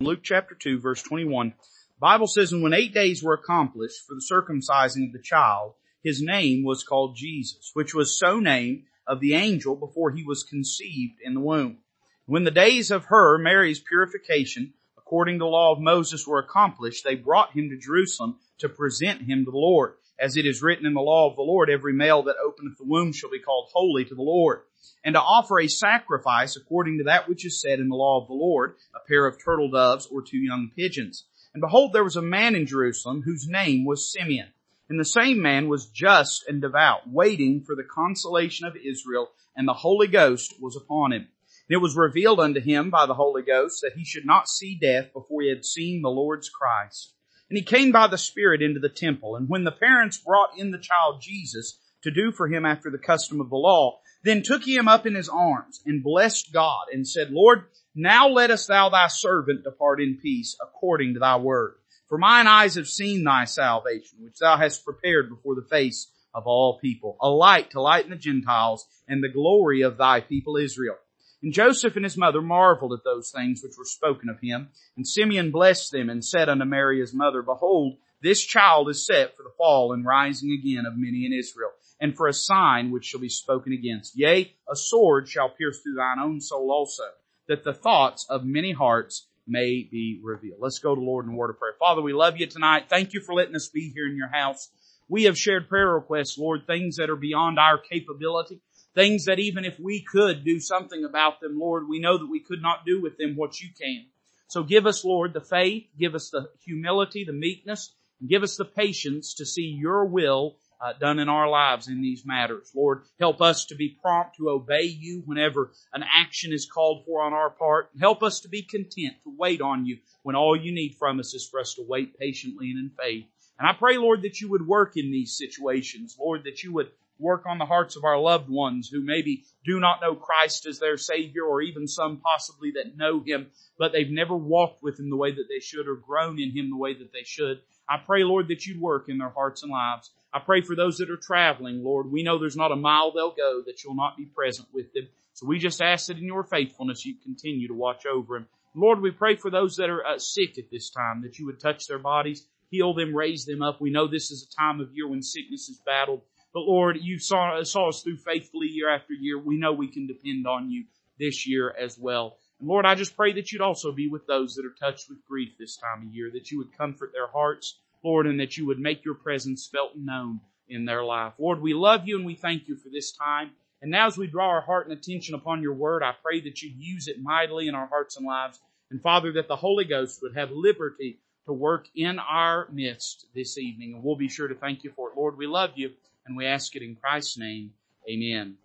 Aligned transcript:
Luke 0.00 0.24
chapter 0.24 0.56
2 0.56 0.80
verse 0.80 1.02
21. 1.04 1.54
Bible 2.00 2.26
says, 2.26 2.52
and 2.52 2.64
when 2.64 2.72
eight 2.72 2.92
days 2.92 3.22
were 3.22 3.34
accomplished 3.34 4.02
for 4.04 4.14
the 4.14 4.28
circumcising 4.28 5.06
of 5.06 5.12
the 5.12 5.22
child, 5.22 5.74
his 6.02 6.20
name 6.20 6.64
was 6.64 6.82
called 6.82 7.16
Jesus, 7.16 7.70
which 7.74 7.94
was 7.94 8.18
so 8.18 8.40
named 8.40 8.82
of 9.06 9.20
the 9.20 9.34
angel 9.34 9.76
before 9.76 10.10
he 10.10 10.24
was 10.24 10.42
conceived 10.42 11.20
in 11.22 11.34
the 11.34 11.40
womb. 11.40 11.78
When 12.26 12.42
the 12.42 12.50
days 12.50 12.90
of 12.90 13.04
her, 13.04 13.38
Mary's 13.38 13.78
purification, 13.78 14.74
according 14.98 15.36
to 15.36 15.44
the 15.44 15.50
law 15.50 15.70
of 15.70 15.80
Moses 15.80 16.26
were 16.26 16.40
accomplished, 16.40 17.04
they 17.04 17.14
brought 17.14 17.52
him 17.52 17.70
to 17.70 17.76
Jerusalem 17.76 18.40
to 18.58 18.68
present 18.68 19.22
him 19.22 19.44
to 19.44 19.52
the 19.52 19.56
Lord. 19.56 19.94
As 20.18 20.36
it 20.36 20.44
is 20.44 20.60
written 20.60 20.86
in 20.86 20.94
the 20.94 21.00
law 21.00 21.30
of 21.30 21.36
the 21.36 21.42
Lord, 21.42 21.70
every 21.70 21.92
male 21.92 22.24
that 22.24 22.36
openeth 22.44 22.78
the 22.78 22.84
womb 22.84 23.12
shall 23.12 23.30
be 23.30 23.38
called 23.38 23.70
holy 23.72 24.04
to 24.06 24.14
the 24.16 24.22
Lord. 24.22 24.62
And 25.04 25.14
to 25.14 25.20
offer 25.20 25.60
a 25.60 25.68
sacrifice 25.68 26.56
according 26.56 26.98
to 26.98 27.04
that 27.04 27.28
which 27.28 27.44
is 27.44 27.60
said 27.60 27.80
in 27.80 27.88
the 27.88 27.96
law 27.96 28.20
of 28.20 28.28
the 28.28 28.34
Lord, 28.34 28.76
a 28.94 29.06
pair 29.08 29.26
of 29.26 29.36
turtle 29.42 29.70
doves 29.70 30.06
or 30.06 30.22
two 30.22 30.38
young 30.38 30.70
pigeons. 30.76 31.24
And 31.52 31.60
behold, 31.60 31.92
there 31.92 32.04
was 32.04 32.16
a 32.16 32.22
man 32.22 32.54
in 32.54 32.66
Jerusalem 32.66 33.22
whose 33.24 33.46
name 33.48 33.84
was 33.84 34.12
Simeon. 34.12 34.48
And 34.88 35.00
the 35.00 35.04
same 35.04 35.40
man 35.40 35.68
was 35.68 35.86
just 35.86 36.44
and 36.46 36.60
devout, 36.60 37.08
waiting 37.10 37.62
for 37.62 37.74
the 37.74 37.84
consolation 37.84 38.66
of 38.66 38.76
Israel, 38.76 39.30
and 39.56 39.66
the 39.66 39.72
Holy 39.72 40.08
Ghost 40.08 40.54
was 40.60 40.76
upon 40.76 41.12
him. 41.12 41.28
And 41.68 41.76
it 41.76 41.80
was 41.80 41.96
revealed 41.96 42.40
unto 42.40 42.60
him 42.60 42.90
by 42.90 43.06
the 43.06 43.14
Holy 43.14 43.42
Ghost 43.42 43.80
that 43.82 43.94
he 43.96 44.04
should 44.04 44.26
not 44.26 44.48
see 44.48 44.76
death 44.78 45.12
before 45.14 45.42
he 45.42 45.48
had 45.48 45.64
seen 45.64 46.02
the 46.02 46.10
Lord's 46.10 46.50
Christ. 46.50 47.14
And 47.48 47.56
he 47.56 47.64
came 47.64 47.92
by 47.92 48.08
the 48.08 48.18
Spirit 48.18 48.60
into 48.60 48.80
the 48.80 48.88
temple. 48.88 49.36
And 49.36 49.48
when 49.48 49.64
the 49.64 49.72
parents 49.72 50.18
brought 50.18 50.58
in 50.58 50.70
the 50.70 50.78
child 50.78 51.22
Jesus 51.22 51.78
to 52.02 52.10
do 52.10 52.32
for 52.32 52.48
him 52.48 52.66
after 52.66 52.90
the 52.90 52.98
custom 52.98 53.40
of 53.40 53.48
the 53.48 53.56
law, 53.56 54.00
then 54.24 54.42
took 54.42 54.62
he 54.64 54.74
him 54.74 54.88
up 54.88 55.06
in 55.06 55.14
his 55.14 55.28
arms 55.28 55.80
and 55.86 56.02
blessed 56.02 56.52
God 56.52 56.86
and 56.92 57.06
said, 57.06 57.30
Lord, 57.30 57.66
now 57.94 58.28
lettest 58.28 58.68
thou 58.68 58.88
thy 58.88 59.06
servant 59.06 59.62
depart 59.62 60.00
in 60.00 60.18
peace 60.20 60.56
according 60.60 61.14
to 61.14 61.20
thy 61.20 61.36
word. 61.36 61.74
For 62.08 62.18
mine 62.18 62.46
eyes 62.46 62.74
have 62.74 62.88
seen 62.88 63.22
thy 63.22 63.44
salvation, 63.44 64.18
which 64.22 64.38
thou 64.38 64.56
hast 64.56 64.84
prepared 64.84 65.28
before 65.28 65.54
the 65.54 65.66
face 65.68 66.10
of 66.34 66.46
all 66.46 66.78
people, 66.80 67.16
a 67.20 67.28
light 67.28 67.70
to 67.70 67.80
lighten 67.80 68.10
the 68.10 68.16
Gentiles 68.16 68.86
and 69.06 69.22
the 69.22 69.28
glory 69.28 69.82
of 69.82 69.96
thy 69.96 70.20
people 70.20 70.56
Israel. 70.56 70.96
And 71.42 71.52
Joseph 71.52 71.94
and 71.94 72.04
his 72.04 72.16
mother 72.16 72.40
marveled 72.40 72.94
at 72.94 73.04
those 73.04 73.30
things 73.30 73.62
which 73.62 73.76
were 73.76 73.84
spoken 73.84 74.30
of 74.30 74.40
him. 74.40 74.70
And 74.96 75.06
Simeon 75.06 75.50
blessed 75.50 75.92
them 75.92 76.08
and 76.08 76.24
said 76.24 76.48
unto 76.48 76.64
Mary 76.64 77.00
his 77.00 77.12
mother, 77.12 77.42
Behold, 77.42 77.98
this 78.22 78.42
child 78.42 78.88
is 78.88 79.04
set 79.04 79.36
for 79.36 79.42
the 79.42 79.52
fall 79.58 79.92
and 79.92 80.06
rising 80.06 80.50
again 80.50 80.86
of 80.86 80.94
many 80.96 81.26
in 81.26 81.34
Israel, 81.34 81.70
and 82.04 82.14
for 82.14 82.28
a 82.28 82.34
sign 82.34 82.90
which 82.90 83.06
shall 83.06 83.20
be 83.20 83.30
spoken 83.30 83.72
against. 83.72 84.12
Yea, 84.14 84.52
a 84.70 84.76
sword 84.76 85.26
shall 85.26 85.48
pierce 85.48 85.80
through 85.80 85.94
thine 85.94 86.18
own 86.22 86.38
soul 86.38 86.70
also 86.70 87.04
that 87.48 87.64
the 87.64 87.72
thoughts 87.72 88.26
of 88.28 88.44
many 88.44 88.72
hearts 88.72 89.26
may 89.46 89.88
be 89.90 90.20
revealed. 90.22 90.58
Let's 90.60 90.80
go 90.80 90.94
to 90.94 91.00
Lord 91.00 91.24
in 91.24 91.34
word 91.34 91.48
of 91.48 91.58
prayer. 91.58 91.72
Father, 91.78 92.02
we 92.02 92.12
love 92.12 92.36
you 92.36 92.46
tonight. 92.46 92.90
Thank 92.90 93.14
you 93.14 93.22
for 93.22 93.34
letting 93.34 93.56
us 93.56 93.68
be 93.68 93.90
here 93.94 94.06
in 94.06 94.18
your 94.18 94.28
house. 94.28 94.68
We 95.08 95.24
have 95.24 95.38
shared 95.38 95.70
prayer 95.70 95.94
requests, 95.94 96.36
Lord, 96.36 96.66
things 96.66 96.96
that 96.96 97.08
are 97.08 97.16
beyond 97.16 97.58
our 97.58 97.78
capability, 97.78 98.60
things 98.94 99.24
that 99.24 99.38
even 99.38 99.64
if 99.64 99.80
we 99.80 100.02
could 100.02 100.44
do 100.44 100.60
something 100.60 101.06
about 101.06 101.40
them, 101.40 101.58
Lord, 101.58 101.88
we 101.88 102.00
know 102.00 102.18
that 102.18 102.30
we 102.30 102.40
could 102.40 102.60
not 102.60 102.84
do 102.84 103.00
with 103.00 103.16
them 103.16 103.34
what 103.34 103.62
you 103.62 103.70
can. 103.80 104.04
So 104.48 104.62
give 104.62 104.84
us, 104.84 105.06
Lord, 105.06 105.32
the 105.32 105.40
faith, 105.40 105.86
give 105.98 106.14
us 106.14 106.28
the 106.28 106.50
humility, 106.66 107.24
the 107.24 107.32
meekness, 107.32 107.94
and 108.20 108.28
give 108.28 108.42
us 108.42 108.58
the 108.58 108.66
patience 108.66 109.32
to 109.36 109.46
see 109.46 109.74
your 109.80 110.04
will 110.04 110.56
uh, 110.84 110.92
done 110.92 111.18
in 111.18 111.30
our 111.30 111.48
lives 111.48 111.88
in 111.88 112.02
these 112.02 112.26
matters. 112.26 112.70
Lord, 112.74 113.04
help 113.18 113.40
us 113.40 113.64
to 113.66 113.74
be 113.74 113.96
prompt 114.02 114.36
to 114.36 114.50
obey 114.50 114.82
you 114.82 115.22
whenever 115.24 115.72
an 115.94 116.04
action 116.14 116.52
is 116.52 116.66
called 116.66 117.04
for 117.06 117.22
on 117.22 117.32
our 117.32 117.50
part. 117.50 117.90
Help 117.98 118.22
us 118.22 118.40
to 118.40 118.48
be 118.48 118.62
content 118.62 119.14
to 119.22 119.34
wait 119.36 119.62
on 119.62 119.86
you 119.86 119.98
when 120.22 120.36
all 120.36 120.54
you 120.54 120.72
need 120.72 120.94
from 120.98 121.20
us 121.20 121.32
is 121.32 121.48
for 121.48 121.58
us 121.58 121.74
to 121.74 121.84
wait 121.88 122.18
patiently 122.18 122.70
and 122.70 122.78
in 122.78 122.90
faith. 123.00 123.24
And 123.58 123.66
I 123.66 123.72
pray, 123.72 123.96
Lord, 123.96 124.22
that 124.22 124.40
you 124.40 124.50
would 124.50 124.66
work 124.66 124.96
in 124.96 125.10
these 125.10 125.38
situations. 125.38 126.16
Lord, 126.20 126.44
that 126.44 126.62
you 126.62 126.74
would 126.74 126.90
work 127.18 127.46
on 127.46 127.58
the 127.58 127.64
hearts 127.64 127.96
of 127.96 128.04
our 128.04 128.18
loved 128.18 128.50
ones 128.50 128.88
who 128.88 129.00
maybe 129.00 129.44
do 129.64 129.80
not 129.80 130.00
know 130.02 130.14
Christ 130.14 130.66
as 130.66 130.78
their 130.78 130.98
Savior 130.98 131.44
or 131.44 131.62
even 131.62 131.86
some 131.86 132.18
possibly 132.18 132.72
that 132.72 132.96
know 132.96 133.22
Him, 133.24 133.46
but 133.78 133.92
they've 133.92 134.10
never 134.10 134.36
walked 134.36 134.82
with 134.82 134.98
Him 134.98 135.08
the 135.08 135.16
way 135.16 135.30
that 135.30 135.46
they 135.48 135.60
should 135.60 135.86
or 135.86 135.94
grown 135.94 136.40
in 136.40 136.50
Him 136.50 136.70
the 136.70 136.76
way 136.76 136.92
that 136.94 137.12
they 137.12 137.22
should. 137.22 137.60
I 137.88 137.98
pray, 137.98 138.24
Lord, 138.24 138.48
that 138.48 138.66
you'd 138.66 138.80
work 138.80 139.08
in 139.08 139.18
their 139.18 139.30
hearts 139.30 139.62
and 139.62 139.70
lives. 139.70 140.10
I 140.34 140.40
pray 140.40 140.62
for 140.62 140.74
those 140.74 140.98
that 140.98 141.10
are 141.10 141.16
traveling, 141.16 141.84
Lord. 141.84 142.10
We 142.10 142.24
know 142.24 142.38
there's 142.38 142.56
not 142.56 142.72
a 142.72 142.76
mile 142.76 143.12
they'll 143.12 143.30
go 143.30 143.62
that 143.66 143.84
you'll 143.84 143.94
not 143.94 144.16
be 144.16 144.26
present 144.26 144.66
with 144.74 144.92
them. 144.92 145.06
So 145.32 145.46
we 145.46 145.60
just 145.60 145.80
ask 145.80 146.08
that 146.08 146.18
in 146.18 146.24
your 146.24 146.42
faithfulness 146.42 147.06
you 147.06 147.14
continue 147.22 147.68
to 147.68 147.74
watch 147.74 148.04
over 148.04 148.34
them. 148.34 148.48
Lord, 148.74 149.00
we 149.00 149.12
pray 149.12 149.36
for 149.36 149.48
those 149.48 149.76
that 149.76 149.90
are 149.90 150.04
uh, 150.04 150.18
sick 150.18 150.58
at 150.58 150.70
this 150.72 150.90
time 150.90 151.22
that 151.22 151.38
you 151.38 151.46
would 151.46 151.60
touch 151.60 151.86
their 151.86 152.00
bodies, 152.00 152.44
heal 152.68 152.94
them, 152.94 153.14
raise 153.14 153.44
them 153.44 153.62
up. 153.62 153.80
We 153.80 153.90
know 153.90 154.08
this 154.08 154.32
is 154.32 154.42
a 154.42 154.60
time 154.60 154.80
of 154.80 154.92
year 154.92 155.06
when 155.06 155.22
sickness 155.22 155.68
is 155.68 155.80
battled. 155.86 156.22
But 156.52 156.62
Lord, 156.62 156.98
you 157.00 157.20
saw, 157.20 157.62
saw 157.62 157.90
us 157.90 158.02
through 158.02 158.16
faithfully 158.16 158.66
year 158.66 158.90
after 158.90 159.12
year. 159.12 159.38
We 159.38 159.56
know 159.56 159.72
we 159.72 159.86
can 159.86 160.08
depend 160.08 160.48
on 160.48 160.68
you 160.68 160.84
this 161.18 161.46
year 161.46 161.72
as 161.80 161.96
well. 161.96 162.38
And 162.58 162.68
Lord, 162.68 162.86
I 162.86 162.96
just 162.96 163.16
pray 163.16 163.32
that 163.34 163.52
you'd 163.52 163.60
also 163.60 163.92
be 163.92 164.08
with 164.08 164.26
those 164.26 164.54
that 164.54 164.66
are 164.66 164.74
touched 164.80 165.08
with 165.08 165.24
grief 165.26 165.50
this 165.58 165.76
time 165.76 166.08
of 166.08 166.14
year, 166.14 166.30
that 166.32 166.50
you 166.50 166.58
would 166.58 166.76
comfort 166.76 167.12
their 167.12 167.28
hearts, 167.28 167.78
Lord, 168.04 168.26
and 168.26 168.38
that 168.40 168.56
you 168.56 168.66
would 168.66 168.78
make 168.78 169.04
your 169.04 169.14
presence 169.14 169.66
felt 169.66 169.94
and 169.94 170.06
known 170.06 170.40
in 170.68 170.84
their 170.84 171.04
life. 171.04 171.32
Lord, 171.38 171.60
we 171.60 171.74
love 171.74 172.02
you 172.06 172.16
and 172.16 172.26
we 172.26 172.34
thank 172.34 172.68
you 172.68 172.76
for 172.76 172.88
this 172.90 173.12
time. 173.12 173.50
And 173.82 173.90
now 173.90 174.06
as 174.06 174.16
we 174.16 174.26
draw 174.26 174.48
our 174.48 174.60
heart 174.60 174.88
and 174.88 174.96
attention 174.96 175.34
upon 175.34 175.62
your 175.62 175.74
word, 175.74 176.02
I 176.02 176.12
pray 176.22 176.40
that 176.42 176.62
you 176.62 176.72
use 176.76 177.08
it 177.08 177.20
mightily 177.20 177.68
in 177.68 177.74
our 177.74 177.86
hearts 177.86 178.16
and 178.16 178.26
lives. 178.26 178.60
And 178.90 179.02
Father, 179.02 179.32
that 179.32 179.48
the 179.48 179.56
Holy 179.56 179.84
Ghost 179.84 180.20
would 180.22 180.36
have 180.36 180.50
liberty 180.50 181.18
to 181.46 181.52
work 181.52 181.88
in 181.94 182.18
our 182.18 182.68
midst 182.72 183.26
this 183.34 183.58
evening. 183.58 183.94
And 183.94 184.02
we'll 184.02 184.16
be 184.16 184.28
sure 184.28 184.48
to 184.48 184.54
thank 184.54 184.84
you 184.84 184.92
for 184.96 185.10
it. 185.10 185.16
Lord, 185.16 185.36
we 185.36 185.46
love 185.46 185.70
you 185.74 185.90
and 186.26 186.36
we 186.36 186.46
ask 186.46 186.74
it 186.76 186.82
in 186.82 186.96
Christ's 186.96 187.36
name. 187.36 187.72
Amen. 188.08 188.56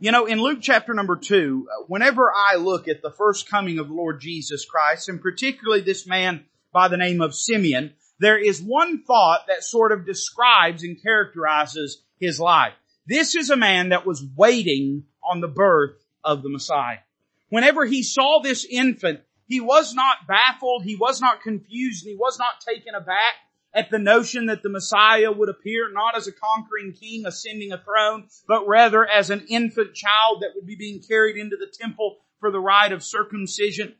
You 0.00 0.12
know, 0.12 0.26
in 0.26 0.40
Luke 0.40 0.60
chapter 0.62 0.94
number 0.94 1.14
two, 1.14 1.68
whenever 1.86 2.32
I 2.34 2.56
look 2.56 2.88
at 2.88 3.02
the 3.02 3.10
first 3.10 3.48
coming 3.50 3.78
of 3.78 3.88
the 3.88 3.94
Lord 3.94 4.20
Jesus 4.20 4.64
Christ, 4.64 5.08
and 5.08 5.20
particularly 5.20 5.82
this 5.82 6.06
man 6.06 6.46
by 6.72 6.88
the 6.88 6.96
name 6.96 7.20
of 7.20 7.34
Simeon, 7.34 7.92
there 8.20 8.38
is 8.38 8.62
one 8.62 9.02
thought 9.02 9.46
that 9.48 9.64
sort 9.64 9.92
of 9.92 10.06
describes 10.06 10.84
and 10.84 11.02
characterizes 11.02 12.02
his 12.18 12.38
life. 12.38 12.74
This 13.06 13.34
is 13.34 13.50
a 13.50 13.56
man 13.56 13.88
that 13.88 14.06
was 14.06 14.24
waiting 14.36 15.04
on 15.24 15.40
the 15.40 15.48
birth 15.48 15.96
of 16.22 16.42
the 16.42 16.50
Messiah. 16.50 16.98
Whenever 17.48 17.86
he 17.86 18.02
saw 18.02 18.40
this 18.40 18.64
infant, 18.64 19.20
he 19.48 19.58
was 19.58 19.94
not 19.94 20.28
baffled, 20.28 20.84
he 20.84 20.96
was 20.96 21.20
not 21.20 21.42
confused, 21.42 22.04
he 22.04 22.14
was 22.14 22.38
not 22.38 22.60
taken 22.60 22.94
aback 22.94 23.34
at 23.72 23.90
the 23.90 23.98
notion 23.98 24.46
that 24.46 24.62
the 24.62 24.68
Messiah 24.68 25.32
would 25.32 25.48
appear 25.48 25.90
not 25.90 26.16
as 26.16 26.28
a 26.28 26.32
conquering 26.32 26.92
king 26.92 27.24
ascending 27.26 27.72
a 27.72 27.78
throne, 27.78 28.28
but 28.46 28.66
rather 28.66 29.06
as 29.06 29.30
an 29.30 29.46
infant 29.48 29.94
child 29.94 30.42
that 30.42 30.50
would 30.54 30.66
be 30.66 30.76
being 30.76 31.00
carried 31.00 31.36
into 31.36 31.56
the 31.56 31.72
temple 31.80 32.18
for 32.38 32.50
the 32.50 32.60
rite 32.60 32.92
of 32.92 33.02
circumcision. 33.02 33.94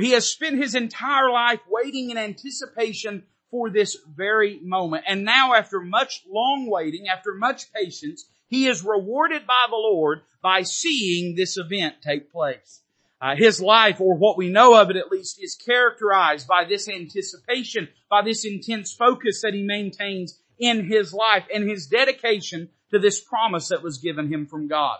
He 0.00 0.12
has 0.12 0.26
spent 0.26 0.56
his 0.56 0.74
entire 0.74 1.30
life 1.30 1.60
waiting 1.68 2.10
in 2.10 2.16
anticipation 2.16 3.24
for 3.50 3.70
this 3.70 3.96
very 4.14 4.60
moment. 4.62 5.04
And 5.06 5.24
now 5.24 5.54
after 5.54 5.80
much 5.80 6.24
long 6.28 6.68
waiting, 6.68 7.08
after 7.08 7.34
much 7.34 7.72
patience, 7.72 8.26
he 8.48 8.66
is 8.66 8.84
rewarded 8.84 9.46
by 9.46 9.66
the 9.68 9.76
Lord 9.76 10.20
by 10.42 10.62
seeing 10.62 11.34
this 11.34 11.56
event 11.56 11.96
take 12.02 12.32
place. 12.32 12.80
Uh, 13.20 13.34
his 13.34 13.60
life, 13.60 14.00
or 14.00 14.14
what 14.14 14.38
we 14.38 14.48
know 14.48 14.80
of 14.80 14.90
it 14.90 14.96
at 14.96 15.10
least, 15.10 15.42
is 15.42 15.56
characterized 15.56 16.46
by 16.46 16.64
this 16.64 16.88
anticipation, 16.88 17.88
by 18.08 18.22
this 18.22 18.44
intense 18.44 18.92
focus 18.92 19.42
that 19.42 19.54
he 19.54 19.62
maintains 19.62 20.38
in 20.58 20.86
his 20.86 21.12
life 21.12 21.44
and 21.52 21.68
his 21.68 21.88
dedication 21.88 22.68
to 22.90 22.98
this 22.98 23.20
promise 23.20 23.68
that 23.68 23.82
was 23.82 23.98
given 23.98 24.32
him 24.32 24.46
from 24.46 24.68
God. 24.68 24.98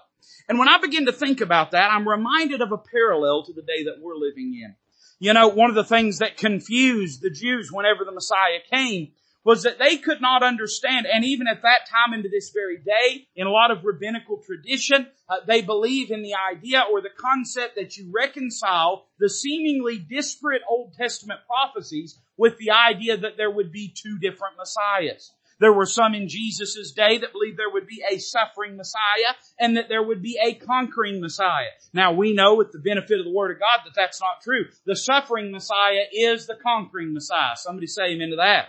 And 0.49 0.59
when 0.59 0.69
I 0.69 0.79
begin 0.79 1.07
to 1.07 1.13
think 1.13 1.41
about 1.41 1.71
that, 1.73 1.91
I'm 1.91 2.09
reminded 2.09 2.61
of 2.61 2.73
a 2.73 2.79
parallel 2.79 3.45
to 3.45 3.53
the 3.53 3.63
day 3.63 3.85
that 3.85 4.01
we're 4.01 4.17
living 4.17 4.59
in. 4.63 4.75
You 5.21 5.33
know, 5.33 5.49
one 5.49 5.69
of 5.69 5.77
the 5.77 5.85
things 5.85 6.19
that 6.19 6.37
confused 6.37 7.23
the 7.23 7.31
Jews 7.31 7.71
whenever 7.73 8.05
the 8.05 8.13
Messiah 8.13 8.61
came 8.73 9.13
was 9.45 9.63
that 9.63 9.79
they 9.79 9.97
could 9.97 10.21
not 10.21 10.43
understand, 10.43 11.07
and 11.11 11.25
even 11.25 11.47
at 11.47 11.63
that 11.63 11.89
time 11.91 12.13
into 12.13 12.29
this 12.29 12.51
very 12.51 12.77
day, 12.77 13.27
in 13.35 13.47
a 13.47 13.51
lot 13.51 13.71
of 13.71 13.83
rabbinical 13.83 14.43
tradition, 14.45 15.07
uh, 15.29 15.37
they 15.47 15.63
believe 15.63 16.11
in 16.11 16.23
the 16.23 16.35
idea 16.35 16.85
or 16.93 17.01
the 17.01 17.09
concept 17.17 17.77
that 17.77 17.97
you 17.97 18.11
reconcile 18.15 19.07
the 19.19 19.29
seemingly 19.29 19.99
disparate 19.99 20.63
Old 20.69 20.93
Testament 20.95 21.41
prophecies 21.47 22.19
with 22.37 22.59
the 22.59 22.71
idea 22.73 23.17
that 23.17 23.37
there 23.37 23.51
would 23.51 23.73
be 23.73 23.93
two 23.95 24.19
different 24.19 24.57
Messiahs. 24.59 25.33
There 25.61 25.73
were 25.73 25.87
some 25.87 26.15
in 26.15 26.29
Jesus' 26.29 26.93
day 26.93 27.19
that 27.19 27.33
believed 27.33 27.59
there 27.59 27.71
would 27.71 27.87
be 27.87 28.03
a 28.09 28.19
suffering 28.19 28.77
Messiah 28.77 29.35
and 29.59 29.77
that 29.77 29.89
there 29.89 30.03
would 30.03 30.23
be 30.23 30.39
a 30.43 30.55
conquering 30.55 31.21
Messiah. 31.21 31.71
Now 31.93 32.13
we 32.13 32.33
know 32.33 32.55
with 32.55 32.71
the 32.71 32.79
benefit 32.79 33.19
of 33.19 33.25
the 33.25 33.33
Word 33.33 33.51
of 33.51 33.59
God 33.59 33.81
that 33.85 33.95
that's 33.97 34.21
not 34.21 34.43
true. 34.43 34.67
The 34.87 34.95
suffering 34.95 35.51
Messiah 35.51 36.05
is 36.13 36.47
the 36.47 36.55
conquering 36.55 37.13
Messiah. 37.13 37.57
Somebody 37.57 37.89
say 37.89 38.11
amen 38.11 38.31
to 38.31 38.37
that. 38.37 38.69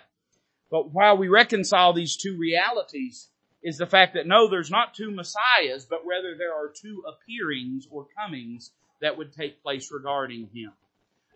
But 0.72 0.92
while 0.92 1.18
we 1.18 1.28
reconcile 1.28 1.94
these 1.94 2.18
two 2.18 2.38
realities 2.38 3.30
is 3.62 3.78
the 3.78 3.86
fact 3.86 4.14
that 4.16 4.26
no, 4.26 4.50
there's 4.50 4.72
not 4.72 4.96
two 4.96 5.12
Messiahs, 5.12 5.86
but 5.86 6.06
rather 6.06 6.36
there 6.38 6.54
are 6.54 6.72
two 6.74 7.04
appearings 7.08 7.88
or 7.92 8.08
comings 8.18 8.72
that 9.02 9.18
would 9.18 9.34
take 9.34 9.62
place 9.62 9.92
regarding 9.92 10.50
Him. 10.54 10.72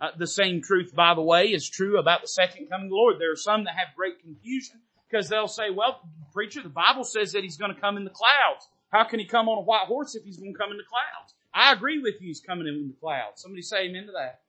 Uh, 0.02 0.10
the 0.18 0.28
same 0.28 0.62
truth, 0.62 0.94
by 0.96 1.14
the 1.14 1.22
way, 1.22 1.48
is 1.48 1.70
true 1.70 2.00
about 2.00 2.22
the 2.22 2.28
second 2.28 2.68
coming 2.70 2.88
of 2.88 2.90
the 2.90 2.96
Lord. 2.96 3.16
There 3.20 3.32
are 3.32 3.38
some 3.38 3.66
that 3.66 3.76
have 3.76 3.96
great 3.96 4.22
confusion 4.22 4.82
because 5.14 5.30
they'll 5.30 5.48
say, 5.48 5.70
well, 5.70 6.02
preacher, 6.34 6.64
the 6.64 6.70
Bible 6.70 7.04
says 7.04 7.34
that 7.34 7.44
he's 7.44 7.58
going 7.58 7.74
to 7.74 7.80
come 7.80 7.98
in 7.98 8.04
the 8.04 8.10
clouds. 8.10 8.68
How 8.92 9.04
can 9.04 9.20
he 9.20 9.26
come 9.26 9.48
on 9.48 9.60
a 9.60 9.62
white 9.62 9.86
horse 9.86 10.16
if 10.16 10.24
he's 10.24 10.38
going 10.38 10.54
to 10.54 10.58
come 10.58 10.72
in 10.72 10.78
the 10.78 10.90
clouds? 10.90 11.34
I 11.54 11.72
agree 11.72 12.00
with 12.00 12.16
you, 12.20 12.28
he's 12.28 12.42
coming 12.42 12.66
in 12.66 12.88
the 12.88 13.00
clouds. 13.00 13.42
Somebody 13.42 13.62
say 13.62 13.86
amen 13.86 14.08
to 14.08 14.14
that. 14.14 14.42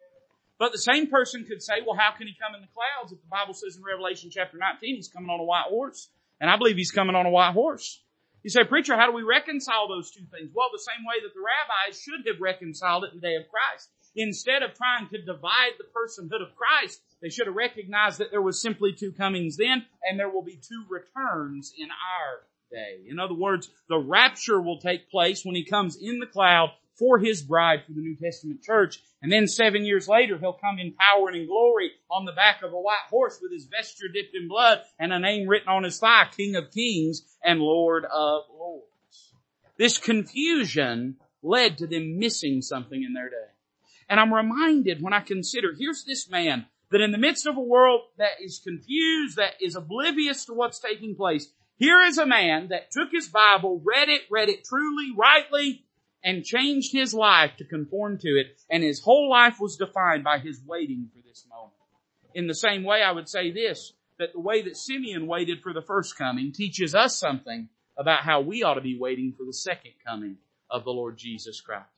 But 0.59 0.73
the 0.73 0.79
same 0.79 1.09
person 1.09 1.45
could 1.45 1.63
say, 1.63 1.85
well, 1.87 1.99
how 1.99 2.17
can 2.17 2.27
he 2.27 2.35
come 2.41 2.55
in 2.55 2.63
the 2.63 2.73
clouds 2.73 3.13
if 3.13 3.21
the 3.21 3.29
Bible 3.29 3.53
says 3.53 3.77
in 3.77 3.83
Revelation 3.83 4.31
chapter 4.33 4.57
19 4.57 4.97
he's 4.97 5.09
coming 5.09 5.29
on 5.29 5.41
a 5.41 5.45
white 5.45 5.69
horse? 5.69 6.09
And 6.41 6.49
I 6.49 6.57
believe 6.57 6.77
he's 6.77 6.93
coming 6.93 7.15
on 7.15 7.27
a 7.27 7.31
white 7.31 7.53
horse. 7.53 8.01
You 8.43 8.51
say, 8.51 8.65
preacher, 8.65 8.97
how 8.97 9.07
do 9.07 9.13
we 9.13 9.23
reconcile 9.23 9.89
those 9.89 10.11
two 10.11 10.25
things? 10.33 10.51
Well, 10.55 10.69
the 10.73 10.79
same 10.79 11.05
way 11.05 11.21
that 11.23 11.35
the 11.35 11.41
rabbis 11.41 12.01
should 12.01 12.27
have 12.27 12.41
reconciled 12.41 13.05
it 13.05 13.13
in 13.13 13.21
the 13.21 13.27
day 13.27 13.37
of 13.37 13.45
Christ. 13.49 13.91
Instead 14.17 14.63
of 14.63 14.75
trying 14.75 15.09
to 15.09 15.21
divide 15.21 15.77
the 15.77 15.89
personhood 15.93 16.41
of 16.41 16.55
Christ, 16.55 17.03
they 17.25 17.31
should 17.31 17.47
have 17.47 17.57
recognized 17.57 18.19
that 18.19 18.31
there 18.31 18.43
was 18.43 18.61
simply 18.61 18.93
two 18.93 19.11
comings 19.11 19.57
then, 19.57 19.87
and 20.03 20.21
there 20.21 20.29
will 20.29 20.43
be 20.43 20.61
two 20.61 20.85
returns 20.91 21.73
in 21.75 21.89
our 21.89 22.43
day. 22.71 23.09
In 23.09 23.19
other 23.19 23.33
words, 23.33 23.71
the 23.89 23.97
rapture 23.97 24.61
will 24.61 24.79
take 24.79 25.11
place 25.11 25.43
when 25.43 25.55
he 25.55 25.65
comes 25.65 25.97
in 25.97 26.19
the 26.19 26.27
cloud 26.27 26.73
for 26.99 27.19
his 27.19 27.41
bride 27.41 27.83
for 27.87 27.93
the 27.95 28.03
New 28.03 28.15
Testament 28.15 28.63
church. 28.63 29.03
And 29.23 29.33
then 29.33 29.47
seven 29.47 29.87
years 29.87 30.07
later, 30.07 30.37
he'll 30.37 30.53
come 30.53 30.79
in 30.79 30.93
power 30.93 31.29
and 31.29 31.37
in 31.39 31.47
glory 31.47 31.93
on 32.11 32.27
the 32.27 32.33
back 32.33 32.63
of 32.63 32.75
a 32.75 32.79
white 32.79 33.09
horse 33.09 33.39
with 33.41 33.53
his 33.53 33.65
vesture 33.65 34.09
dipped 34.13 34.35
in 34.35 34.47
blood 34.47 34.83
and 34.99 35.11
a 35.11 35.19
name 35.19 35.49
written 35.49 35.71
on 35.71 35.85
his 35.85 35.99
thigh, 35.99 36.27
King 36.37 36.57
of 36.57 36.73
Kings 36.73 37.23
and 37.43 37.59
Lord 37.59 38.05
of 38.05 38.43
Lords. 38.55 39.33
This 39.79 39.97
confusion 39.97 41.17
led 41.43 41.79
to 41.79 41.87
them 41.87 42.19
missing 42.19 42.61
something 42.61 43.03
in 43.03 43.15
their 43.15 43.31
day. 43.31 43.51
And 44.11 44.21
I'm 44.21 44.35
reminded 44.35 45.01
when 45.01 45.15
I 45.15 45.21
consider, 45.21 45.73
here's 45.75 46.05
this 46.05 46.29
man 46.29 46.67
that 46.95 47.01
in 47.01 47.11
the 47.11 47.19
midst 47.19 47.45
of 47.45 47.57
a 47.57 47.61
world 47.61 48.03
that 48.19 48.41
is 48.41 48.61
confused, 48.61 49.37
that 49.37 49.55
is 49.61 49.75
oblivious 49.75 50.45
to 50.45 50.55
what's 50.55 50.79
taking 50.79 51.17
place, 51.17 51.49
here 51.77 52.01
is 52.03 52.19
a 52.19 52.25
man 52.25 52.69
that 52.69 52.93
took 52.93 53.09
his 53.11 53.27
Bible, 53.27 53.83
read 53.85 54.09
it, 54.09 54.21
read 54.31 54.49
it 54.49 54.65
truly, 54.65 55.11
rightly, 55.17 55.85
and 56.23 56.45
changed 56.45 56.93
his 56.93 57.13
life 57.13 57.57
to 57.59 57.65
conform 57.65 58.19
to 58.19 58.29
it, 58.29 58.61
and 58.71 58.85
his 58.85 59.01
whole 59.01 59.29
life 59.29 59.57
was 59.59 59.77
defined 59.77 60.23
by 60.23 60.39
his 60.39 60.63
waiting 60.65 61.11
for 61.13 61.21
this 61.27 61.45
moment. 61.51 61.75
In 62.33 62.47
the 62.47 62.55
same 62.55 62.85
way, 62.85 63.03
I 63.03 63.11
would 63.11 63.29
say 63.29 63.51
this, 63.51 63.93
that 64.21 64.33
the 64.33 64.39
way 64.39 64.63
that 64.63 64.77
Simeon 64.77 65.27
waited 65.27 65.63
for 65.63 65.73
the 65.73 65.83
first 65.83 66.17
coming 66.17 66.53
teaches 66.53 66.95
us 66.95 67.19
something 67.19 67.71
about 67.99 68.21
how 68.23 68.41
we 68.41 68.63
ought 68.63 68.75
to 68.75 68.81
be 68.81 68.97
waiting 68.97 69.35
for 69.37 69.45
the 69.45 69.53
second 69.53 69.95
coming 70.07 70.37
of 70.71 70.85
the 70.85 70.93
Lord 70.93 71.19
Jesus 71.19 71.61
Christ. 71.61 71.89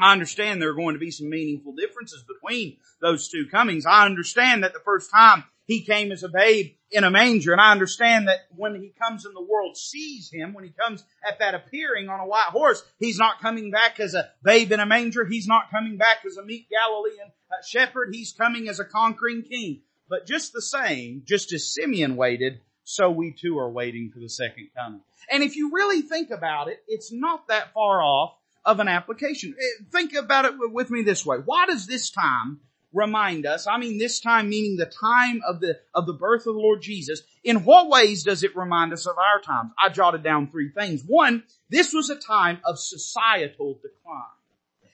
I 0.00 0.12
understand 0.12 0.60
there 0.60 0.70
are 0.70 0.74
going 0.74 0.94
to 0.94 1.00
be 1.00 1.10
some 1.10 1.30
meaningful 1.30 1.74
differences 1.74 2.24
between 2.24 2.78
those 3.00 3.28
two 3.28 3.46
comings. 3.50 3.86
I 3.86 4.06
understand 4.06 4.64
that 4.64 4.72
the 4.72 4.80
first 4.80 5.10
time 5.10 5.44
he 5.66 5.84
came 5.84 6.10
as 6.10 6.22
a 6.22 6.28
babe 6.28 6.74
in 6.90 7.04
a 7.04 7.10
manger, 7.10 7.52
and 7.52 7.60
I 7.60 7.70
understand 7.70 8.26
that 8.26 8.40
when 8.56 8.74
he 8.74 8.92
comes 9.00 9.24
in 9.24 9.32
the 9.32 9.42
world 9.42 9.76
sees 9.76 10.28
him, 10.32 10.52
when 10.52 10.64
he 10.64 10.70
comes 10.70 11.04
at 11.26 11.38
that 11.38 11.54
appearing 11.54 12.08
on 12.08 12.18
a 12.18 12.26
white 12.26 12.48
horse, 12.50 12.82
he's 12.98 13.18
not 13.18 13.40
coming 13.40 13.70
back 13.70 14.00
as 14.00 14.14
a 14.14 14.30
babe 14.42 14.72
in 14.72 14.80
a 14.80 14.86
manger. 14.86 15.24
He's 15.24 15.46
not 15.46 15.70
coming 15.70 15.96
back 15.96 16.24
as 16.26 16.36
a 16.36 16.44
meek 16.44 16.68
Galilean 16.70 17.30
uh, 17.50 17.62
shepherd. 17.64 18.10
He's 18.12 18.32
coming 18.32 18.68
as 18.68 18.80
a 18.80 18.84
conquering 18.84 19.42
king. 19.42 19.82
But 20.08 20.26
just 20.26 20.52
the 20.52 20.62
same, 20.62 21.22
just 21.24 21.52
as 21.52 21.72
Simeon 21.72 22.16
waited, 22.16 22.60
so 22.82 23.08
we 23.08 23.32
too 23.32 23.56
are 23.58 23.70
waiting 23.70 24.10
for 24.12 24.18
the 24.18 24.28
second 24.28 24.70
coming. 24.76 25.02
And 25.30 25.44
if 25.44 25.54
you 25.54 25.70
really 25.72 26.02
think 26.02 26.30
about 26.30 26.66
it, 26.66 26.82
it's 26.88 27.12
not 27.12 27.46
that 27.46 27.72
far 27.72 28.02
off 28.02 28.34
of 28.64 28.80
an 28.80 28.88
application. 28.88 29.54
Eh, 29.58 29.84
think 29.92 30.14
about 30.14 30.44
it 30.44 30.54
with 30.56 30.90
me 30.90 31.02
this 31.02 31.24
way. 31.24 31.38
Why 31.44 31.66
does 31.66 31.86
this 31.86 32.10
time 32.10 32.60
remind 32.92 33.46
us? 33.46 33.66
I 33.66 33.78
mean 33.78 33.98
this 33.98 34.20
time 34.20 34.48
meaning 34.48 34.76
the 34.76 34.86
time 34.86 35.40
of 35.46 35.60
the, 35.60 35.78
of 35.94 36.06
the 36.06 36.12
birth 36.12 36.46
of 36.46 36.54
the 36.54 36.60
Lord 36.60 36.82
Jesus. 36.82 37.22
In 37.44 37.64
what 37.64 37.88
ways 37.88 38.24
does 38.24 38.42
it 38.42 38.56
remind 38.56 38.92
us 38.92 39.06
of 39.06 39.16
our 39.16 39.40
times? 39.40 39.72
I 39.78 39.88
jotted 39.88 40.22
down 40.22 40.50
three 40.50 40.70
things. 40.70 41.02
One, 41.06 41.44
this 41.68 41.92
was 41.92 42.10
a 42.10 42.16
time 42.16 42.60
of 42.64 42.78
societal 42.78 43.74
decline. 43.74 44.39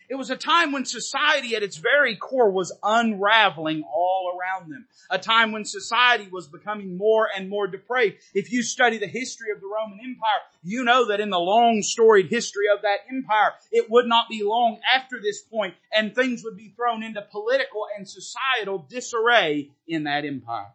It 0.08 0.14
was 0.14 0.30
a 0.30 0.36
time 0.36 0.70
when 0.70 0.84
society 0.84 1.56
at 1.56 1.64
its 1.64 1.78
very 1.78 2.14
core 2.14 2.50
was 2.50 2.72
unraveling 2.82 3.82
all 3.82 4.38
around 4.38 4.70
them. 4.70 4.86
A 5.10 5.18
time 5.18 5.50
when 5.50 5.64
society 5.64 6.28
was 6.30 6.46
becoming 6.46 6.96
more 6.96 7.28
and 7.34 7.48
more 7.48 7.66
depraved. 7.66 8.18
If 8.32 8.52
you 8.52 8.62
study 8.62 8.98
the 8.98 9.08
history 9.08 9.50
of 9.50 9.60
the 9.60 9.66
Roman 9.66 9.98
Empire, 9.98 10.42
you 10.62 10.84
know 10.84 11.08
that 11.08 11.20
in 11.20 11.30
the 11.30 11.40
long 11.40 11.82
storied 11.82 12.28
history 12.28 12.66
of 12.72 12.82
that 12.82 13.00
empire, 13.10 13.54
it 13.72 13.90
would 13.90 14.06
not 14.06 14.28
be 14.28 14.44
long 14.44 14.78
after 14.94 15.20
this 15.20 15.42
point 15.42 15.74
and 15.92 16.14
things 16.14 16.44
would 16.44 16.56
be 16.56 16.72
thrown 16.76 17.02
into 17.02 17.22
political 17.22 17.86
and 17.96 18.08
societal 18.08 18.86
disarray 18.88 19.70
in 19.88 20.04
that 20.04 20.24
empire. 20.24 20.68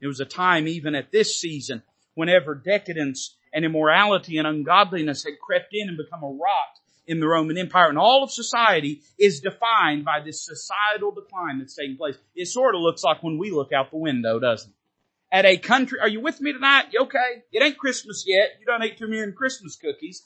It 0.00 0.06
was 0.06 0.20
a 0.20 0.24
time 0.24 0.68
even 0.68 0.94
at 0.94 1.10
this 1.10 1.36
season 1.36 1.82
whenever 2.14 2.54
decadence 2.54 3.36
and 3.52 3.64
immorality 3.64 4.38
and 4.38 4.46
ungodliness 4.46 5.24
had 5.24 5.40
crept 5.40 5.70
in 5.72 5.88
and 5.88 5.96
become 5.96 6.22
a 6.22 6.28
rot 6.28 6.78
in 7.06 7.20
the 7.20 7.28
Roman 7.28 7.56
Empire 7.56 7.88
and 7.88 7.98
all 7.98 8.24
of 8.24 8.30
society 8.30 9.02
is 9.18 9.40
defined 9.40 10.04
by 10.04 10.20
this 10.24 10.44
societal 10.44 11.12
decline 11.12 11.58
that's 11.58 11.74
taking 11.74 11.96
place. 11.96 12.16
It 12.34 12.46
sort 12.46 12.74
of 12.74 12.80
looks 12.80 13.04
like 13.04 13.22
when 13.22 13.38
we 13.38 13.50
look 13.50 13.72
out 13.72 13.90
the 13.90 13.98
window, 13.98 14.38
doesn't 14.38 14.70
it? 14.70 14.76
At 15.32 15.44
a 15.44 15.56
country, 15.56 15.98
are 16.00 16.08
you 16.08 16.20
with 16.20 16.40
me 16.40 16.52
tonight? 16.52 16.86
You 16.92 17.02
okay? 17.02 17.42
It 17.52 17.62
ain't 17.62 17.78
Christmas 17.78 18.24
yet. 18.26 18.50
You 18.60 18.66
don't 18.66 18.82
eat 18.84 18.96
too 18.96 19.08
many 19.08 19.32
Christmas 19.32 19.76
cookies. 19.76 20.22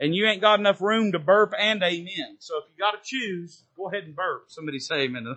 And 0.00 0.14
you 0.14 0.26
ain't 0.26 0.40
got 0.40 0.58
enough 0.58 0.80
room 0.80 1.12
to 1.12 1.20
burp 1.20 1.54
and 1.56 1.82
amen. 1.82 2.36
So 2.40 2.58
if 2.58 2.64
you 2.68 2.76
gotta 2.78 2.98
choose, 3.02 3.62
go 3.76 3.88
ahead 3.88 4.04
and 4.04 4.16
burp. 4.16 4.46
Somebody 4.48 4.80
say 4.80 5.02
amen. 5.02 5.36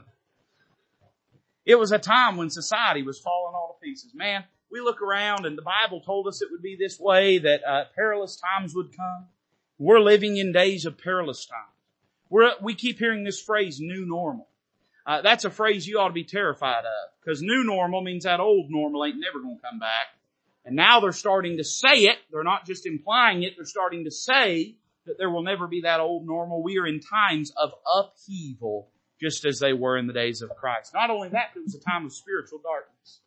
It 1.65 1.75
was 1.75 1.91
a 1.91 1.99
time 1.99 2.37
when 2.37 2.49
society 2.49 3.03
was 3.03 3.19
falling 3.19 3.53
all 3.53 3.77
to 3.79 3.85
pieces. 3.85 4.13
Man, 4.15 4.43
we 4.71 4.81
look 4.81 5.01
around 5.01 5.45
and 5.45 5.57
the 5.57 5.61
Bible 5.61 6.01
told 6.01 6.27
us 6.27 6.41
it 6.41 6.49
would 6.51 6.61
be 6.61 6.75
this 6.75 6.99
way, 6.99 7.37
that 7.39 7.61
uh, 7.67 7.83
perilous 7.95 8.37
times 8.37 8.73
would 8.73 8.95
come. 8.95 9.27
We're 9.79 9.99
living 9.99 10.37
in 10.37 10.51
days 10.51 10.85
of 10.85 10.97
perilous 10.97 11.45
times. 11.45 11.63
We're, 12.29 12.51
we 12.61 12.75
keep 12.75 12.99
hearing 12.99 13.23
this 13.23 13.41
phrase, 13.41 13.79
new 13.79 14.05
normal. 14.05 14.47
Uh, 15.05 15.21
that's 15.21 15.45
a 15.45 15.49
phrase 15.49 15.87
you 15.87 15.99
ought 15.99 16.09
to 16.09 16.13
be 16.13 16.25
terrified 16.25 16.83
of 16.83 17.11
because 17.23 17.41
new 17.41 17.63
normal 17.63 18.01
means 18.01 18.25
that 18.25 18.39
old 18.39 18.69
normal 18.69 19.05
ain't 19.05 19.19
never 19.19 19.39
going 19.39 19.55
to 19.55 19.61
come 19.61 19.79
back. 19.79 20.07
And 20.65 20.75
now 20.75 20.99
they're 20.99 21.13
starting 21.13 21.57
to 21.57 21.63
say 21.63 22.07
it. 22.07 22.17
They're 22.29 22.43
not 22.43 22.65
just 22.65 22.85
implying 22.85 23.43
it. 23.43 23.53
They're 23.55 23.65
starting 23.65 24.03
to 24.03 24.11
say 24.11 24.75
that 25.05 25.17
there 25.17 25.29
will 25.29 25.43
never 25.43 25.65
be 25.65 25.81
that 25.81 26.01
old 26.01 26.27
normal. 26.27 26.61
We 26.61 26.77
are 26.77 26.85
in 26.85 26.99
times 26.99 27.53
of 27.55 27.71
upheaval 27.85 28.89
just 29.21 29.45
as 29.45 29.59
they 29.59 29.71
were 29.71 29.97
in 29.97 30.07
the 30.07 30.13
days 30.13 30.41
of 30.41 30.49
Christ. 30.57 30.93
Not 30.93 31.09
only 31.09 31.29
that, 31.29 31.51
but 31.53 31.61
it 31.61 31.63
was 31.63 31.75
a 31.75 31.79
time 31.79 32.05
of 32.05 32.13
spiritual 32.13 32.59
darkness. 32.59 33.21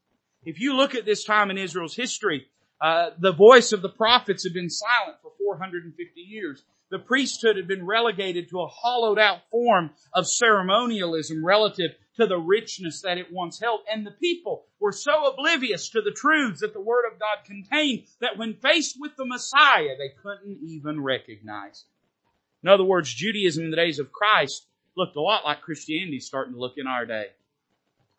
If 0.45 0.61
you 0.61 0.77
look 0.77 0.95
at 0.95 1.07
this 1.07 1.25
time 1.25 1.51
in 1.51 1.57
Israel's 1.57 1.97
history, 1.97 2.47
uh, 2.81 3.11
the 3.19 3.33
voice 3.33 3.73
of 3.73 3.83
the 3.83 3.89
prophets 3.89 4.45
had 4.45 4.55
been 4.55 4.71
silent 4.71 5.19
for 5.23 5.33
450 5.39 6.21
years. 6.21 6.63
The 6.91 6.99
priesthood 6.99 7.57
had 7.57 7.69
been 7.69 7.87
relegated 7.87 8.49
to 8.49 8.61
a 8.61 8.67
hollowed 8.67 9.19
out 9.19 9.41
form 9.51 9.91
of 10.13 10.27
ceremonialism 10.27 11.45
relative 11.45 11.93
to 12.17 12.27
the 12.27 12.39
richness 12.39 13.03
that 13.03 13.19
it 13.19 13.33
once 13.33 13.61
held. 13.61 13.81
And 13.91 14.05
the 14.05 14.11
people 14.11 14.65
were 14.81 14.93
so 14.93 15.27
oblivious 15.27 15.89
to 15.91 16.01
the 16.01 16.11
truths 16.11 16.61
that 16.61 16.73
the 16.73 16.81
Word 16.81 17.05
of 17.11 17.21
God 17.21 17.45
contained 17.45 18.05
that 18.21 18.37
when 18.37 18.55
faced 18.55 18.97
with 18.99 19.15
the 19.17 19.25
Messiah, 19.25 19.97
they 19.97 20.13
couldn't 20.23 20.59
even 20.63 21.03
recognize 21.03 21.85
him. 21.85 21.91
In 22.63 22.69
other 22.69 22.85
words, 22.85 23.13
Judaism 23.13 23.65
in 23.65 23.71
the 23.71 23.77
days 23.77 23.99
of 23.99 24.13
Christ 24.13 24.67
looked 24.97 25.17
a 25.17 25.21
lot 25.21 25.45
like 25.45 25.63
Christianity 25.63 26.21
starting 26.21 26.55
to 26.55 26.61
look 26.61 26.75
in 26.77 26.87
our 26.87 27.07
day. 27.07 27.29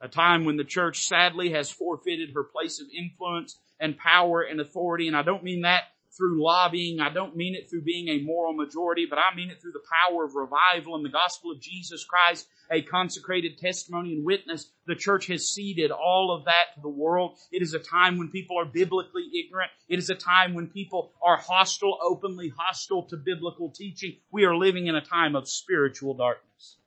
A 0.01 0.07
time 0.07 0.45
when 0.45 0.57
the 0.57 0.63
church 0.63 1.07
sadly 1.07 1.51
has 1.51 1.69
forfeited 1.69 2.31
her 2.33 2.43
place 2.43 2.81
of 2.81 2.87
influence 2.95 3.59
and 3.79 3.97
power 3.97 4.41
and 4.41 4.59
authority. 4.59 5.07
And 5.07 5.15
I 5.15 5.21
don't 5.21 5.43
mean 5.43 5.61
that 5.61 5.83
through 6.17 6.43
lobbying. 6.43 6.99
I 6.99 7.09
don't 7.09 7.35
mean 7.35 7.55
it 7.55 7.69
through 7.69 7.83
being 7.83 8.09
a 8.09 8.23
moral 8.23 8.53
majority, 8.53 9.05
but 9.09 9.17
I 9.17 9.35
mean 9.35 9.49
it 9.49 9.61
through 9.61 9.71
the 9.71 9.83
power 9.91 10.25
of 10.25 10.35
revival 10.35 10.95
and 10.95 11.05
the 11.05 11.09
gospel 11.09 11.51
of 11.51 11.61
Jesus 11.61 12.03
Christ, 12.03 12.47
a 12.69 12.81
consecrated 12.81 13.57
testimony 13.57 14.13
and 14.13 14.25
witness. 14.25 14.69
The 14.87 14.95
church 14.95 15.27
has 15.27 15.51
ceded 15.51 15.91
all 15.91 16.35
of 16.35 16.45
that 16.45 16.75
to 16.75 16.81
the 16.81 16.89
world. 16.89 17.37
It 17.51 17.61
is 17.61 17.73
a 17.73 17.79
time 17.79 18.17
when 18.17 18.29
people 18.29 18.59
are 18.59 18.65
biblically 18.65 19.29
ignorant. 19.33 19.71
It 19.87 19.99
is 19.99 20.09
a 20.09 20.15
time 20.15 20.53
when 20.53 20.67
people 20.67 21.13
are 21.23 21.37
hostile, 21.37 21.97
openly 22.03 22.51
hostile 22.57 23.03
to 23.03 23.17
biblical 23.17 23.69
teaching. 23.69 24.17
We 24.31 24.45
are 24.45 24.55
living 24.55 24.87
in 24.87 24.95
a 24.95 25.01
time 25.01 25.35
of 25.35 25.47
spiritual 25.47 26.15
darkness. 26.15 26.77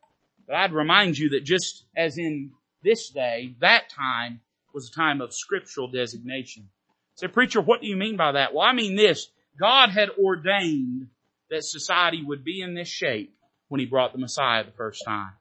But 0.46 0.56
I'd 0.56 0.72
remind 0.72 1.16
you 1.16 1.30
that 1.30 1.44
just 1.44 1.84
as 1.96 2.18
in 2.18 2.52
this 2.84 3.08
day, 3.10 3.54
that 3.60 3.88
time 3.90 4.40
was 4.72 4.88
a 4.88 4.92
time 4.92 5.20
of 5.20 5.34
scriptural 5.34 5.88
designation. 5.88 6.68
Say, 7.16 7.28
preacher, 7.28 7.60
what 7.60 7.80
do 7.80 7.86
you 7.86 7.96
mean 7.96 8.16
by 8.16 8.32
that? 8.32 8.54
Well, 8.54 8.66
I 8.66 8.72
mean 8.72 8.94
this. 8.94 9.28
God 9.58 9.90
had 9.90 10.10
ordained 10.10 11.08
that 11.50 11.64
society 11.64 12.22
would 12.22 12.44
be 12.44 12.60
in 12.60 12.74
this 12.74 12.88
shape 12.88 13.34
when 13.68 13.80
He 13.80 13.86
brought 13.86 14.12
the 14.12 14.18
Messiah 14.18 14.64
the 14.64 14.72
first 14.72 15.04
time. 15.04 15.32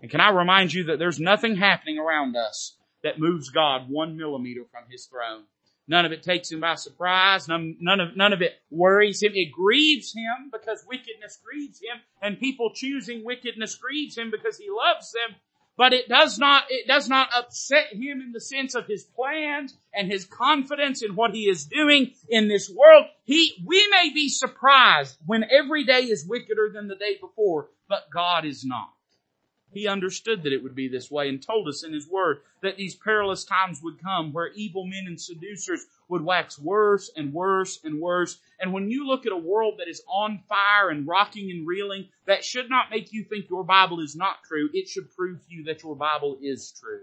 And 0.00 0.10
can 0.10 0.20
I 0.20 0.30
remind 0.30 0.72
you 0.72 0.84
that 0.84 0.98
there's 0.98 1.18
nothing 1.18 1.56
happening 1.56 1.98
around 1.98 2.36
us 2.36 2.76
that 3.02 3.18
moves 3.18 3.50
God 3.50 3.88
one 3.88 4.16
millimeter 4.16 4.64
from 4.70 4.84
His 4.90 5.06
throne. 5.06 5.44
None 5.88 6.04
of 6.04 6.12
it 6.12 6.22
takes 6.22 6.50
Him 6.50 6.60
by 6.60 6.74
surprise. 6.74 7.46
None, 7.46 7.76
none 7.80 8.00
of, 8.00 8.16
none 8.16 8.32
of 8.32 8.42
it 8.42 8.54
worries 8.70 9.22
Him. 9.22 9.32
It 9.34 9.52
grieves 9.52 10.12
Him 10.12 10.50
because 10.52 10.84
wickedness 10.88 11.38
grieves 11.44 11.80
Him 11.80 12.00
and 12.20 12.40
people 12.40 12.72
choosing 12.74 13.24
wickedness 13.24 13.76
grieves 13.76 14.18
Him 14.18 14.30
because 14.30 14.58
He 14.58 14.68
loves 14.70 15.12
them. 15.12 15.36
But 15.76 15.92
it 15.92 16.08
does 16.08 16.38
not, 16.38 16.64
it 16.70 16.86
does 16.86 17.08
not 17.08 17.28
upset 17.36 17.92
him 17.92 18.20
in 18.20 18.32
the 18.32 18.40
sense 18.40 18.74
of 18.74 18.86
his 18.86 19.04
plans 19.04 19.76
and 19.92 20.10
his 20.10 20.24
confidence 20.24 21.02
in 21.02 21.14
what 21.14 21.34
he 21.34 21.48
is 21.48 21.66
doing 21.66 22.12
in 22.28 22.48
this 22.48 22.70
world. 22.70 23.06
He, 23.24 23.62
we 23.64 23.86
may 23.90 24.10
be 24.12 24.28
surprised 24.28 25.18
when 25.26 25.44
every 25.50 25.84
day 25.84 26.00
is 26.00 26.26
wickeder 26.26 26.70
than 26.72 26.88
the 26.88 26.96
day 26.96 27.16
before, 27.20 27.68
but 27.88 28.10
God 28.10 28.44
is 28.44 28.64
not. 28.64 28.90
He 29.72 29.88
understood 29.88 30.44
that 30.44 30.54
it 30.54 30.62
would 30.62 30.74
be 30.74 30.88
this 30.88 31.10
way 31.10 31.28
and 31.28 31.42
told 31.42 31.68
us 31.68 31.84
in 31.84 31.92
His 31.92 32.08
Word 32.08 32.38
that 32.62 32.78
these 32.78 32.94
perilous 32.94 33.44
times 33.44 33.82
would 33.82 34.02
come 34.02 34.32
where 34.32 34.52
evil 34.54 34.86
men 34.86 35.04
and 35.06 35.20
seducers 35.20 35.84
would 36.08 36.22
wax 36.22 36.58
worse 36.58 37.10
and 37.16 37.32
worse 37.32 37.80
and 37.84 38.00
worse. 38.00 38.38
And 38.60 38.72
when 38.72 38.90
you 38.90 39.06
look 39.06 39.26
at 39.26 39.32
a 39.32 39.36
world 39.36 39.74
that 39.78 39.88
is 39.88 40.02
on 40.08 40.40
fire 40.48 40.88
and 40.90 41.06
rocking 41.06 41.50
and 41.50 41.66
reeling, 41.66 42.08
that 42.26 42.44
should 42.44 42.70
not 42.70 42.90
make 42.90 43.12
you 43.12 43.24
think 43.24 43.50
your 43.50 43.64
Bible 43.64 44.00
is 44.00 44.16
not 44.16 44.36
true. 44.46 44.68
It 44.72 44.88
should 44.88 45.14
prove 45.16 45.40
to 45.40 45.54
you 45.54 45.64
that 45.64 45.82
your 45.82 45.96
Bible 45.96 46.38
is 46.40 46.72
true. 46.80 47.02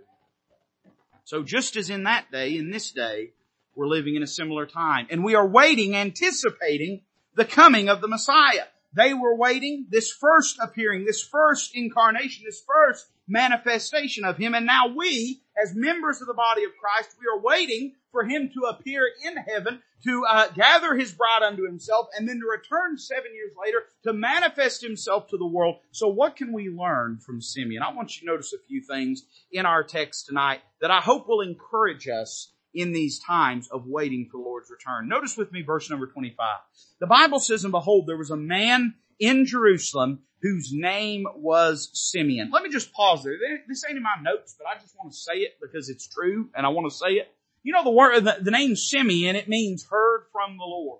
So 1.25 1.43
just 1.43 1.75
as 1.75 1.89
in 1.89 2.03
that 2.03 2.31
day, 2.31 2.57
in 2.57 2.69
this 2.69 2.91
day, 2.91 3.31
we're 3.75 3.87
living 3.87 4.15
in 4.15 4.23
a 4.23 4.27
similar 4.27 4.65
time. 4.65 5.07
And 5.09 5.23
we 5.23 5.35
are 5.35 5.47
waiting, 5.47 5.95
anticipating 5.95 7.01
the 7.35 7.45
coming 7.45 7.89
of 7.89 8.01
the 8.01 8.07
Messiah. 8.07 8.65
They 8.95 9.13
were 9.13 9.35
waiting 9.35 9.87
this 9.89 10.11
first 10.11 10.57
appearing, 10.61 11.05
this 11.05 11.21
first 11.21 11.75
incarnation, 11.75 12.43
this 12.45 12.63
first 12.65 13.07
manifestation 13.27 14.23
of 14.23 14.37
Him. 14.37 14.53
And 14.53 14.65
now 14.65 14.87
we, 14.95 15.41
as 15.61 15.73
members 15.73 16.21
of 16.21 16.27
the 16.27 16.33
body 16.33 16.63
of 16.63 16.71
Christ, 16.79 17.15
we 17.19 17.25
are 17.25 17.41
waiting 17.41 17.93
for 18.11 18.23
Him 18.23 18.51
to 18.53 18.67
appear 18.69 19.09
in 19.25 19.37
heaven, 19.37 19.81
to 20.03 20.25
uh, 20.29 20.47
gather 20.49 20.95
His 20.95 21.11
bride 21.11 21.41
unto 21.43 21.65
Himself, 21.65 22.07
and 22.15 22.29
then 22.29 22.39
to 22.39 22.45
return 22.45 22.97
seven 22.97 23.33
years 23.33 23.53
later 23.59 23.83
to 24.03 24.13
manifest 24.13 24.83
Himself 24.83 25.27
to 25.29 25.37
the 25.37 25.47
world. 25.47 25.77
So 25.91 26.07
what 26.09 26.35
can 26.35 26.53
we 26.53 26.69
learn 26.69 27.17
from 27.17 27.41
Simeon? 27.41 27.81
I 27.81 27.93
want 27.93 28.15
you 28.15 28.21
to 28.21 28.33
notice 28.33 28.53
a 28.53 28.67
few 28.67 28.81
things 28.81 29.23
in 29.51 29.65
our 29.65 29.83
text 29.83 30.27
tonight 30.27 30.61
that 30.81 30.91
I 30.91 30.99
hope 30.99 31.27
will 31.27 31.41
encourage 31.41 32.07
us 32.07 32.52
in 32.73 32.91
these 32.91 33.19
times 33.19 33.67
of 33.69 33.85
waiting 33.85 34.27
for 34.31 34.37
the 34.37 34.43
Lord's 34.43 34.69
return. 34.69 35.07
Notice 35.07 35.37
with 35.37 35.51
me 35.51 35.61
verse 35.61 35.89
number 35.89 36.07
25. 36.07 36.59
The 36.99 37.07
Bible 37.07 37.39
says, 37.39 37.63
and 37.63 37.71
behold, 37.71 38.07
there 38.07 38.17
was 38.17 38.31
a 38.31 38.37
man 38.37 38.95
in 39.19 39.45
Jerusalem 39.45 40.19
whose 40.41 40.71
name 40.73 41.25
was 41.35 41.89
Simeon. 41.93 42.51
Let 42.51 42.63
me 42.63 42.69
just 42.69 42.91
pause 42.93 43.23
there. 43.23 43.33
This 43.67 43.83
ain't 43.87 43.97
in 43.97 44.03
my 44.03 44.17
notes, 44.21 44.55
but 44.57 44.67
I 44.67 44.79
just 44.79 44.95
want 44.97 45.11
to 45.13 45.17
say 45.17 45.33
it 45.35 45.57
because 45.61 45.89
it's 45.89 46.07
true 46.07 46.49
and 46.55 46.65
I 46.65 46.69
want 46.69 46.91
to 46.91 46.97
say 46.97 47.13
it. 47.13 47.33
You 47.63 47.71
know 47.71 47.83
the 47.83 47.91
word, 47.91 48.19
the, 48.25 48.37
the 48.41 48.51
name 48.51 48.75
Simeon, 48.75 49.37
it 49.37 49.47
means 49.47 49.85
heard 49.89 50.25
from 50.33 50.57
the 50.57 50.65
Lord. 50.65 50.99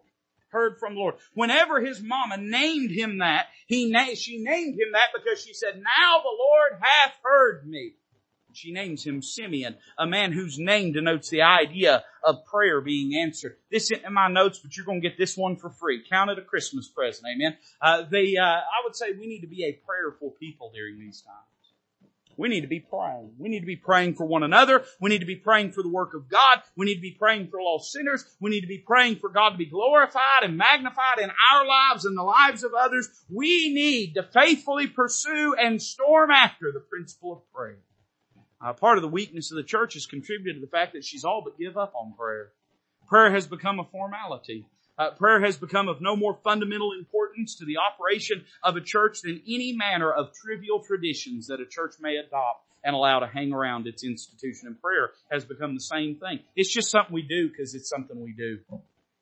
Heard 0.50 0.80
from 0.80 0.94
the 0.94 1.01
Lord. 1.01 1.15
Whenever 1.34 1.82
his 1.82 2.01
mama 2.01 2.38
named 2.38 2.92
him 2.92 3.18
that, 3.18 3.48
he 3.68 3.92
na- 3.92 4.13
she 4.15 4.38
named 4.38 4.80
him 4.80 4.94
that 4.94 5.10
because 5.13 5.44
she 5.44 5.53
said, 5.53 5.75
now 5.75 6.22
the 6.22 6.38
Lord 6.38 6.80
hath 6.80 7.15
heard 7.24 7.68
me. 7.68 7.96
She 8.53 8.72
names 8.72 9.03
him 9.03 9.22
Simeon, 9.22 9.77
a 9.98 10.05
man 10.05 10.31
whose 10.31 10.57
name 10.60 10.93
denotes 10.93 11.29
the 11.29 11.41
idea 11.41 12.03
of 12.24 12.45
prayer 12.45 12.81
being 12.81 13.15
answered. 13.15 13.57
This 13.72 13.91
isn't 13.91 14.05
in 14.05 14.13
my 14.13 14.27
notes, 14.27 14.60
but 14.60 14.75
you're 14.75 14.86
going 14.86 15.01
to 15.01 15.07
get 15.07 15.17
this 15.17 15.36
one 15.36 15.55
for 15.57 15.69
free. 15.69 16.03
Count 16.10 16.29
it 16.29 16.39
a 16.39 16.41
Christmas 16.41 16.88
present. 16.88 17.27
Amen. 17.33 17.57
Uh, 17.81 18.03
the, 18.10 18.38
uh, 18.38 18.43
I 18.43 18.83
would 18.83 18.95
say 18.95 19.12
we 19.12 19.27
need 19.27 19.41
to 19.41 19.48
be 19.48 19.65
a 19.65 19.79
prayerful 19.86 20.36
people 20.39 20.72
during 20.74 21.00
these 21.00 21.22
times. 21.22 21.48
We 22.38 22.50
need 22.50 22.62
to 22.62 22.67
be 22.67 22.79
praying. 22.79 23.33
We 23.38 23.50
need 23.50 23.60
to 23.60 23.65
be 23.65 23.75
praying 23.75 24.15
for 24.15 24.25
one 24.25 24.43
another. 24.43 24.83
We 25.00 25.10
need 25.10 25.19
to 25.19 25.25
be 25.25 25.36
praying 25.36 25.72
for 25.72 25.83
the 25.83 25.89
work 25.89 26.13
of 26.13 26.29
God. 26.29 26.62
We 26.75 26.86
need 26.86 26.95
to 26.95 27.01
be 27.01 27.12
praying 27.12 27.50
for 27.50 27.62
lost 27.62 27.91
sinners. 27.91 28.25
We 28.39 28.50
need 28.50 28.62
to 28.62 28.67
be 28.67 28.79
praying 28.79 29.17
for 29.17 29.29
God 29.29 29.51
to 29.51 29.57
be 29.57 29.67
glorified 29.67 30.43
and 30.43 30.57
magnified 30.57 31.19
in 31.19 31.29
our 31.29 31.65
lives 31.65 32.05
and 32.05 32.17
the 32.17 32.24
lives 32.24 32.63
of 32.63 32.74
others. 32.74 33.07
We 33.29 33.72
need 33.74 34.15
to 34.15 34.24
faithfully 34.24 34.88
pursue 34.88 35.55
and 35.60 35.81
storm 35.81 36.31
after 36.31 36.72
the 36.72 36.79
principle 36.79 37.33
of 37.33 37.53
prayer. 37.53 37.79
Uh, 38.63 38.72
part 38.72 38.98
of 38.98 39.01
the 39.01 39.10
weakness 39.10 39.51
of 39.51 39.58
the 39.58 39.63
church 39.63 39.96
has 39.96 40.05
contributed 40.05 40.62
to 40.62 40.65
the 40.65 40.72
fact 40.72 40.93
that 40.93 41.03
she's 41.03 41.25
all 41.25 41.41
but 41.43 41.58
give 41.60 41.77
up 41.77 41.93
on 41.96 42.13
prayer. 42.13 42.51
Prayer 43.08 43.32
has 43.32 43.46
become 43.46 43.79
a 43.79 43.84
formality. 43.91 44.65
Uh, 44.98 45.10
prayer 45.12 45.43
has 45.43 45.58
become 45.58 45.89
of 45.89 46.01
no 46.01 46.15
more 46.15 46.38
fundamental 46.43 46.91
importance 46.98 47.55
to 47.58 47.65
the 47.65 47.77
operation 47.77 48.46
of 48.63 48.75
a 48.75 48.82
church 48.82 49.22
than 49.22 49.41
any 49.48 49.74
manner 49.74 50.12
of 50.12 50.32
trivial 50.34 50.79
traditions 50.79 51.48
that 51.48 51.60
a 51.60 51.65
church 51.65 51.96
may 52.00 52.15
adopt 52.15 52.63
and 52.84 52.96
allow 52.96 53.20
to 53.20 53.27
hang 53.27 53.51
around 53.51 53.88
its 53.88 54.03
institution. 54.03 54.67
And 54.67 54.79
prayer 54.79 55.12
has 55.32 55.43
become 55.43 55.74
the 55.74 55.82
same 55.82 56.15
thing. 56.15 56.39
It's 56.55 56.72
just 56.74 56.89
something 56.89 57.13
we 57.13 57.24
do 57.24 57.50
because 57.50 57.74
it's 57.75 57.89
something 57.89 58.22
we 58.22 58.34
do. 58.34 58.60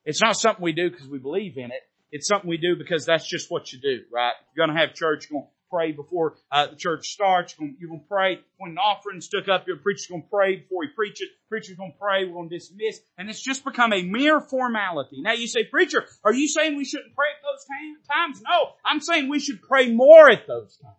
It's 0.05 0.21
not 0.21 0.36
something 0.36 0.63
we 0.63 0.74
do 0.74 0.89
because 0.91 1.07
we 1.07 1.19
believe 1.19 1.57
in 1.57 1.65
it. 1.65 1.81
It's 2.12 2.27
something 2.27 2.50
we 2.50 2.57
do 2.57 2.75
because 2.75 3.05
that's 3.05 3.27
just 3.27 3.50
what 3.50 3.71
you 3.71 3.79
do, 3.79 4.03
right? 4.12 4.33
You're 4.53 4.67
going 4.67 4.75
to 4.75 4.81
have 4.81 4.93
church, 4.93 5.27
you're 5.29 5.39
going 5.39 5.50
pray 5.71 5.91
before 5.91 6.35
uh, 6.51 6.67
the 6.67 6.75
church 6.75 7.09
starts. 7.09 7.55
You're 7.57 7.89
going 7.89 8.01
to 8.01 8.07
pray 8.07 8.39
when 8.57 8.75
the 8.75 8.81
offering's 8.81 9.27
took 9.27 9.47
up. 9.47 9.67
Your 9.67 9.77
preacher's 9.77 10.07
going 10.07 10.23
to 10.23 10.27
pray 10.29 10.57
before 10.57 10.83
he 10.83 10.89
preaches. 10.89 11.27
Preacher's 11.49 11.77
going 11.77 11.93
to 11.93 11.97
pray. 11.97 12.25
We're 12.25 12.33
going 12.33 12.49
to 12.49 12.57
dismiss. 12.57 12.99
And 13.17 13.29
it's 13.29 13.41
just 13.41 13.63
become 13.63 13.93
a 13.93 14.03
mere 14.03 14.41
formality. 14.41 15.21
Now 15.21 15.33
you 15.33 15.47
say, 15.47 15.63
preacher, 15.63 16.05
are 16.23 16.33
you 16.33 16.47
saying 16.47 16.75
we 16.75 16.85
shouldn't 16.85 17.15
pray 17.15 17.27
at 17.35 17.41
those 17.43 17.65
times? 18.05 18.43
No, 18.47 18.73
I'm 18.85 18.99
saying 18.99 19.29
we 19.29 19.39
should 19.39 19.61
pray 19.61 19.91
more 19.91 20.29
at 20.29 20.47
those 20.47 20.77
times. 20.77 20.95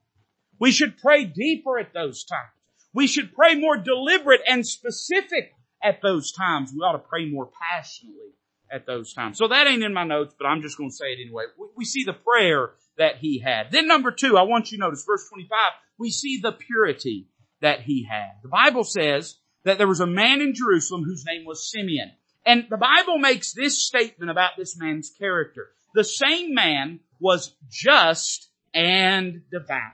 We 0.59 0.71
should 0.71 0.99
pray 0.99 1.25
deeper 1.25 1.79
at 1.79 1.93
those 1.93 2.25
times. 2.25 2.51
We 2.95 3.07
should 3.07 3.35
pray 3.35 3.55
more 3.55 3.77
deliberate 3.77 4.43
and 4.47 4.67
specific 4.67 5.55
at 5.83 6.03
those 6.03 6.33
times. 6.33 6.73
We 6.73 6.81
ought 6.81 6.93
to 6.93 6.99
pray 6.99 7.29
more 7.29 7.51
passionately 7.71 8.33
at 8.71 8.87
those 8.87 9.13
times. 9.13 9.39
So 9.39 9.49
that 9.49 9.67
ain't 9.67 9.83
in 9.83 9.93
my 9.93 10.05
notes, 10.05 10.35
but 10.39 10.47
I'm 10.47 10.63
just 10.63 10.79
going 10.79 10.91
to 10.91 10.97
say 10.97 11.13
it 11.13 11.19
anyway. 11.21 11.45
We, 11.59 11.67
we 11.77 11.85
see 11.85 12.05
the 12.05 12.13
prayer 12.13 12.71
that 12.99 13.17
he 13.19 13.39
had. 13.39 13.71
Then 13.71 13.87
number 13.87 14.11
two, 14.11 14.37
I 14.37 14.43
want 14.43 14.71
you 14.71 14.79
to 14.79 14.85
notice 14.85 15.05
verse 15.05 15.29
25, 15.29 15.59
we 15.99 16.11
see 16.11 16.41
the 16.41 16.53
purity 16.53 17.29
that 17.61 17.81
he 17.81 18.05
had. 18.05 18.33
The 18.43 18.49
Bible 18.49 18.85
says 18.85 19.37
that 19.65 19.79
there 19.79 19.89
was 19.89 20.01
a 20.01 20.07
man 20.07 20.41
in 20.41 20.55
Jerusalem 20.55 21.05
whose 21.05 21.25
name 21.27 21.45
was 21.47 21.71
Simeon. 21.71 22.13
And 22.45 22.67
the 22.69 22.77
Bible 22.77 23.19
makes 23.19 23.53
this 23.53 23.83
statement 23.83 24.31
about 24.31 24.53
this 24.57 24.77
man's 24.77 25.11
character. 25.11 25.69
The 25.95 26.05
same 26.05 26.55
man 26.55 27.01
was 27.21 27.55
just 27.71 28.51
and 28.75 29.43
devout. 29.51 29.93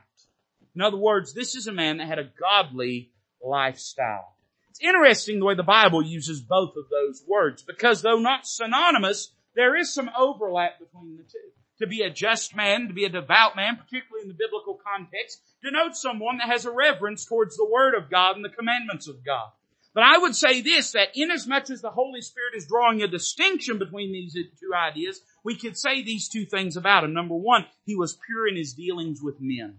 In 0.74 0.80
other 0.80 0.96
words, 0.96 1.34
this 1.34 1.54
is 1.54 1.66
a 1.66 1.72
man 1.72 1.98
that 1.98 2.08
had 2.08 2.18
a 2.18 2.30
godly 2.40 3.10
lifestyle. 3.44 4.36
It's 4.70 4.80
interesting 4.80 5.38
the 5.38 5.44
way 5.44 5.54
the 5.54 5.62
Bible 5.62 6.02
uses 6.02 6.40
both 6.40 6.70
of 6.76 6.84
those 6.88 7.22
words 7.26 7.62
because 7.62 8.00
though 8.00 8.18
not 8.18 8.46
synonymous, 8.46 9.32
there 9.56 9.76
is 9.76 9.92
some 9.92 10.08
overlap 10.16 10.78
between 10.78 11.16
the 11.16 11.24
two. 11.24 11.50
To 11.80 11.86
be 11.86 12.02
a 12.02 12.10
just 12.10 12.56
man, 12.56 12.88
to 12.88 12.94
be 12.94 13.04
a 13.04 13.08
devout 13.08 13.54
man, 13.54 13.76
particularly 13.76 14.22
in 14.22 14.28
the 14.28 14.34
biblical 14.34 14.80
context, 14.84 15.40
denotes 15.62 16.02
someone 16.02 16.38
that 16.38 16.48
has 16.48 16.64
a 16.64 16.70
reverence 16.72 17.24
towards 17.24 17.56
the 17.56 17.68
Word 17.70 17.94
of 17.94 18.10
God 18.10 18.34
and 18.34 18.44
the 18.44 18.48
commandments 18.48 19.06
of 19.06 19.24
God. 19.24 19.50
But 19.94 20.02
I 20.02 20.18
would 20.18 20.36
say 20.36 20.60
this, 20.60 20.92
that 20.92 21.10
inasmuch 21.14 21.70
as 21.70 21.80
the 21.80 21.90
Holy 21.90 22.20
Spirit 22.20 22.54
is 22.56 22.66
drawing 22.66 23.02
a 23.02 23.08
distinction 23.08 23.78
between 23.78 24.12
these 24.12 24.34
two 24.34 24.74
ideas, 24.74 25.20
we 25.44 25.56
could 25.56 25.76
say 25.76 26.02
these 26.02 26.28
two 26.28 26.44
things 26.44 26.76
about 26.76 27.04
him. 27.04 27.14
Number 27.14 27.34
one, 27.34 27.64
he 27.84 27.96
was 27.96 28.18
pure 28.26 28.48
in 28.48 28.56
his 28.56 28.74
dealings 28.74 29.20
with 29.22 29.40
men. 29.40 29.76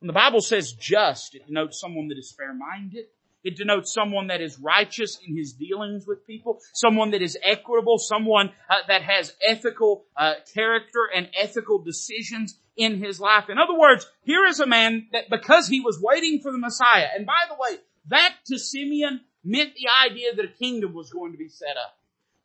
When 0.00 0.06
the 0.06 0.12
Bible 0.12 0.40
says 0.40 0.72
just, 0.72 1.34
it 1.34 1.46
denotes 1.46 1.80
someone 1.80 2.08
that 2.08 2.18
is 2.18 2.32
fair-minded, 2.32 3.06
it 3.46 3.56
denotes 3.56 3.94
someone 3.94 4.26
that 4.26 4.40
is 4.40 4.58
righteous 4.58 5.20
in 5.24 5.36
his 5.36 5.52
dealings 5.52 6.04
with 6.04 6.26
people, 6.26 6.58
someone 6.74 7.12
that 7.12 7.22
is 7.22 7.38
equitable, 7.44 7.96
someone 7.96 8.50
uh, 8.68 8.78
that 8.88 9.02
has 9.02 9.32
ethical 9.46 10.04
uh, 10.16 10.34
character 10.52 11.08
and 11.14 11.28
ethical 11.38 11.78
decisions 11.78 12.58
in 12.76 12.98
his 12.98 13.20
life. 13.20 13.48
In 13.48 13.56
other 13.56 13.78
words, 13.78 14.04
here 14.22 14.44
is 14.46 14.58
a 14.58 14.66
man 14.66 15.06
that 15.12 15.30
because 15.30 15.68
he 15.68 15.80
was 15.80 16.00
waiting 16.02 16.40
for 16.40 16.50
the 16.50 16.58
Messiah, 16.58 17.06
and 17.14 17.24
by 17.24 17.44
the 17.48 17.54
way, 17.54 17.78
that 18.08 18.34
to 18.46 18.58
Simeon 18.58 19.20
meant 19.44 19.74
the 19.74 20.10
idea 20.10 20.34
that 20.34 20.44
a 20.44 20.48
kingdom 20.48 20.92
was 20.92 21.10
going 21.10 21.30
to 21.30 21.38
be 21.38 21.48
set 21.48 21.76
up. 21.76 21.96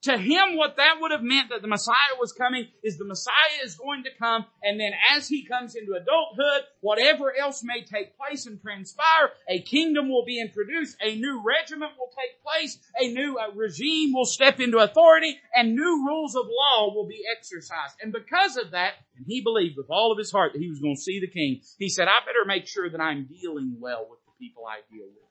To 0.04 0.18
him, 0.18 0.58
what 0.58 0.78
that 0.78 0.96
would 1.00 1.12
have 1.12 1.22
meant 1.22 1.50
that 1.50 1.62
the 1.62 1.68
Messiah 1.68 2.18
was 2.20 2.32
coming 2.32 2.68
is 2.84 2.98
the 2.98 3.06
Messiah 3.06 3.62
is 3.64 3.76
going 3.76 4.04
to 4.06 4.10
come, 4.18 4.46
and 4.64 4.80
then 4.80 4.94
as 5.16 5.28
he 5.28 5.46
comes 5.46 5.76
into 5.76 5.94
adulthood, 5.94 6.64
whatever 6.80 7.32
else 7.36 7.64
may 7.64 7.84
take 7.84 8.18
place 8.18 8.48
and 8.48 8.60
transpire, 8.60 9.30
a 9.48 9.62
kingdom 9.62 10.10
will 10.10 10.26
be 10.26 10.42
introduced, 10.42 10.98
a 11.06 11.16
new 11.16 11.44
regiment 11.46 11.92
will 12.00 12.10
take 12.18 12.42
place, 12.42 12.80
a 13.00 13.14
new 13.14 13.38
uh, 13.38 13.52
regime 13.54 14.12
will 14.12 14.26
step 14.26 14.60
into 14.60 14.80
authority, 14.80 15.38
and 15.56 15.76
new 15.76 16.04
rules 16.08 16.36
of 16.36 16.48
law 16.48 16.92
will 16.96 17.08
be 17.08 17.22
exercised. 17.38 17.96
And 18.02 18.12
because 18.12 18.58
of 18.58 18.72
that, 18.72 18.94
and 19.16 19.26
he 19.28 19.42
believed 19.42 19.78
with 19.78 19.92
all 19.92 20.12
of 20.12 20.18
his 20.18 20.32
heart 20.32 20.54
that 20.54 20.62
he 20.62 20.70
was 20.70 20.80
going 20.80 20.96
to 20.96 21.02
see 21.02 21.20
the 21.20 21.28
king, 21.28 21.62
he 21.78 21.90
said, 21.90 22.08
I 22.08 22.26
better 22.26 22.46
make 22.46 22.66
sure 22.66 22.90
that 22.90 23.02
I'm 23.02 23.26
dealing 23.26 23.78
well 23.80 24.08
with 24.10 24.20
the 24.26 24.32
people 24.40 24.64
I 24.66 24.80
deal 24.92 25.06
with. 25.06 25.31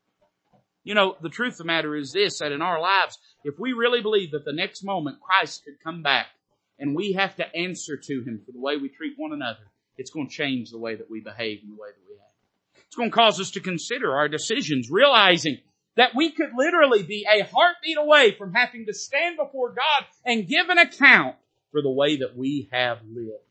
You 0.82 0.94
know, 0.94 1.16
the 1.20 1.28
truth 1.28 1.54
of 1.54 1.58
the 1.58 1.64
matter 1.64 1.94
is 1.94 2.12
this, 2.12 2.38
that 2.38 2.52
in 2.52 2.62
our 2.62 2.80
lives, 2.80 3.18
if 3.44 3.58
we 3.58 3.72
really 3.72 4.00
believe 4.00 4.32
that 4.32 4.44
the 4.44 4.52
next 4.52 4.82
moment 4.82 5.20
Christ 5.20 5.64
could 5.64 5.82
come 5.84 6.02
back 6.02 6.26
and 6.78 6.96
we 6.96 7.12
have 7.12 7.36
to 7.36 7.54
answer 7.54 7.96
to 7.96 8.22
Him 8.22 8.40
for 8.44 8.52
the 8.52 8.60
way 8.60 8.76
we 8.76 8.88
treat 8.88 9.14
one 9.16 9.32
another, 9.32 9.70
it's 9.98 10.10
going 10.10 10.28
to 10.28 10.34
change 10.34 10.70
the 10.70 10.78
way 10.78 10.94
that 10.94 11.10
we 11.10 11.20
behave 11.20 11.60
and 11.62 11.70
the 11.70 11.80
way 11.80 11.88
that 11.88 12.08
we 12.08 12.14
act. 12.16 12.86
It's 12.86 12.96
going 12.96 13.10
to 13.10 13.16
cause 13.16 13.38
us 13.38 13.50
to 13.52 13.60
consider 13.60 14.16
our 14.16 14.28
decisions, 14.28 14.90
realizing 14.90 15.58
that 15.96 16.14
we 16.14 16.30
could 16.30 16.50
literally 16.56 17.02
be 17.02 17.26
a 17.30 17.44
heartbeat 17.44 17.98
away 17.98 18.34
from 18.38 18.54
having 18.54 18.86
to 18.86 18.94
stand 18.94 19.36
before 19.36 19.74
God 19.74 20.06
and 20.24 20.48
give 20.48 20.70
an 20.70 20.78
account 20.78 21.36
for 21.72 21.82
the 21.82 21.90
way 21.90 22.16
that 22.16 22.36
we 22.36 22.68
have 22.72 22.98
lived. 23.06 23.44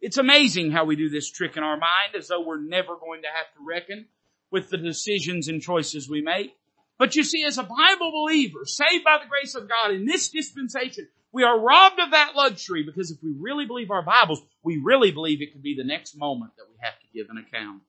It's 0.00 0.18
amazing 0.18 0.70
how 0.70 0.84
we 0.84 0.96
do 0.96 1.08
this 1.08 1.30
trick 1.30 1.56
in 1.56 1.62
our 1.62 1.76
mind 1.76 2.14
as 2.16 2.28
though 2.28 2.44
we're 2.44 2.60
never 2.60 2.96
going 2.96 3.22
to 3.22 3.28
have 3.28 3.52
to 3.54 3.66
reckon 3.66 4.06
with 4.50 4.70
the 4.70 4.78
decisions 4.78 5.48
and 5.48 5.62
choices 5.62 6.08
we 6.08 6.22
make. 6.22 6.56
But 6.98 7.16
you 7.16 7.24
see, 7.24 7.44
as 7.44 7.56
a 7.56 7.62
Bible 7.62 8.12
believer, 8.12 8.64
saved 8.64 9.04
by 9.04 9.18
the 9.22 9.28
grace 9.28 9.54
of 9.54 9.68
God 9.68 9.92
in 9.92 10.04
this 10.04 10.28
dispensation, 10.28 11.08
we 11.32 11.44
are 11.44 11.58
robbed 11.58 12.00
of 12.00 12.10
that 12.10 12.34
luxury 12.34 12.82
because 12.82 13.10
if 13.10 13.22
we 13.22 13.32
really 13.38 13.64
believe 13.64 13.90
our 13.90 14.02
Bibles, 14.02 14.42
we 14.62 14.80
really 14.84 15.10
believe 15.10 15.40
it 15.40 15.52
could 15.52 15.62
be 15.62 15.74
the 15.76 15.84
next 15.84 16.16
moment 16.16 16.52
that 16.56 16.66
we 16.68 16.74
have 16.80 16.98
to 17.00 17.06
give 17.14 17.30
an 17.30 17.38
account. 17.38 17.82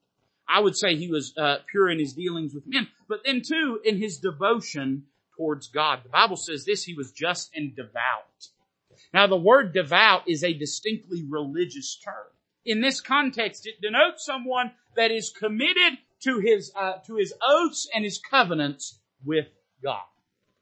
I 0.48 0.60
would 0.60 0.76
say 0.76 0.96
he 0.96 1.08
was 1.08 1.34
uh, 1.36 1.58
pure 1.70 1.90
in 1.90 1.98
his 1.98 2.14
dealings 2.14 2.54
with 2.54 2.64
men, 2.66 2.88
but 3.08 3.20
then 3.24 3.42
too 3.42 3.80
in 3.84 3.98
his 3.98 4.18
devotion 4.18 5.04
towards 5.36 5.68
God. 5.68 6.00
The 6.04 6.10
Bible 6.10 6.36
says 6.36 6.64
this, 6.64 6.84
he 6.84 6.94
was 6.94 7.10
just 7.12 7.50
and 7.54 7.74
devout. 7.74 8.48
Now 9.12 9.26
the 9.26 9.36
word 9.36 9.72
devout 9.72 10.28
is 10.28 10.44
a 10.44 10.52
distinctly 10.52 11.24
religious 11.28 11.98
term. 12.02 12.26
In 12.64 12.80
this 12.80 13.00
context, 13.00 13.66
it 13.66 13.80
denotes 13.80 14.24
someone 14.24 14.72
that 14.96 15.10
is 15.10 15.30
committed 15.30 15.98
to 16.24 16.38
his, 16.38 16.72
uh, 16.76 16.94
to 17.06 17.16
his 17.16 17.34
oaths 17.46 17.88
and 17.94 18.04
his 18.04 18.18
covenants 18.18 18.98
with 19.24 19.46
God. 19.82 20.02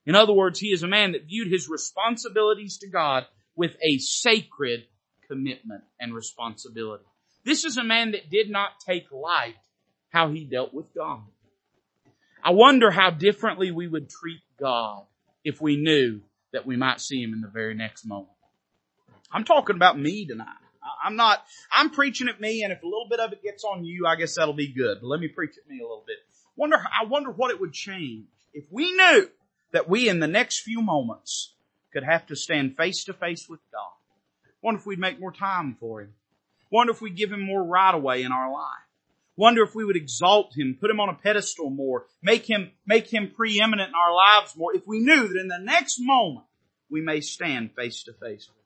In 0.07 0.14
other 0.14 0.33
words, 0.33 0.59
he 0.59 0.69
is 0.69 0.83
a 0.83 0.88
man 0.88 1.12
that 1.12 1.26
viewed 1.26 1.50
his 1.50 1.69
responsibilities 1.69 2.79
to 2.79 2.88
God 2.88 3.26
with 3.55 3.76
a 3.83 3.99
sacred 3.99 4.85
commitment 5.29 5.85
and 6.00 6.14
responsibility. 6.14 7.05
This 7.45 7.64
is 7.64 7.76
a 7.76 7.85
man 7.85 8.12
that 8.12 8.31
did 8.31 8.50
not 8.50 8.81
take 8.85 9.11
light 9.12 9.57
how 10.11 10.31
he 10.31 10.45
dealt 10.45 10.75
with 10.75 10.93
God. 10.95 11.21
I 12.43 12.50
wonder 12.50 12.90
how 12.90 13.11
differently 13.11 13.71
we 13.71 13.87
would 13.87 14.09
treat 14.09 14.40
God 14.59 15.05
if 15.45 15.61
we 15.61 15.76
knew 15.76 16.21
that 16.52 16.67
we 16.67 16.76
might 16.76 17.00
see 17.00 17.23
him 17.23 17.33
in 17.33 17.40
the 17.40 17.49
very 17.49 17.75
next 17.75 18.05
moment. 18.05 18.29
I'm 19.31 19.45
talking 19.45 19.76
about 19.76 19.99
me 19.99 20.26
tonight. 20.26 20.47
I'm 21.02 21.16
not, 21.16 21.45
I'm 21.73 21.90
preaching 21.90 22.28
at 22.28 22.40
me 22.40 22.62
and 22.62 22.73
if 22.73 22.83
a 22.83 22.87
little 22.87 23.07
bit 23.09 23.21
of 23.21 23.33
it 23.33 23.42
gets 23.42 23.64
on 23.64 23.85
you, 23.85 24.07
I 24.07 24.16
guess 24.16 24.35
that'll 24.35 24.54
be 24.54 24.73
good. 24.73 24.99
But 25.00 25.09
let 25.09 25.21
me 25.21 25.28
preach 25.28 25.57
at 25.57 25.69
me 25.69 25.80
a 25.80 25.83
little 25.83 26.04
bit. 26.07 26.16
Wonder, 26.57 26.76
I 26.76 27.07
wonder 27.07 27.30
what 27.30 27.50
it 27.50 27.61
would 27.61 27.73
change 27.73 28.26
if 28.52 28.64
we 28.71 28.92
knew 28.92 29.28
that 29.73 29.88
we 29.88 30.09
in 30.09 30.21
the 30.21 30.26
next 30.26 30.61
few 30.61 30.83
moments 30.83 31.54
could 31.92 32.04
have 32.04 32.26
to 32.26 32.37
stand 32.37 32.76
face 32.76 33.04
to 33.04 33.12
face 33.12 33.49
with 33.49 33.61
God. 33.73 33.92
Wonder 34.62 34.80
if 34.80 34.87
we'd 34.87 34.99
make 34.99 35.21
more 35.21 35.33
time 35.33 35.76
for 35.80 36.02
Him. 36.02 36.14
Wonder 36.71 36.92
if 36.92 37.00
we'd 37.00 37.16
give 37.16 37.33
Him 37.33 37.42
more 37.42 37.64
right 37.64 37.95
away 37.95 38.23
in 38.23 38.33
our 38.33 38.52
life. 38.52 38.87
Wonder 39.37 39.62
if 39.62 39.75
we 39.75 39.85
would 39.85 39.97
exalt 39.97 40.57
Him, 40.57 40.76
put 40.78 40.90
Him 40.90 41.00
on 41.00 41.09
a 41.09 41.14
pedestal 41.14 41.71
more, 41.71 42.07
make 42.23 42.49
Him, 42.49 42.71
make 42.87 43.12
Him 43.12 43.33
preeminent 43.35 43.88
in 43.88 43.95
our 43.95 44.14
lives 44.14 44.57
more 44.57 44.75
if 44.75 44.87
we 44.87 45.00
knew 45.00 45.28
that 45.28 45.40
in 45.40 45.49
the 45.49 45.59
next 45.59 45.99
moment 45.99 46.47
we 46.90 47.00
may 47.00 47.21
stand 47.21 47.75
face 47.75 48.02
to 48.04 48.12
face 48.12 48.49
with. 48.49 48.60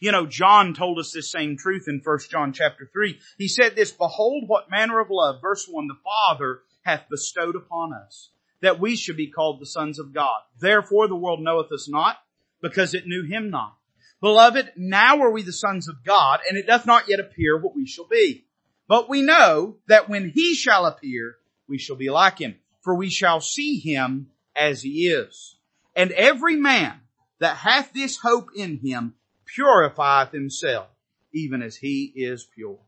You 0.00 0.12
know, 0.12 0.26
John 0.26 0.74
told 0.74 0.98
us 0.98 1.12
this 1.12 1.30
same 1.30 1.56
truth 1.56 1.84
in 1.88 2.00
1 2.02 2.18
John 2.30 2.52
chapter 2.52 2.88
3. 2.92 3.18
He 3.38 3.48
said 3.48 3.76
this, 3.76 3.92
behold 3.92 4.44
what 4.46 4.70
manner 4.70 5.00
of 5.00 5.08
love, 5.10 5.40
verse 5.40 5.66
1, 5.68 5.88
the 5.88 5.94
Father 6.02 6.60
hath 6.82 7.08
bestowed 7.08 7.56
upon 7.56 7.92
us 7.92 8.30
that 8.60 8.80
we 8.80 8.96
should 8.96 9.16
be 9.16 9.30
called 9.30 9.60
the 9.60 9.66
sons 9.66 9.98
of 9.98 10.14
God. 10.14 10.40
Therefore 10.58 11.06
the 11.06 11.14
world 11.14 11.40
knoweth 11.40 11.70
us 11.70 11.88
not, 11.88 12.16
because 12.62 12.94
it 12.94 13.06
knew 13.06 13.24
him 13.24 13.50
not. 13.50 13.76
Beloved, 14.22 14.72
now 14.76 15.20
are 15.20 15.30
we 15.30 15.42
the 15.42 15.52
sons 15.52 15.86
of 15.86 16.02
God, 16.02 16.40
and 16.48 16.56
it 16.56 16.66
doth 16.66 16.86
not 16.86 17.08
yet 17.08 17.20
appear 17.20 17.58
what 17.58 17.76
we 17.76 17.86
shall 17.86 18.06
be. 18.06 18.46
But 18.88 19.08
we 19.08 19.20
know 19.20 19.76
that 19.86 20.08
when 20.08 20.30
he 20.30 20.54
shall 20.54 20.86
appear, 20.86 21.36
we 21.68 21.76
shall 21.76 21.96
be 21.96 22.08
like 22.08 22.38
him, 22.38 22.56
for 22.80 22.94
we 22.94 23.10
shall 23.10 23.40
see 23.40 23.78
him 23.78 24.28
as 24.56 24.82
he 24.82 25.08
is. 25.08 25.56
And 25.94 26.10
every 26.12 26.56
man 26.56 27.00
that 27.38 27.56
hath 27.58 27.92
this 27.92 28.16
hope 28.16 28.48
in 28.56 28.78
him 28.78 29.14
purifieth 29.54 30.32
himself, 30.32 30.88
even 31.32 31.62
as 31.62 31.76
he 31.76 32.12
is 32.14 32.46
pure. 32.54 32.78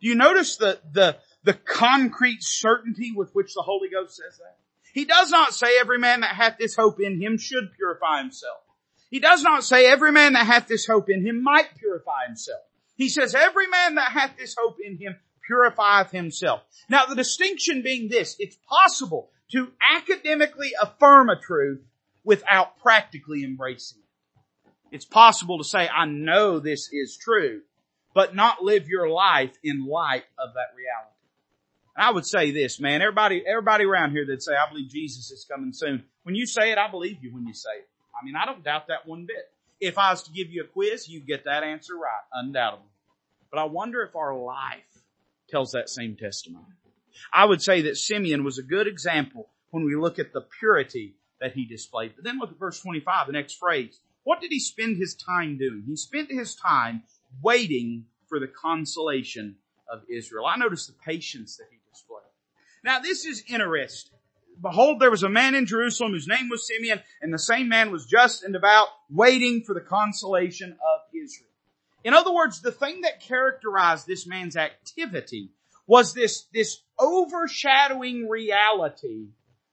Do 0.00 0.08
you 0.08 0.14
notice 0.14 0.56
the, 0.56 0.80
the, 0.92 1.16
the 1.44 1.54
concrete 1.54 2.42
certainty 2.42 3.12
with 3.14 3.32
which 3.34 3.54
the 3.54 3.62
Holy 3.62 3.88
Ghost 3.88 4.16
says 4.16 4.38
that? 4.38 4.58
He 4.92 5.04
does 5.04 5.30
not 5.30 5.54
say 5.54 5.78
every 5.78 5.98
man 5.98 6.20
that 6.20 6.34
hath 6.34 6.58
this 6.58 6.76
hope 6.76 7.00
in 7.00 7.20
him 7.20 7.38
should 7.38 7.72
purify 7.76 8.18
himself. 8.18 8.58
He 9.10 9.20
does 9.20 9.42
not 9.42 9.64
say 9.64 9.86
every 9.86 10.12
man 10.12 10.32
that 10.34 10.46
hath 10.46 10.68
this 10.68 10.86
hope 10.86 11.08
in 11.08 11.24
him 11.24 11.42
might 11.42 11.76
purify 11.78 12.26
himself. 12.26 12.62
He 12.96 13.08
says 13.08 13.34
every 13.34 13.68
man 13.68 13.94
that 13.94 14.12
hath 14.12 14.36
this 14.38 14.56
hope 14.58 14.76
in 14.84 14.98
him 14.98 15.16
purifieth 15.46 16.10
himself. 16.10 16.62
Now 16.88 17.06
the 17.06 17.14
distinction 17.14 17.82
being 17.82 18.08
this, 18.08 18.36
it's 18.38 18.58
possible 18.68 19.30
to 19.52 19.68
academically 19.96 20.72
affirm 20.80 21.28
a 21.30 21.40
truth 21.40 21.82
without 22.24 22.78
practically 22.78 23.44
embracing 23.44 23.98
it. 23.98 24.01
It's 24.92 25.06
possible 25.06 25.58
to 25.58 25.64
say, 25.64 25.88
I 25.88 26.04
know 26.04 26.60
this 26.60 26.90
is 26.92 27.16
true, 27.16 27.62
but 28.14 28.34
not 28.34 28.62
live 28.62 28.88
your 28.88 29.08
life 29.08 29.56
in 29.64 29.86
light 29.86 30.24
of 30.38 30.54
that 30.54 30.76
reality. 30.76 31.16
And 31.96 32.04
I 32.04 32.10
would 32.10 32.26
say 32.26 32.50
this, 32.50 32.78
man, 32.78 33.00
everybody, 33.00 33.42
everybody 33.46 33.84
around 33.84 34.12
here 34.12 34.26
that 34.26 34.42
say, 34.42 34.52
I 34.52 34.70
believe 34.70 34.90
Jesus 34.90 35.30
is 35.30 35.46
coming 35.50 35.72
soon. 35.72 36.04
When 36.24 36.34
you 36.34 36.46
say 36.46 36.72
it, 36.72 36.78
I 36.78 36.90
believe 36.90 37.18
you 37.22 37.32
when 37.32 37.46
you 37.46 37.54
say 37.54 37.70
it. 37.78 37.88
I 38.14 38.24
mean, 38.24 38.34
I 38.36 38.44
don't 38.44 38.62
doubt 38.62 38.88
that 38.88 39.06
one 39.06 39.24
bit. 39.26 39.50
If 39.80 39.96
I 39.96 40.10
was 40.10 40.22
to 40.24 40.30
give 40.30 40.50
you 40.50 40.62
a 40.62 40.66
quiz, 40.66 41.08
you'd 41.08 41.26
get 41.26 41.44
that 41.44 41.64
answer 41.64 41.94
right, 41.94 42.22
undoubtedly. 42.32 42.86
But 43.50 43.60
I 43.60 43.64
wonder 43.64 44.02
if 44.02 44.14
our 44.14 44.36
life 44.36 44.80
tells 45.48 45.72
that 45.72 45.88
same 45.88 46.16
testimony. 46.16 46.66
I 47.32 47.46
would 47.46 47.62
say 47.62 47.82
that 47.82 47.96
Simeon 47.96 48.44
was 48.44 48.58
a 48.58 48.62
good 48.62 48.86
example 48.86 49.48
when 49.70 49.84
we 49.84 49.96
look 49.96 50.18
at 50.18 50.32
the 50.32 50.44
purity 50.58 51.14
that 51.40 51.54
he 51.54 51.64
displayed. 51.64 52.12
But 52.14 52.24
then 52.24 52.38
look 52.38 52.50
at 52.50 52.58
verse 52.58 52.80
25, 52.80 53.26
the 53.26 53.32
next 53.32 53.54
phrase. 53.54 53.98
What 54.24 54.40
did 54.40 54.50
he 54.50 54.60
spend 54.60 54.96
his 54.96 55.14
time 55.14 55.58
doing? 55.58 55.84
He 55.86 55.96
spent 55.96 56.30
his 56.30 56.54
time 56.54 57.02
waiting 57.42 58.06
for 58.28 58.38
the 58.38 58.46
consolation 58.46 59.56
of 59.90 60.02
Israel. 60.08 60.46
I 60.46 60.56
notice 60.56 60.86
the 60.86 60.94
patience 61.04 61.56
that 61.56 61.66
he 61.70 61.78
displayed. 61.90 62.22
Now 62.84 63.00
this 63.00 63.24
is 63.24 63.42
interesting. 63.48 64.18
Behold, 64.60 65.00
there 65.00 65.10
was 65.10 65.22
a 65.22 65.28
man 65.28 65.54
in 65.54 65.66
Jerusalem 65.66 66.12
whose 66.12 66.28
name 66.28 66.48
was 66.48 66.66
Simeon, 66.66 67.00
and 67.20 67.32
the 67.32 67.38
same 67.38 67.68
man 67.68 67.90
was 67.90 68.06
just 68.06 68.44
and 68.44 68.52
devout, 68.52 68.88
waiting 69.10 69.62
for 69.62 69.74
the 69.74 69.80
consolation 69.80 70.72
of 70.72 71.00
Israel. 71.14 71.48
In 72.04 72.14
other 72.14 72.32
words, 72.32 72.60
the 72.60 72.72
thing 72.72 73.00
that 73.00 73.20
characterized 73.20 74.06
this 74.06 74.26
man's 74.26 74.56
activity 74.56 75.50
was 75.86 76.14
this, 76.14 76.46
this 76.52 76.82
overshadowing 76.98 78.28
reality 78.28 79.28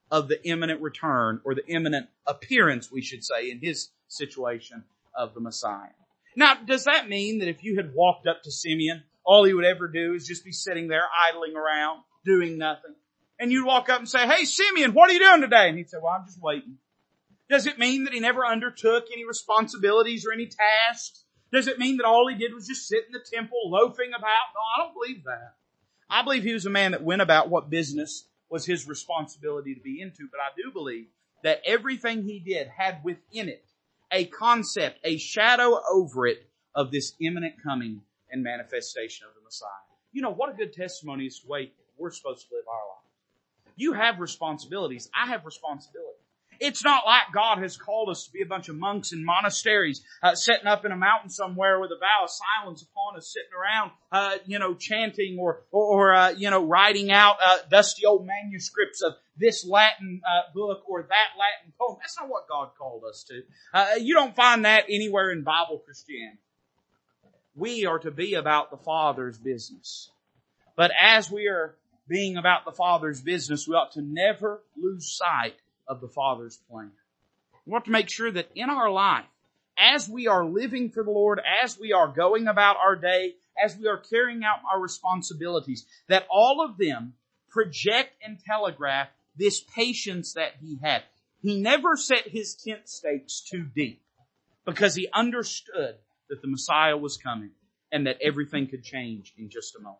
of 0.09 0.27
the 0.27 0.43
imminent 0.47 0.81
return, 0.81 1.41
or 1.43 1.53
the 1.53 1.67
imminent 1.67 2.07
appearance, 2.25 2.91
we 2.91 3.01
should 3.01 3.23
say, 3.23 3.51
in 3.51 3.59
his 3.59 3.89
situation 4.09 4.83
of 5.15 5.33
the 5.33 5.39
Messiah. 5.39 5.89
Now, 6.35 6.55
does 6.55 6.83
that 6.83 7.07
mean 7.09 7.39
that 7.39 7.47
if 7.47 7.63
you 7.63 7.77
had 7.77 7.93
walked 7.93 8.27
up 8.27 8.43
to 8.43 8.51
Simeon 8.51 9.03
all 9.29 9.43
he 9.43 9.53
would 9.53 9.65
ever 9.65 9.87
do 9.87 10.15
is 10.15 10.25
just 10.25 10.43
be 10.43 10.51
sitting 10.51 10.87
there 10.87 11.03
idling 11.15 11.55
around, 11.55 12.01
doing 12.25 12.57
nothing. 12.57 12.95
And 13.39 13.51
you'd 13.51 13.63
walk 13.63 13.87
up 13.87 13.99
and 13.99 14.09
say, 14.09 14.27
hey 14.27 14.43
Simeon, 14.43 14.93
what 14.93 15.09
are 15.09 15.13
you 15.13 15.19
doing 15.19 15.41
today? 15.41 15.69
And 15.69 15.77
he'd 15.77 15.87
say, 15.87 15.97
well, 16.01 16.13
I'm 16.13 16.25
just 16.25 16.41
waiting. 16.41 16.77
Does 17.47 17.67
it 17.67 17.77
mean 17.77 18.05
that 18.05 18.13
he 18.13 18.19
never 18.19 18.43
undertook 18.43 19.05
any 19.13 19.25
responsibilities 19.25 20.25
or 20.25 20.33
any 20.33 20.47
tasks? 20.47 21.25
Does 21.51 21.67
it 21.67 21.77
mean 21.77 21.97
that 21.97 22.07
all 22.07 22.27
he 22.27 22.35
did 22.35 22.55
was 22.55 22.67
just 22.67 22.87
sit 22.87 23.05
in 23.05 23.11
the 23.11 23.23
temple 23.31 23.59
loafing 23.65 24.09
about? 24.09 24.23
No, 24.23 24.61
I 24.75 24.83
don't 24.83 24.93
believe 24.95 25.23
that. 25.25 25.53
I 26.09 26.23
believe 26.23 26.41
he 26.41 26.53
was 26.53 26.65
a 26.65 26.71
man 26.71 26.91
that 26.93 27.03
went 27.03 27.21
about 27.21 27.49
what 27.49 27.69
business 27.69 28.27
was 28.49 28.65
his 28.65 28.87
responsibility 28.87 29.75
to 29.75 29.81
be 29.81 30.01
into, 30.01 30.27
but 30.31 30.39
I 30.39 30.49
do 30.57 30.71
believe 30.71 31.05
that 31.43 31.61
everything 31.65 32.23
he 32.23 32.39
did 32.39 32.67
had 32.67 33.03
within 33.03 33.47
it 33.47 33.68
a 34.11 34.25
concept, 34.25 34.99
a 35.03 35.17
shadow 35.17 35.79
over 35.91 36.27
it 36.27 36.49
of 36.75 36.91
this 36.91 37.13
imminent 37.21 37.55
coming 37.63 38.01
and 38.31 38.43
manifestation 38.43 39.27
of 39.27 39.33
the 39.35 39.41
Messiah. 39.43 39.69
You 40.11 40.21
know, 40.21 40.31
what 40.31 40.49
a 40.49 40.53
good 40.53 40.73
testimony 40.73 41.25
is 41.25 41.41
the 41.41 41.49
way 41.49 41.71
we're 41.97 42.11
supposed 42.11 42.47
to 42.49 42.55
live 42.55 42.65
our 42.67 42.75
life. 42.75 43.73
You 43.75 43.93
have 43.93 44.19
responsibilities. 44.19 45.09
I 45.15 45.27
have 45.27 45.45
responsibilities. 45.45 46.18
It's 46.59 46.83
not 46.83 47.05
like 47.05 47.23
God 47.33 47.59
has 47.59 47.77
called 47.77 48.09
us 48.09 48.25
to 48.25 48.31
be 48.31 48.41
a 48.41 48.45
bunch 48.45 48.69
of 48.69 48.75
monks 48.75 49.11
in 49.11 49.23
monasteries, 49.23 50.01
uh, 50.21 50.35
sitting 50.35 50.67
up 50.67 50.85
in 50.85 50.91
a 50.91 50.97
mountain 50.97 51.29
somewhere 51.29 51.79
with 51.79 51.91
a 51.91 51.99
vow 51.99 52.23
of 52.23 52.29
silence 52.29 52.81
upon 52.81 53.17
us, 53.17 53.31
sitting 53.33 53.51
around, 53.57 53.91
uh, 54.11 54.37
you 54.45 54.59
know, 54.59 54.73
chanting 54.73 55.37
or, 55.39 55.61
or, 55.71 56.13
uh, 56.13 56.29
you 56.29 56.49
know, 56.49 56.65
writing 56.65 57.11
out 57.11 57.37
uh, 57.43 57.57
dusty 57.69 58.05
old 58.05 58.27
manuscripts 58.27 59.01
of 59.01 59.13
this 59.37 59.65
Latin 59.65 60.21
uh, 60.25 60.51
book 60.53 60.83
or 60.87 61.03
that 61.03 61.39
Latin 61.39 61.73
poem. 61.79 61.97
That's 62.01 62.19
not 62.19 62.29
what 62.29 62.47
God 62.49 62.71
called 62.77 63.03
us 63.09 63.25
to. 63.29 63.41
Uh, 63.73 63.95
you 63.99 64.13
don't 64.13 64.35
find 64.35 64.65
that 64.65 64.85
anywhere 64.89 65.31
in 65.31 65.43
Bible 65.43 65.81
Christianity 65.85 66.39
we 67.59 67.85
are 67.85 67.99
to 67.99 68.11
be 68.11 68.35
about 68.35 68.71
the 68.71 68.77
Father's 68.77 69.37
business. 69.37 70.09
But 70.75 70.91
as 70.99 71.29
we 71.29 71.47
are 71.47 71.75
being 72.07 72.37
about 72.37 72.65
the 72.65 72.71
Father's 72.71 73.21
business, 73.21 73.67
we 73.67 73.75
ought 73.75 73.91
to 73.93 74.01
never 74.01 74.63
lose 74.77 75.15
sight 75.17 75.55
of 75.89 75.99
the 75.99 76.07
Father's 76.07 76.57
plan. 76.69 76.91
We 77.65 77.71
want 77.71 77.85
to 77.85 77.91
make 77.91 78.09
sure 78.09 78.31
that 78.31 78.49
in 78.55 78.69
our 78.69 78.89
life, 78.89 79.25
as 79.77 80.07
we 80.07 80.27
are 80.27 80.45
living 80.45 80.91
for 80.91 81.03
the 81.03 81.11
Lord, 81.11 81.41
as 81.63 81.77
we 81.77 81.91
are 81.91 82.07
going 82.07 82.47
about 82.47 82.77
our 82.77 82.95
day, 82.95 83.35
as 83.61 83.75
we 83.75 83.87
are 83.87 83.97
carrying 83.97 84.43
out 84.43 84.59
our 84.71 84.79
responsibilities, 84.79 85.85
that 86.07 86.25
all 86.29 86.63
of 86.63 86.77
them 86.77 87.13
project 87.49 88.13
and 88.23 88.37
telegraph 88.45 89.09
this 89.35 89.61
patience 89.61 90.33
that 90.33 90.53
he 90.61 90.77
had. 90.81 91.03
He 91.41 91.61
never 91.61 91.95
set 91.95 92.27
his 92.27 92.55
tent 92.55 92.89
stakes 92.89 93.41
too 93.41 93.65
deep 93.75 94.01
because 94.65 94.95
he 94.95 95.07
understood 95.13 95.95
that 96.29 96.41
the 96.41 96.47
Messiah 96.47 96.97
was 96.97 97.17
coming 97.17 97.51
and 97.91 98.05
that 98.05 98.19
everything 98.21 98.67
could 98.67 98.83
change 98.83 99.33
in 99.37 99.49
just 99.49 99.75
a 99.75 99.81
moment. 99.81 99.99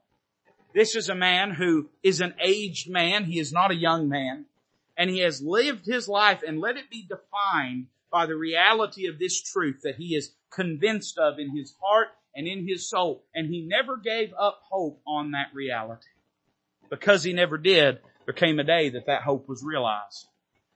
This 0.75 0.95
is 0.95 1.09
a 1.09 1.15
man 1.15 1.51
who 1.51 1.89
is 2.03 2.21
an 2.21 2.35
aged 2.43 2.89
man. 2.89 3.23
He 3.23 3.39
is 3.39 3.51
not 3.51 3.71
a 3.71 3.75
young 3.75 4.09
man. 4.09 4.45
And 4.99 5.09
he 5.09 5.19
has 5.19 5.41
lived 5.41 5.85
his 5.85 6.09
life 6.09 6.43
and 6.45 6.59
let 6.59 6.75
it 6.75 6.89
be 6.91 7.07
defined 7.07 7.87
by 8.11 8.25
the 8.25 8.35
reality 8.35 9.07
of 9.07 9.17
this 9.17 9.41
truth 9.41 9.79
that 9.83 9.95
he 9.95 10.13
is 10.13 10.33
convinced 10.51 11.17
of 11.17 11.39
in 11.39 11.55
his 11.55 11.73
heart 11.81 12.09
and 12.35 12.45
in 12.45 12.67
his 12.67 12.89
soul. 12.89 13.23
And 13.33 13.47
he 13.47 13.61
never 13.61 13.95
gave 13.95 14.33
up 14.37 14.59
hope 14.69 15.01
on 15.07 15.31
that 15.31 15.53
reality. 15.53 16.09
Because 16.89 17.23
he 17.23 17.31
never 17.31 17.57
did, 17.57 17.99
there 18.25 18.33
came 18.33 18.59
a 18.59 18.63
day 18.65 18.89
that 18.89 19.05
that 19.05 19.21
hope 19.21 19.47
was 19.47 19.63
realized. 19.63 20.27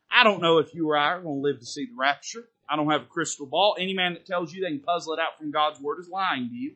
I 0.10 0.24
don't 0.24 0.42
know 0.42 0.60
if 0.60 0.74
you 0.74 0.90
or 0.90 0.96
I 0.96 1.10
are 1.10 1.22
going 1.22 1.42
to 1.42 1.42
live 1.42 1.60
to 1.60 1.66
see 1.66 1.88
the 1.88 1.96
rapture. 1.98 2.48
I 2.70 2.78
don't 2.78 2.92
have 2.92 3.02
a 3.02 3.06
crystal 3.06 3.46
ball. 3.46 3.76
Any 3.78 3.94
man 3.94 4.14
that 4.14 4.26
tells 4.26 4.54
you 4.54 4.62
they 4.62 4.70
can 4.70 4.80
puzzle 4.80 5.14
it 5.14 5.20
out 5.20 5.38
from 5.38 5.52
God's 5.52 5.82
word 5.82 6.00
is 6.00 6.08
lying 6.08 6.48
to 6.48 6.56
you. 6.56 6.76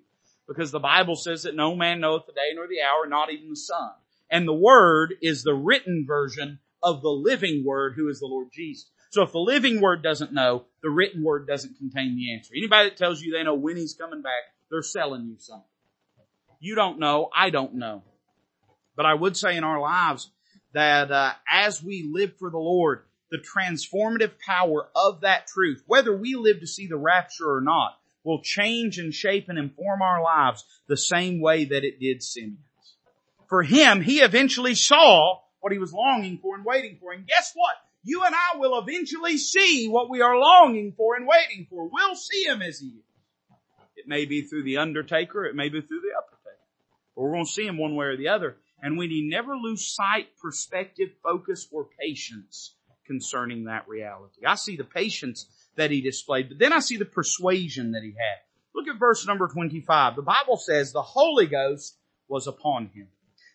Because 0.49 0.71
the 0.71 0.79
Bible 0.79 1.15
says 1.15 1.43
that 1.43 1.55
no 1.55 1.75
man 1.75 2.01
knoweth 2.01 2.25
the 2.25 2.33
day 2.33 2.51
nor 2.53 2.67
the 2.67 2.81
hour, 2.81 3.07
not 3.07 3.31
even 3.31 3.49
the 3.49 3.55
son. 3.55 3.91
And 4.29 4.45
the 4.45 4.53
word 4.53 5.13
is 5.21 5.43
the 5.43 5.53
written 5.53 6.03
version 6.05 6.59
of 6.81 7.01
the 7.01 7.09
living 7.09 7.63
word 7.65 7.93
who 7.95 8.09
is 8.09 8.19
the 8.19 8.27
Lord 8.27 8.47
Jesus. 8.53 8.89
So 9.09 9.23
if 9.23 9.31
the 9.31 9.39
living 9.39 9.81
word 9.81 10.03
doesn't 10.03 10.33
know, 10.33 10.65
the 10.81 10.89
written 10.89 11.23
word 11.23 11.47
doesn't 11.47 11.77
contain 11.77 12.15
the 12.15 12.33
answer. 12.33 12.53
Anybody 12.55 12.89
that 12.89 12.97
tells 12.97 13.21
you 13.21 13.31
they 13.31 13.43
know 13.43 13.55
when 13.55 13.77
he's 13.77 13.93
coming 13.93 14.21
back, 14.21 14.43
they're 14.69 14.83
selling 14.83 15.25
you 15.27 15.35
something. 15.39 15.63
You 16.59 16.75
don't 16.75 16.99
know, 16.99 17.29
I 17.35 17.49
don't 17.49 17.75
know. 17.75 18.03
But 18.95 19.05
I 19.05 19.13
would 19.13 19.37
say 19.37 19.55
in 19.55 19.63
our 19.63 19.79
lives 19.79 20.29
that 20.73 21.11
uh, 21.11 21.33
as 21.49 21.81
we 21.81 22.09
live 22.11 22.37
for 22.37 22.49
the 22.49 22.57
Lord, 22.57 23.03
the 23.29 23.37
transformative 23.37 24.39
power 24.45 24.87
of 24.95 25.21
that 25.21 25.47
truth, 25.47 25.83
whether 25.85 26.15
we 26.15 26.35
live 26.35 26.59
to 26.61 26.67
see 26.67 26.87
the 26.87 26.97
rapture 26.97 27.49
or 27.49 27.61
not, 27.61 27.97
will 28.23 28.41
change 28.41 28.97
and 28.97 29.13
shape 29.13 29.47
and 29.49 29.57
inform 29.57 30.01
our 30.01 30.21
lives 30.21 30.65
the 30.87 30.97
same 30.97 31.39
way 31.39 31.65
that 31.65 31.83
it 31.83 31.99
did 31.99 32.21
Simeon's. 32.21 32.59
For 33.47 33.63
him, 33.63 34.01
he 34.01 34.19
eventually 34.19 34.75
saw 34.75 35.39
what 35.59 35.71
he 35.71 35.79
was 35.79 35.93
longing 35.93 36.37
for 36.37 36.55
and 36.55 36.65
waiting 36.65 36.97
for. 36.99 37.11
And 37.13 37.27
guess 37.27 37.51
what? 37.53 37.75
You 38.03 38.23
and 38.23 38.33
I 38.33 38.57
will 38.57 38.79
eventually 38.79 39.37
see 39.37 39.87
what 39.87 40.09
we 40.09 40.21
are 40.21 40.37
longing 40.37 40.93
for 40.95 41.15
and 41.15 41.27
waiting 41.27 41.67
for. 41.69 41.89
We'll 41.91 42.15
see 42.15 42.43
him 42.43 42.61
as 42.61 42.79
he 42.79 42.87
is. 42.87 43.03
It 43.95 44.07
may 44.07 44.25
be 44.25 44.43
through 44.43 44.63
the 44.63 44.77
undertaker, 44.77 45.45
it 45.45 45.55
may 45.55 45.69
be 45.69 45.81
through 45.81 46.01
the 46.01 46.15
uppertaker. 46.17 46.67
But 47.15 47.21
we're 47.23 47.33
going 47.33 47.45
to 47.45 47.51
see 47.51 47.65
him 47.65 47.77
one 47.77 47.95
way 47.95 48.05
or 48.05 48.17
the 48.17 48.29
other. 48.29 48.57
And 48.81 48.97
we 48.97 49.07
need 49.07 49.29
never 49.29 49.57
lose 49.57 49.87
sight, 49.87 50.27
perspective, 50.39 51.09
focus, 51.23 51.67
or 51.71 51.87
patience 51.99 52.75
concerning 53.07 53.65
that 53.65 53.87
reality. 53.87 54.45
I 54.45 54.55
see 54.55 54.77
the 54.77 54.83
patience 54.83 55.47
that 55.75 55.89
he 55.89 56.01
displayed, 56.01 56.49
but 56.49 56.59
then 56.59 56.73
I 56.73 56.79
see 56.79 56.97
the 56.97 57.05
persuasion 57.05 57.93
that 57.93 58.03
he 58.03 58.11
had. 58.11 58.37
Look 58.75 58.87
at 58.87 58.99
verse 58.99 59.25
number 59.25 59.47
25. 59.47 60.15
The 60.15 60.21
Bible 60.21 60.57
says 60.57 60.91
the 60.91 61.01
Holy 61.01 61.47
Ghost 61.47 61.97
was 62.27 62.45
upon 62.45 62.91
him. 62.93 63.07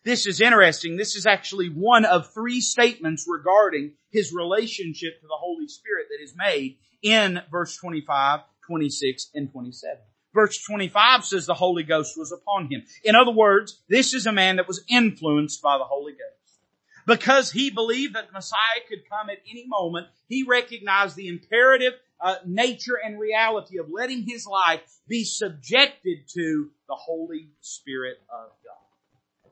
This 0.03 0.27
is 0.27 0.41
interesting. 0.41 0.97
This 0.97 1.15
is 1.15 1.25
actually 1.25 1.67
one 1.69 2.03
of 2.03 2.33
three 2.33 2.59
statements 2.59 3.25
regarding 3.27 3.93
his 4.11 4.33
relationship 4.33 5.21
to 5.21 5.27
the 5.27 5.37
Holy 5.39 5.67
Spirit 5.69 6.07
that 6.09 6.21
is 6.21 6.33
made 6.35 6.77
in 7.01 7.39
verse 7.49 7.77
25, 7.77 8.41
26, 8.67 9.29
and 9.33 9.49
27. 9.49 9.97
Verse 10.33 10.61
25 10.67 11.23
says 11.23 11.45
the 11.45 11.53
Holy 11.53 11.83
Ghost 11.83 12.17
was 12.17 12.33
upon 12.33 12.69
him. 12.69 12.83
In 13.05 13.15
other 13.15 13.31
words, 13.31 13.81
this 13.87 14.13
is 14.13 14.25
a 14.25 14.33
man 14.33 14.57
that 14.57 14.67
was 14.67 14.83
influenced 14.89 15.61
by 15.61 15.77
the 15.77 15.85
Holy 15.85 16.11
Ghost. 16.13 16.59
Because 17.05 17.51
he 17.51 17.69
believed 17.69 18.15
that 18.15 18.27
the 18.27 18.33
Messiah 18.33 18.81
could 18.89 19.09
come 19.09 19.29
at 19.29 19.39
any 19.49 19.65
moment, 19.67 20.07
he 20.27 20.43
recognized 20.43 21.15
the 21.15 21.27
imperative 21.27 21.93
uh, 22.19 22.35
nature 22.45 22.97
and 23.03 23.19
reality 23.19 23.77
of 23.77 23.87
letting 23.91 24.23
his 24.23 24.45
life 24.47 24.81
be 25.07 25.23
subjected 25.23 26.27
to 26.33 26.71
the 26.87 26.95
Holy 26.95 27.49
Spirit 27.61 28.17
of. 28.29 28.51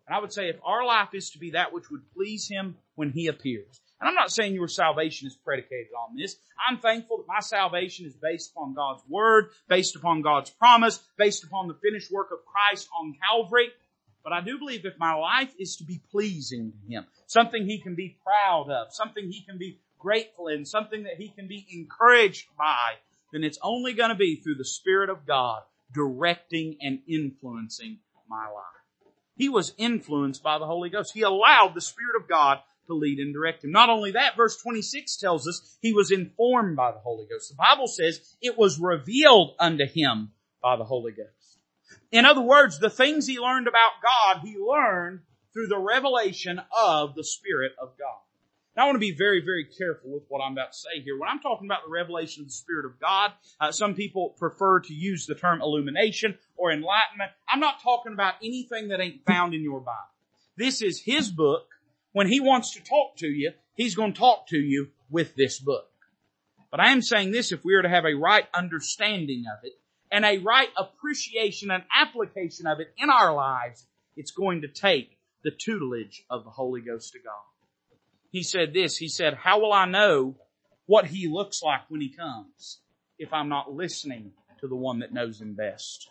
And 0.08 0.16
I 0.16 0.20
would 0.20 0.34
say 0.34 0.50
if 0.50 0.58
our 0.64 0.86
life 0.86 1.10
is 1.14 1.30
to 1.32 1.40
be 1.40 1.52
that 1.52 1.74
which 1.74 1.90
would 1.90 2.02
please 2.14 2.48
him 2.48 2.76
when 2.96 3.12
he 3.12 3.28
appears, 3.28 3.82
and 4.02 4.10
I'm 4.10 4.16
not 4.16 4.32
saying 4.32 4.56
your 4.56 4.68
salvation 4.68 5.28
is 5.28 5.36
predicated 5.36 5.94
on 5.94 6.16
this. 6.18 6.36
I'm 6.68 6.80
thankful 6.80 7.18
that 7.18 7.28
my 7.28 7.40
salvation 7.40 8.08
is 8.08 8.16
based 8.16 8.52
upon 8.52 8.74
God's 8.74 9.04
Word, 9.08 9.52
based 9.70 9.96
upon 9.96 10.24
God's 10.24 10.50
promise, 10.50 11.00
based 11.18 11.44
upon 11.44 11.68
the 11.68 11.76
finished 11.76 12.12
work 12.12 12.32
of 12.32 12.40
Christ 12.44 12.90
on 13.00 13.16
Calvary. 13.30 13.70
But 14.24 14.34
I 14.34 14.42
do 14.42 14.58
believe 14.58 14.86
if 14.86 14.98
my 14.98 15.14
life 15.14 15.54
is 15.60 15.76
to 15.78 15.84
be 15.84 16.02
pleasing 16.12 16.72
to 16.72 16.94
Him, 16.94 17.06
something 17.28 17.66
He 17.66 17.78
can 17.78 17.94
be 17.94 18.18
proud 18.24 18.72
of, 18.72 18.92
something 18.92 19.30
He 19.30 19.42
can 19.42 19.60
be 19.60 19.78
grateful 20.00 20.48
in, 20.48 20.66
something 20.66 21.04
that 21.04 21.18
He 21.18 21.30
can 21.30 21.48
be 21.48 21.68
encouraged 21.72 22.48
by, 22.58 22.96
then 23.32 23.44
it's 23.44 23.60
only 23.62 23.94
going 23.94 24.10
to 24.10 24.16
be 24.16 24.36
through 24.36 24.56
the 24.56 24.66
Spirit 24.66 25.12
of 25.12 25.28
God 25.28 25.62
directing 25.94 26.78
and 26.82 27.00
influencing 27.08 28.00
my 28.28 28.46
life. 28.46 28.81
He 29.42 29.50
was 29.50 29.74
influenced 29.80 30.44
by 30.44 30.60
the 30.60 30.68
Holy 30.68 30.92
Ghost. 30.92 31.16
He 31.16 31.24
allowed 31.24 31.72
the 31.74 31.82
Spirit 31.82 32.16
of 32.16 32.30
God 32.30 32.60
to 32.86 32.94
lead 32.94 33.18
and 33.18 33.34
direct 33.34 33.64
him. 33.64 33.72
Not 33.72 33.90
only 33.90 34.12
that, 34.12 34.38
verse 34.38 34.62
26 34.62 35.18
tells 35.18 35.48
us 35.48 35.80
he 35.82 35.94
was 35.94 36.12
informed 36.12 36.76
by 36.76 36.92
the 36.92 37.00
Holy 37.00 37.26
Ghost. 37.26 37.50
The 37.50 37.56
Bible 37.56 37.88
says 37.88 38.22
it 38.40 38.56
was 38.56 38.80
revealed 38.80 39.56
unto 39.58 39.88
him 39.88 40.30
by 40.62 40.76
the 40.76 40.84
Holy 40.84 41.12
Ghost. 41.12 41.58
In 42.12 42.24
other 42.24 42.44
words, 42.44 42.78
the 42.78 42.92
things 42.92 43.26
he 43.26 43.40
learned 43.40 43.68
about 43.68 43.94
God, 44.04 44.42
he 44.44 44.60
learned 44.60 45.22
through 45.54 45.70
the 45.70 45.80
revelation 45.80 46.62
of 46.78 47.16
the 47.16 47.24
Spirit 47.24 47.72
of 47.82 47.98
God. 47.98 48.22
I 48.82 48.86
want 48.86 48.96
to 48.96 49.00
be 49.00 49.12
very, 49.12 49.42
very 49.42 49.66
careful 49.66 50.12
with 50.12 50.24
what 50.28 50.40
I'm 50.40 50.54
about 50.54 50.72
to 50.74 50.78
say 50.78 51.02
here. 51.04 51.18
When 51.18 51.30
I'm 51.30 51.40
talking 51.40 51.68
about 51.68 51.86
the 51.86 51.92
revelation 51.92 52.42
of 52.42 52.48
the 52.48 52.54
Spirit 52.54 52.86
of 52.86 53.00
God, 53.00 53.32
uh, 53.60 53.72
some 53.72 53.94
people 53.94 54.36
prefer 54.38 54.80
to 54.82 54.94
use 54.94 55.26
the 55.26 55.36
term 55.36 55.62
illumination 55.62 56.38
or 56.58 56.72
enlightenment. 56.72 57.32
I'm 57.48 57.60
not 57.60 57.82
talking 57.82 58.14
about 58.14 58.36
anything 58.44 58.90
that 58.90 59.00
ain't 59.00 59.26
found 59.26 59.54
in 59.54 59.62
your 59.62 59.80
Bible. 59.80 59.98
This 60.58 60.82
is 60.82 61.00
His 61.00 61.32
book 61.32 61.68
when 62.14 62.28
he 62.28 62.40
wants 62.40 62.74
to 62.74 62.84
talk 62.84 63.18
to 63.18 63.28
you, 63.28 63.54
he's 63.76 63.96
going 63.96 64.14
to 64.14 64.20
talk 64.20 64.48
to 64.48 64.58
you 64.58 64.90
with 65.10 65.36
this 65.36 65.60
book. 65.60 65.88
But 66.70 66.80
I 66.80 66.92
am 66.92 67.02
saying 67.02 67.32
this, 67.32 67.52
if 67.52 67.64
we 67.64 67.76
are 67.76 67.82
to 67.82 67.90
have 67.90 68.06
a 68.06 68.16
right 68.16 68.46
understanding 68.54 69.44
of 69.52 69.64
it 69.64 69.74
and 70.12 70.26
a 70.26 70.40
right 70.40 70.70
appreciation 70.78 71.72
and 71.72 71.84
application 71.94 72.68
of 72.68 72.80
it 72.80 72.94
in 72.98 73.10
our 73.10 73.34
lives, 73.34 73.86
it's 74.16 74.32
going 74.32 74.62
to 74.62 74.68
take 74.68 75.18
the 75.44 75.52
tutelage 75.52 76.24
of 76.30 76.44
the 76.44 76.50
Holy 76.50 76.82
Ghost 76.82 77.16
of 77.16 77.24
God. 77.24 77.51
He 78.32 78.44
said 78.44 78.74
this, 78.74 78.98
he 78.98 79.08
said, 79.08 79.36
how 79.36 79.60
will 79.60 79.74
I 79.74 79.86
know 79.86 80.36
what 80.86 81.06
he 81.06 81.28
looks 81.28 81.62
like 81.62 81.82
when 81.90 82.02
he 82.02 82.10
comes 82.10 82.80
if 83.20 83.32
I'm 83.34 83.50
not 83.50 83.72
listening 83.72 84.32
to 84.62 84.68
the 84.68 84.76
one 84.76 85.00
that 85.00 85.14
knows 85.14 85.40
him 85.40 85.54
best? 85.54 86.10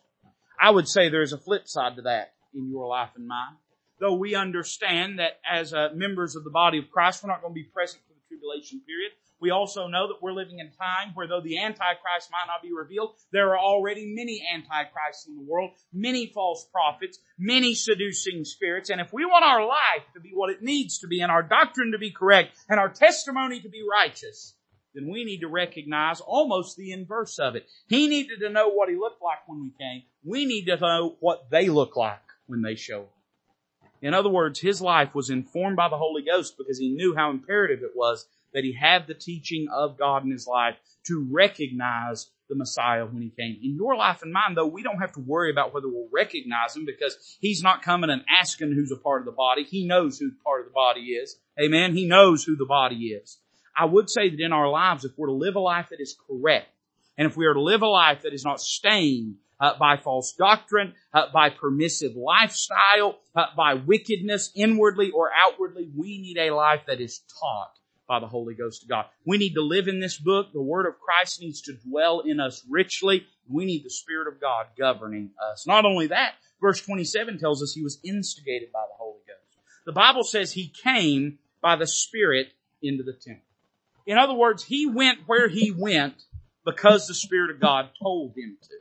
I 0.61 0.71
would 0.71 0.87
say 0.87 1.09
there's 1.09 1.33
a 1.33 1.39
flip 1.39 1.67
side 1.67 1.97
to 1.97 2.03
that 2.03 2.35
in 2.55 2.69
your 2.69 2.87
life 2.87 3.11
and 3.17 3.27
mine 3.27 3.57
though 4.01 4.15
we 4.15 4.35
understand 4.35 5.19
that 5.19 5.39
as 5.49 5.73
uh, 5.73 5.91
members 5.95 6.35
of 6.35 6.43
the 6.43 6.51
body 6.51 6.79
of 6.79 6.91
Christ, 6.91 7.23
we're 7.23 7.31
not 7.31 7.43
going 7.43 7.53
to 7.53 7.61
be 7.61 7.65
present 7.65 8.03
for 8.09 8.15
the 8.15 8.21
tribulation 8.29 8.81
period. 8.85 9.13
We 9.41 9.51
also 9.51 9.87
know 9.87 10.09
that 10.09 10.23
we're 10.23 10.33
living 10.33 10.59
in 10.59 10.67
a 10.67 10.71
time 10.71 11.15
where 11.15 11.27
though 11.27 11.41
the 11.41 11.59
Antichrist 11.59 12.31
might 12.31 12.47
not 12.47 12.63
be 12.63 12.73
revealed, 12.73 13.15
there 13.33 13.51
are 13.51 13.59
already 13.59 14.13
many 14.15 14.43
Antichrists 14.53 15.27
in 15.27 15.35
the 15.35 15.43
world, 15.43 15.71
many 15.93 16.27
false 16.27 16.67
prophets, 16.71 17.19
many 17.39 17.75
seducing 17.75 18.45
spirits. 18.45 18.91
And 18.91 19.01
if 19.01 19.13
we 19.13 19.25
want 19.25 19.45
our 19.45 19.67
life 19.67 20.05
to 20.15 20.21
be 20.21 20.33
what 20.35 20.51
it 20.51 20.63
needs 20.63 20.99
to 20.99 21.07
be 21.07 21.21
and 21.21 21.33
our 21.33 21.43
doctrine 21.43 21.93
to 21.93 21.99
be 21.99 22.11
correct 22.11 22.57
and 22.69 22.79
our 22.79 22.91
testimony 22.91 23.61
to 23.61 23.69
be 23.71 23.83
righteous, 23.91 24.55
then 24.95 25.09
we 25.09 25.25
need 25.25 25.41
to 25.41 25.49
recognize 25.49 26.21
almost 26.21 26.77
the 26.77 26.93
inverse 26.93 27.39
of 27.39 27.57
it. 27.57 27.67
He 27.89 28.09
needed 28.09 28.41
to 28.41 28.51
know 28.51 28.69
what 28.69 28.89
he 28.89 28.97
looked 28.97 29.23
like 29.23 29.47
when 29.47 29.63
we 29.63 29.73
came. 29.79 30.03
We 30.23 30.45
need 30.45 30.67
to 30.67 30.77
know 30.77 31.17
what 31.21 31.49
they 31.51 31.69
look 31.69 31.97
like 31.97 32.21
when 32.47 32.61
they 32.61 32.75
show 32.75 33.03
up. 33.03 33.15
In 34.03 34.15
other 34.15 34.31
words, 34.31 34.61
his 34.61 34.81
life 34.81 35.15
was 35.15 35.31
informed 35.31 35.77
by 35.77 35.89
the 35.89 35.99
Holy 35.99 36.23
Ghost 36.23 36.57
because 36.59 36.79
he 36.79 36.91
knew 36.91 37.15
how 37.15 37.31
imperative 37.31 37.83
it 37.83 37.93
was 37.95 38.27
that 38.53 38.65
he 38.65 38.73
had 38.73 39.07
the 39.07 39.15
teaching 39.15 39.69
of 39.73 39.99
God 39.99 40.25
in 40.25 40.31
his 40.31 40.47
life 40.47 40.77
to 41.07 41.27
recognize 41.31 42.31
the 42.49 42.57
Messiah 42.57 43.07
when 43.07 43.23
he 43.23 43.31
came. 43.31 43.59
In 43.63 43.77
your 43.77 43.97
life 43.97 44.23
and 44.23 44.33
mine, 44.33 44.55
though, 44.55 44.67
we 44.67 44.83
don't 44.83 44.99
have 44.99 45.13
to 45.13 45.21
worry 45.21 45.51
about 45.51 45.73
whether 45.73 45.89
we'll 45.89 46.09
recognize 46.13 46.77
him 46.77 46.85
because 46.85 47.17
he's 47.41 47.63
not 47.63 47.83
coming 47.83 48.11
and 48.11 48.25
asking 48.29 48.73
who's 48.73 48.91
a 48.91 48.97
part 48.97 49.23
of 49.23 49.27
the 49.27 49.33
body. 49.33 49.63
He 49.63 49.87
knows 49.87 50.19
who 50.19 50.33
part 50.45 50.61
of 50.61 50.67
the 50.67 50.73
body 50.73 51.01
is. 51.01 51.37
Amen. 51.61 51.95
He 51.95 52.07
knows 52.07 52.45
who 52.45 52.57
the 52.57 52.67
body 52.67 53.09
is. 53.09 53.39
I 53.77 53.85
would 53.85 54.11
say 54.11 54.29
that 54.29 54.41
in 54.41 54.53
our 54.53 54.69
lives, 54.69 55.05
if 55.05 55.13
we're 55.17 55.29
to 55.29 55.33
live 55.33 55.55
a 55.55 55.61
life 55.61 55.89
that 55.91 56.01
is 56.01 56.17
correct, 56.27 56.69
and 57.17 57.27
if 57.27 57.37
we 57.37 57.47
are 57.47 57.55
to 57.55 57.63
live 57.63 57.83
a 57.83 57.87
life 57.87 58.23
that 58.23 58.35
is 58.35 58.45
not 58.45 58.61
stained 58.61 59.37
uh, 59.61 59.79
by 59.79 59.97
false 59.97 60.33
doctrine, 60.33 60.95
uh, 61.15 61.27
by 61.33 61.51
permissive 61.51 62.17
lifestyle, 62.17 63.19
uh, 63.35 63.47
by 63.57 63.75
wickedness 63.75 64.51
inwardly 64.55 65.11
or 65.11 65.31
outwardly. 65.35 65.89
We 65.95 66.21
need 66.21 66.39
a 66.39 66.51
life 66.51 66.83
that 66.87 67.01
is 67.01 67.21
taught 67.41 67.73
by 68.11 68.19
the 68.19 68.27
Holy 68.27 68.55
Ghost 68.55 68.83
of 68.83 68.89
God. 68.89 69.05
We 69.25 69.39
need 69.39 69.55
to 69.55 69.63
live 69.63 69.87
in 69.87 70.01
this 70.01 70.19
book. 70.19 70.53
The 70.53 70.61
Word 70.61 70.87
of 70.87 70.99
Christ 70.99 71.41
needs 71.41 71.61
to 71.63 71.75
dwell 71.75 72.23
in 72.27 72.41
us 72.41 72.67
richly. 72.69 73.25
We 73.49 73.65
need 73.65 73.85
the 73.85 73.91
Spirit 73.91 74.27
of 74.27 74.41
God 74.41 74.67
governing 74.77 75.31
us. 75.53 75.65
Not 75.65 75.85
only 75.85 76.09
that, 76.09 76.33
verse 76.61 76.81
27 76.81 77.39
tells 77.39 77.63
us 77.63 77.73
he 77.73 77.85
was 77.85 78.01
instigated 78.05 78.73
by 78.73 78.81
the 78.81 78.97
Holy 78.99 79.21
Ghost. 79.29 79.61
The 79.87 79.93
Bible 79.93 80.25
says 80.25 80.51
he 80.51 80.67
came 80.67 81.39
by 81.63 81.77
the 81.77 81.87
Spirit 81.87 82.49
into 82.83 83.05
the 83.05 83.13
temple. 83.13 83.45
In 84.07 84.19
other 84.19 84.35
words, 84.35 84.65
he 84.65 84.87
went 84.87 85.21
where 85.29 85.47
he 85.47 85.71
went 85.71 86.21
because 86.65 87.07
the 87.07 87.15
Spirit 87.15 87.53
of 87.53 87.61
God 87.61 87.91
told 88.03 88.35
him 88.37 88.59
to. 88.61 88.75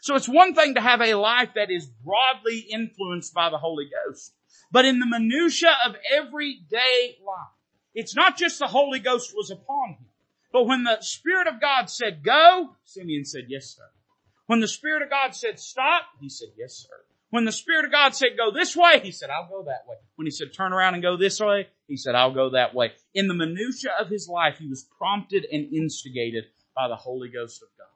So 0.00 0.14
it's 0.14 0.30
one 0.30 0.54
thing 0.54 0.76
to 0.76 0.80
have 0.80 1.02
a 1.02 1.12
life 1.12 1.50
that 1.56 1.70
is 1.70 1.84
broadly 1.86 2.60
influenced 2.60 3.34
by 3.34 3.50
the 3.50 3.58
Holy 3.58 3.90
Ghost. 4.06 4.32
but 4.70 4.86
in 4.86 4.98
the 4.98 5.06
minutia 5.06 5.76
of 5.84 5.94
everyday 6.10 7.18
life. 7.22 7.52
It's 7.94 8.16
not 8.16 8.36
just 8.36 8.58
the 8.58 8.66
Holy 8.66 8.98
Ghost 8.98 9.32
was 9.34 9.50
upon 9.50 9.90
him, 9.90 10.06
but 10.52 10.66
when 10.66 10.84
the 10.84 11.00
Spirit 11.00 11.46
of 11.46 11.60
God 11.60 11.90
said 11.90 12.22
go, 12.22 12.76
Simeon 12.84 13.24
said, 13.24 13.44
yes 13.48 13.74
sir. 13.76 13.82
When 14.46 14.60
the 14.60 14.68
Spirit 14.68 15.02
of 15.02 15.10
God 15.10 15.34
said 15.34 15.58
stop, 15.58 16.02
he 16.20 16.28
said, 16.28 16.48
yes 16.56 16.74
sir. 16.74 16.96
When 17.30 17.46
the 17.46 17.52
Spirit 17.52 17.86
of 17.86 17.92
God 17.92 18.14
said 18.14 18.36
go 18.36 18.50
this 18.50 18.76
way, 18.76 19.00
he 19.02 19.10
said, 19.10 19.30
I'll 19.30 19.48
go 19.48 19.62
that 19.64 19.86
way. 19.88 19.96
When 20.16 20.26
he 20.26 20.30
said 20.30 20.52
turn 20.52 20.72
around 20.72 20.94
and 20.94 21.02
go 21.02 21.16
this 21.16 21.40
way, 21.40 21.68
he 21.88 21.96
said, 21.96 22.14
I'll 22.14 22.34
go 22.34 22.50
that 22.50 22.74
way. 22.74 22.92
In 23.14 23.28
the 23.28 23.34
minutia 23.34 23.92
of 23.98 24.08
his 24.08 24.28
life, 24.28 24.58
he 24.58 24.68
was 24.68 24.86
prompted 24.98 25.46
and 25.50 25.72
instigated 25.72 26.44
by 26.76 26.88
the 26.88 26.96
Holy 26.96 27.30
Ghost 27.30 27.62
of 27.62 27.68
God. 27.78 27.86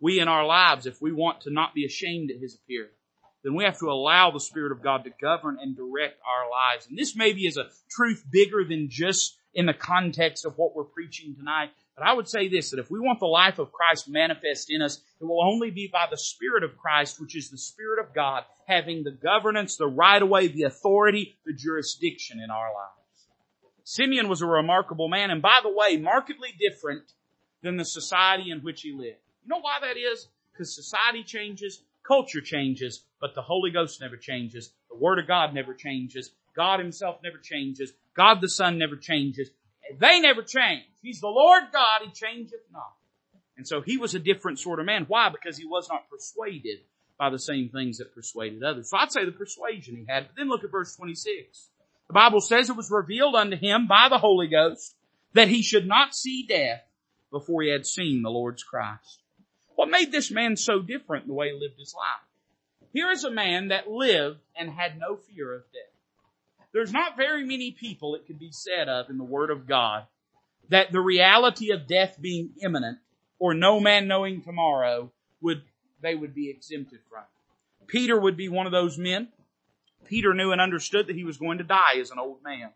We 0.00 0.20
in 0.20 0.28
our 0.28 0.46
lives, 0.46 0.86
if 0.86 1.00
we 1.00 1.12
want 1.12 1.42
to 1.42 1.52
not 1.52 1.74
be 1.74 1.84
ashamed 1.84 2.30
at 2.30 2.40
his 2.40 2.54
appearing, 2.54 2.90
then 3.44 3.54
we 3.54 3.64
have 3.64 3.78
to 3.78 3.90
allow 3.90 4.30
the 4.30 4.40
Spirit 4.40 4.72
of 4.72 4.82
God 4.82 5.04
to 5.04 5.10
govern 5.20 5.58
and 5.60 5.76
direct 5.76 6.18
our 6.26 6.50
lives. 6.50 6.86
And 6.88 6.98
this 6.98 7.14
maybe 7.14 7.46
is 7.46 7.58
a 7.58 7.68
truth 7.90 8.24
bigger 8.30 8.64
than 8.64 8.88
just 8.88 9.36
in 9.52 9.66
the 9.66 9.74
context 9.74 10.46
of 10.46 10.56
what 10.56 10.74
we're 10.74 10.84
preaching 10.84 11.36
tonight. 11.36 11.70
But 11.96 12.06
I 12.06 12.14
would 12.14 12.26
say 12.26 12.48
this, 12.48 12.70
that 12.70 12.80
if 12.80 12.90
we 12.90 12.98
want 12.98 13.20
the 13.20 13.26
life 13.26 13.58
of 13.58 13.70
Christ 13.70 14.08
manifest 14.08 14.70
in 14.70 14.82
us, 14.82 14.98
it 15.20 15.24
will 15.24 15.44
only 15.44 15.70
be 15.70 15.88
by 15.92 16.06
the 16.10 16.16
Spirit 16.16 16.64
of 16.64 16.76
Christ, 16.76 17.20
which 17.20 17.36
is 17.36 17.50
the 17.50 17.58
Spirit 17.58 18.00
of 18.00 18.14
God, 18.14 18.44
having 18.66 19.04
the 19.04 19.12
governance, 19.12 19.76
the 19.76 19.86
right 19.86 20.20
of 20.20 20.28
way, 20.28 20.48
the 20.48 20.64
authority, 20.64 21.36
the 21.46 21.52
jurisdiction 21.52 22.40
in 22.40 22.50
our 22.50 22.72
lives. 22.74 23.28
Simeon 23.84 24.28
was 24.28 24.40
a 24.40 24.46
remarkable 24.46 25.08
man, 25.08 25.30
and 25.30 25.42
by 25.42 25.60
the 25.62 25.70
way, 25.70 25.98
markedly 25.98 26.48
different 26.58 27.12
than 27.62 27.76
the 27.76 27.84
society 27.84 28.50
in 28.50 28.60
which 28.60 28.80
he 28.80 28.92
lived. 28.92 29.18
You 29.42 29.50
know 29.50 29.60
why 29.60 29.78
that 29.82 29.98
is? 29.98 30.28
Because 30.52 30.74
society 30.74 31.22
changes, 31.22 31.82
culture 32.06 32.40
changes, 32.40 33.04
but 33.20 33.34
the 33.34 33.42
Holy 33.42 33.70
Ghost 33.70 34.00
never 34.00 34.16
changes. 34.16 34.72
The 34.90 34.96
Word 34.96 35.18
of 35.18 35.26
God 35.26 35.54
never 35.54 35.74
changes. 35.74 36.30
God 36.56 36.80
Himself 36.80 37.18
never 37.22 37.38
changes. 37.38 37.92
God 38.16 38.40
the 38.40 38.48
Son 38.48 38.78
never 38.78 38.96
changes. 38.96 39.50
They 39.98 40.20
never 40.20 40.42
change. 40.42 40.84
He's 41.02 41.20
the 41.20 41.28
Lord 41.28 41.64
God, 41.72 42.02
He 42.04 42.10
changeth 42.12 42.60
not. 42.72 42.94
And 43.56 43.66
so 43.66 43.80
he 43.80 43.98
was 43.98 44.14
a 44.14 44.18
different 44.18 44.58
sort 44.58 44.80
of 44.80 44.86
man. 44.86 45.04
Why? 45.06 45.28
Because 45.28 45.56
he 45.56 45.64
was 45.64 45.88
not 45.88 46.10
persuaded 46.10 46.80
by 47.18 47.30
the 47.30 47.38
same 47.38 47.68
things 47.68 47.98
that 47.98 48.14
persuaded 48.14 48.62
others. 48.62 48.90
So 48.90 48.96
I'd 48.96 49.12
say 49.12 49.24
the 49.24 49.32
persuasion 49.32 49.96
he 49.96 50.04
had. 50.08 50.26
But 50.26 50.36
then 50.36 50.48
look 50.48 50.64
at 50.64 50.72
verse 50.72 50.96
26. 50.96 51.68
The 52.08 52.12
Bible 52.12 52.40
says 52.40 52.68
it 52.68 52.76
was 52.76 52.90
revealed 52.90 53.34
unto 53.34 53.56
him 53.56 53.86
by 53.86 54.08
the 54.10 54.18
Holy 54.18 54.48
Ghost 54.48 54.96
that 55.34 55.48
he 55.48 55.62
should 55.62 55.86
not 55.86 56.14
see 56.14 56.46
death 56.48 56.82
before 57.30 57.62
he 57.62 57.70
had 57.70 57.86
seen 57.86 58.22
the 58.22 58.30
Lord's 58.30 58.62
Christ. 58.62 59.20
What 59.76 59.90
made 59.90 60.12
this 60.12 60.30
man 60.30 60.56
so 60.56 60.80
different 60.80 61.24
in 61.24 61.28
the 61.28 61.34
way 61.34 61.50
he 61.50 61.58
lived 61.58 61.78
his 61.78 61.94
life? 61.94 62.88
Here 62.92 63.10
is 63.10 63.24
a 63.24 63.30
man 63.30 63.68
that 63.68 63.90
lived 63.90 64.38
and 64.56 64.70
had 64.70 64.98
no 64.98 65.16
fear 65.16 65.52
of 65.52 65.62
death. 65.72 66.66
There's 66.72 66.92
not 66.92 67.16
very 67.16 67.44
many 67.44 67.72
people 67.72 68.14
it 68.14 68.26
could 68.26 68.38
be 68.38 68.52
said 68.52 68.88
of 68.88 69.10
in 69.10 69.18
the 69.18 69.24
Word 69.24 69.50
of 69.50 69.66
God 69.66 70.06
that 70.70 70.92
the 70.92 71.00
reality 71.00 71.72
of 71.72 71.86
death 71.86 72.16
being 72.20 72.50
imminent 72.62 72.98
or 73.38 73.54
no 73.54 73.80
man 73.80 74.08
knowing 74.08 74.42
tomorrow 74.42 75.12
would, 75.40 75.62
they 76.02 76.14
would 76.14 76.34
be 76.34 76.50
exempted 76.50 77.00
from. 77.10 77.24
Peter 77.86 78.18
would 78.18 78.36
be 78.36 78.48
one 78.48 78.66
of 78.66 78.72
those 78.72 78.96
men. 78.96 79.28
Peter 80.04 80.34
knew 80.34 80.52
and 80.52 80.60
understood 80.60 81.06
that 81.06 81.16
he 81.16 81.24
was 81.24 81.36
going 81.36 81.58
to 81.58 81.64
die 81.64 81.98
as 82.00 82.10
an 82.10 82.18
old 82.18 82.42
man. 82.42 82.70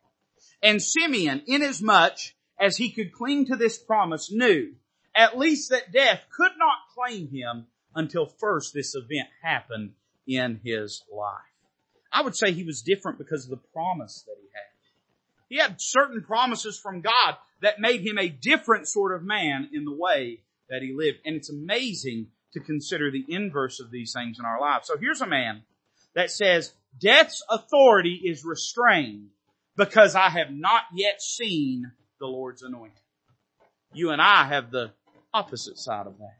And 0.62 0.82
Simeon, 0.82 1.42
inasmuch 1.46 2.18
as 2.58 2.76
he 2.76 2.90
could 2.90 3.12
cling 3.12 3.46
to 3.46 3.56
this 3.56 3.78
promise, 3.78 4.30
knew 4.30 4.74
at 5.18 5.36
least 5.36 5.70
that 5.70 5.92
death 5.92 6.22
could 6.34 6.52
not 6.56 6.76
claim 6.94 7.28
him 7.28 7.66
until 7.94 8.24
first 8.24 8.72
this 8.72 8.94
event 8.94 9.28
happened 9.42 9.92
in 10.26 10.60
his 10.62 11.02
life. 11.12 11.34
I 12.12 12.22
would 12.22 12.36
say 12.36 12.52
he 12.52 12.64
was 12.64 12.82
different 12.82 13.18
because 13.18 13.44
of 13.44 13.50
the 13.50 13.68
promise 13.72 14.24
that 14.26 14.36
he 14.40 14.48
had. 14.54 14.62
He 15.48 15.56
had 15.56 15.80
certain 15.80 16.22
promises 16.22 16.78
from 16.78 17.00
God 17.00 17.36
that 17.60 17.80
made 17.80 18.06
him 18.06 18.18
a 18.18 18.28
different 18.28 18.86
sort 18.86 19.14
of 19.14 19.24
man 19.24 19.70
in 19.72 19.84
the 19.84 19.94
way 19.94 20.40
that 20.70 20.82
he 20.82 20.94
lived. 20.94 21.18
And 21.24 21.34
it's 21.34 21.50
amazing 21.50 22.28
to 22.52 22.60
consider 22.60 23.10
the 23.10 23.24
inverse 23.28 23.80
of 23.80 23.90
these 23.90 24.12
things 24.12 24.38
in 24.38 24.44
our 24.44 24.60
lives. 24.60 24.86
So 24.86 24.96
here's 24.96 25.20
a 25.20 25.26
man 25.26 25.62
that 26.14 26.30
says, 26.30 26.72
death's 27.00 27.42
authority 27.50 28.20
is 28.24 28.44
restrained 28.44 29.30
because 29.76 30.14
I 30.14 30.28
have 30.28 30.50
not 30.50 30.82
yet 30.94 31.20
seen 31.20 31.90
the 32.20 32.26
Lord's 32.26 32.62
anointing. 32.62 32.92
You 33.92 34.10
and 34.10 34.20
I 34.20 34.44
have 34.44 34.70
the 34.70 34.92
opposite 35.38 35.78
side 35.78 36.06
of 36.06 36.18
that. 36.18 36.36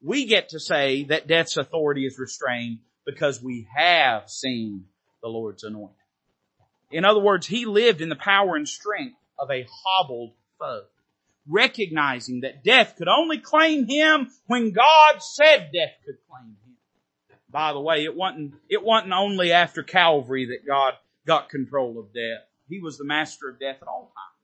We 0.00 0.26
get 0.26 0.50
to 0.50 0.60
say 0.60 1.04
that 1.04 1.26
death's 1.26 1.56
authority 1.56 2.06
is 2.06 2.18
restrained 2.18 2.78
because 3.04 3.42
we 3.42 3.66
have 3.74 4.30
seen 4.30 4.84
the 5.22 5.28
Lord's 5.28 5.64
anointing. 5.64 5.96
In 6.90 7.04
other 7.04 7.20
words, 7.20 7.46
he 7.46 7.66
lived 7.66 8.00
in 8.00 8.08
the 8.08 8.16
power 8.16 8.54
and 8.54 8.68
strength 8.68 9.16
of 9.38 9.50
a 9.50 9.66
hobbled 9.84 10.34
foe, 10.58 10.84
recognizing 11.48 12.40
that 12.40 12.62
death 12.62 12.94
could 12.96 13.08
only 13.08 13.38
claim 13.38 13.86
him 13.86 14.30
when 14.46 14.72
God 14.72 15.20
said 15.20 15.70
death 15.72 15.94
could 16.06 16.18
claim 16.30 16.56
him. 16.64 17.36
By 17.50 17.72
the 17.72 17.80
way, 17.80 18.04
it 18.04 18.14
wasn't, 18.14 18.54
it 18.68 18.82
wasn't 18.82 19.12
only 19.12 19.52
after 19.52 19.82
Calvary 19.82 20.46
that 20.46 20.66
God 20.66 20.94
got 21.26 21.48
control 21.48 21.98
of 21.98 22.12
death. 22.14 22.46
He 22.68 22.78
was 22.80 22.98
the 22.98 23.04
master 23.04 23.48
of 23.48 23.58
death 23.58 23.78
at 23.82 23.88
all 23.88 24.12
times. 24.14 24.37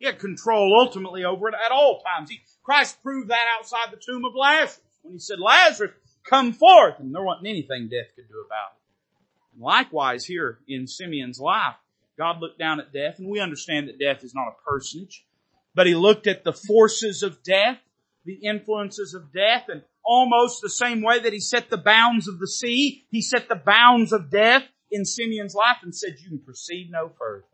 He 0.00 0.06
had 0.06 0.18
control 0.18 0.80
ultimately 0.80 1.24
over 1.24 1.48
it 1.48 1.54
at 1.54 1.72
all 1.72 2.00
times. 2.00 2.30
He, 2.30 2.40
Christ 2.62 3.02
proved 3.02 3.28
that 3.28 3.46
outside 3.58 3.92
the 3.92 3.98
tomb 3.98 4.24
of 4.24 4.34
Lazarus 4.34 4.80
when 5.02 5.12
he 5.12 5.20
said, 5.20 5.38
Lazarus, 5.38 5.92
come 6.24 6.54
forth. 6.54 6.98
And 6.98 7.14
there 7.14 7.22
wasn't 7.22 7.48
anything 7.48 7.90
death 7.90 8.16
could 8.16 8.26
do 8.26 8.42
about 8.46 8.72
it. 8.74 9.62
Likewise, 9.62 10.24
here 10.24 10.58
in 10.66 10.86
Simeon's 10.86 11.38
life, 11.38 11.76
God 12.16 12.40
looked 12.40 12.58
down 12.58 12.80
at 12.80 12.94
death, 12.94 13.18
and 13.18 13.28
we 13.28 13.40
understand 13.40 13.88
that 13.88 13.98
death 13.98 14.24
is 14.24 14.34
not 14.34 14.48
a 14.48 14.70
personage, 14.70 15.26
but 15.74 15.86
he 15.86 15.94
looked 15.94 16.26
at 16.26 16.44
the 16.44 16.52
forces 16.52 17.22
of 17.22 17.42
death, 17.42 17.78
the 18.24 18.40
influences 18.42 19.12
of 19.12 19.34
death, 19.34 19.64
and 19.68 19.82
almost 20.02 20.62
the 20.62 20.70
same 20.70 21.02
way 21.02 21.18
that 21.18 21.34
he 21.34 21.40
set 21.40 21.68
the 21.68 21.76
bounds 21.76 22.26
of 22.26 22.38
the 22.38 22.48
sea, 22.48 23.04
he 23.10 23.20
set 23.20 23.50
the 23.50 23.54
bounds 23.54 24.14
of 24.14 24.30
death 24.30 24.64
in 24.90 25.04
Simeon's 25.04 25.54
life 25.54 25.78
and 25.82 25.94
said, 25.94 26.16
you 26.20 26.30
can 26.30 26.38
proceed 26.38 26.88
no 26.90 27.10
further 27.18 27.44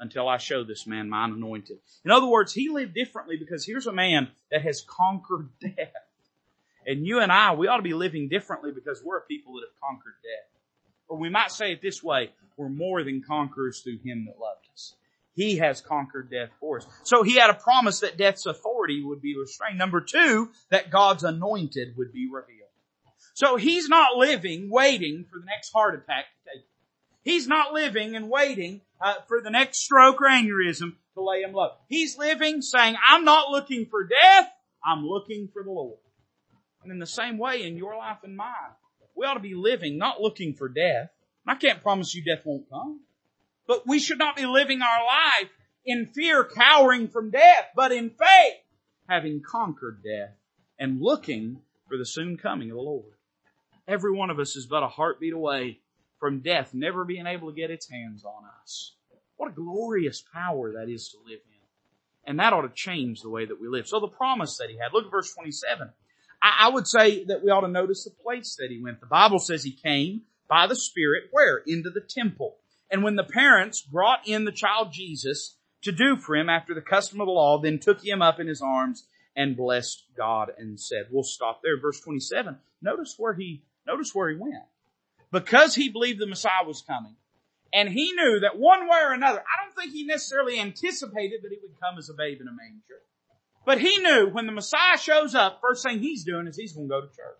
until 0.00 0.26
I 0.26 0.38
show 0.38 0.64
this 0.64 0.86
man 0.86 1.08
mine 1.10 1.32
anointed. 1.32 1.78
In 2.04 2.10
other 2.10 2.26
words, 2.26 2.52
he 2.52 2.70
lived 2.70 2.94
differently 2.94 3.36
because 3.36 3.64
here's 3.64 3.86
a 3.86 3.92
man 3.92 4.28
that 4.50 4.62
has 4.62 4.80
conquered 4.80 5.50
death. 5.60 5.92
And 6.86 7.06
you 7.06 7.20
and 7.20 7.30
I, 7.30 7.54
we 7.54 7.68
ought 7.68 7.76
to 7.76 7.82
be 7.82 7.92
living 7.92 8.28
differently 8.28 8.72
because 8.72 9.02
we're 9.04 9.18
a 9.18 9.26
people 9.26 9.54
that 9.54 9.66
have 9.68 9.80
conquered 9.80 10.14
death. 10.22 10.50
Or 11.08 11.18
we 11.18 11.28
might 11.28 11.52
say 11.52 11.72
it 11.72 11.82
this 11.82 12.02
way, 12.02 12.30
we're 12.56 12.70
more 12.70 13.04
than 13.04 13.22
conquerors 13.22 13.80
through 13.80 13.98
Him 13.98 14.26
that 14.26 14.40
loved 14.40 14.66
us. 14.72 14.94
He 15.34 15.58
has 15.58 15.80
conquered 15.80 16.30
death 16.30 16.50
for 16.58 16.78
us. 16.78 16.86
So 17.04 17.22
He 17.22 17.36
had 17.36 17.50
a 17.50 17.54
promise 17.54 18.00
that 18.00 18.16
death's 18.16 18.46
authority 18.46 19.02
would 19.04 19.20
be 19.20 19.36
restrained. 19.38 19.78
Number 19.78 20.00
two, 20.00 20.50
that 20.70 20.90
God's 20.90 21.24
anointed 21.24 21.96
would 21.96 22.12
be 22.12 22.28
revealed. 22.30 22.68
So 23.34 23.56
He's 23.56 23.88
not 23.88 24.16
living 24.16 24.70
waiting 24.70 25.26
for 25.30 25.38
the 25.38 25.46
next 25.46 25.72
heart 25.72 25.94
attack 25.94 26.24
to 26.24 26.50
take. 26.54 26.66
He's 27.22 27.46
not 27.46 27.74
living 27.74 28.16
and 28.16 28.30
waiting 28.30 28.80
uh, 29.00 29.14
for 29.28 29.40
the 29.40 29.50
next 29.50 29.78
stroke 29.78 30.20
or 30.20 30.28
aneurysm 30.28 30.94
to 31.14 31.22
lay 31.22 31.42
him 31.42 31.52
low. 31.52 31.70
He's 31.88 32.18
living 32.18 32.62
saying, 32.62 32.96
I'm 33.06 33.24
not 33.24 33.50
looking 33.50 33.86
for 33.86 34.04
death, 34.04 34.50
I'm 34.84 35.06
looking 35.06 35.48
for 35.52 35.62
the 35.62 35.70
Lord. 35.70 35.98
And 36.82 36.92
in 36.92 36.98
the 36.98 37.06
same 37.06 37.38
way 37.38 37.62
in 37.64 37.76
your 37.76 37.96
life 37.96 38.18
and 38.24 38.36
mine, 38.36 38.74
we 39.14 39.26
ought 39.26 39.34
to 39.34 39.40
be 39.40 39.54
living, 39.54 39.98
not 39.98 40.20
looking 40.20 40.54
for 40.54 40.68
death. 40.68 41.10
I 41.46 41.54
can't 41.54 41.82
promise 41.82 42.14
you 42.14 42.22
death 42.22 42.44
won't 42.44 42.70
come. 42.70 43.00
But 43.66 43.86
we 43.86 43.98
should 43.98 44.18
not 44.18 44.36
be 44.36 44.46
living 44.46 44.82
our 44.82 45.04
life 45.04 45.50
in 45.84 46.06
fear, 46.06 46.44
cowering 46.44 47.08
from 47.08 47.30
death, 47.30 47.66
but 47.74 47.92
in 47.92 48.10
faith, 48.10 48.54
having 49.08 49.42
conquered 49.42 50.02
death 50.02 50.36
and 50.78 51.00
looking 51.00 51.60
for 51.88 51.98
the 51.98 52.06
soon 52.06 52.36
coming 52.36 52.70
of 52.70 52.76
the 52.76 52.82
Lord. 52.82 53.12
Every 53.86 54.12
one 54.12 54.30
of 54.30 54.38
us 54.38 54.56
is 54.56 54.66
but 54.66 54.82
a 54.82 54.88
heartbeat 54.88 55.32
away 55.32 55.80
from 56.20 56.40
death 56.40 56.72
never 56.74 57.04
being 57.04 57.26
able 57.26 57.48
to 57.48 57.56
get 57.56 57.70
its 57.70 57.90
hands 57.90 58.24
on 58.24 58.44
us. 58.62 58.94
What 59.36 59.50
a 59.50 59.54
glorious 59.54 60.22
power 60.32 60.74
that 60.74 60.90
is 60.90 61.08
to 61.08 61.18
live 61.24 61.40
in. 61.44 61.60
And 62.26 62.38
that 62.38 62.52
ought 62.52 62.62
to 62.62 62.74
change 62.74 63.22
the 63.22 63.30
way 63.30 63.46
that 63.46 63.60
we 63.60 63.66
live. 63.66 63.88
So 63.88 63.98
the 63.98 64.06
promise 64.06 64.58
that 64.58 64.68
he 64.68 64.76
had, 64.76 64.92
look 64.92 65.06
at 65.06 65.10
verse 65.10 65.32
27. 65.34 65.88
I, 66.42 66.66
I 66.66 66.68
would 66.68 66.86
say 66.86 67.24
that 67.24 67.42
we 67.42 67.50
ought 67.50 67.62
to 67.62 67.68
notice 67.68 68.04
the 68.04 68.10
place 68.10 68.56
that 68.56 68.70
he 68.70 68.80
went. 68.80 69.00
The 69.00 69.06
Bible 69.06 69.38
says 69.38 69.64
he 69.64 69.72
came 69.72 70.22
by 70.46 70.66
the 70.66 70.76
Spirit 70.76 71.24
where? 71.30 71.62
Into 71.66 71.90
the 71.90 72.02
temple. 72.06 72.56
And 72.90 73.02
when 73.02 73.16
the 73.16 73.24
parents 73.24 73.80
brought 73.80 74.28
in 74.28 74.44
the 74.44 74.52
child 74.52 74.92
Jesus 74.92 75.56
to 75.82 75.92
do 75.92 76.16
for 76.16 76.36
him 76.36 76.50
after 76.50 76.74
the 76.74 76.82
custom 76.82 77.20
of 77.20 77.26
the 77.26 77.32
law, 77.32 77.58
then 77.58 77.78
took 77.78 78.04
him 78.04 78.20
up 78.20 78.38
in 78.38 78.46
his 78.46 78.60
arms 78.60 79.06
and 79.34 79.56
blessed 79.56 80.04
God 80.16 80.50
and 80.58 80.78
said, 80.78 81.06
we'll 81.10 81.22
stop 81.22 81.62
there. 81.62 81.80
Verse 81.80 82.00
27. 82.00 82.58
Notice 82.82 83.14
where 83.16 83.32
he, 83.32 83.62
notice 83.86 84.14
where 84.14 84.28
he 84.28 84.36
went. 84.36 84.64
Because 85.32 85.74
he 85.74 85.88
believed 85.88 86.20
the 86.20 86.26
Messiah 86.26 86.66
was 86.66 86.82
coming. 86.82 87.16
And 87.72 87.88
he 87.88 88.12
knew 88.12 88.40
that 88.40 88.58
one 88.58 88.88
way 88.88 88.98
or 89.02 89.12
another, 89.12 89.40
I 89.40 89.64
don't 89.64 89.74
think 89.76 89.92
he 89.92 90.04
necessarily 90.04 90.58
anticipated 90.58 91.42
that 91.42 91.50
he 91.50 91.58
would 91.62 91.78
come 91.80 91.98
as 91.98 92.08
a 92.08 92.14
babe 92.14 92.40
in 92.40 92.48
a 92.48 92.52
manger. 92.52 93.00
But 93.64 93.80
he 93.80 93.98
knew 93.98 94.28
when 94.30 94.46
the 94.46 94.52
Messiah 94.52 94.98
shows 94.98 95.34
up, 95.34 95.60
first 95.60 95.84
thing 95.84 96.00
he's 96.00 96.24
doing 96.24 96.46
is 96.46 96.56
he's 96.56 96.72
going 96.72 96.88
to 96.88 96.92
go 96.92 97.00
to 97.00 97.06
church. 97.06 97.38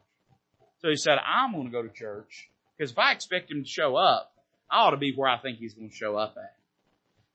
So 0.79 0.89
he 0.89 0.97
said, 0.97 1.19
I'm 1.27 1.53
going 1.53 1.67
to 1.67 1.73
go 1.73 1.83
to 1.83 1.89
church 1.89 2.49
because 2.77 2.93
if 2.93 2.99
I 2.99 3.13
expect 3.13 3.51
him 3.51 3.65
to 3.65 3.69
show 3.69 3.97
up, 3.97 4.33
I 4.71 4.83
ought 4.83 4.91
to 4.91 4.97
be 4.97 5.13
where 5.15 5.29
I 5.29 5.39
think 5.39 5.59
he's 5.59 5.75
going 5.75 5.91
to 5.91 5.95
show 5.95 6.17
up 6.17 6.37
at. 6.37 6.57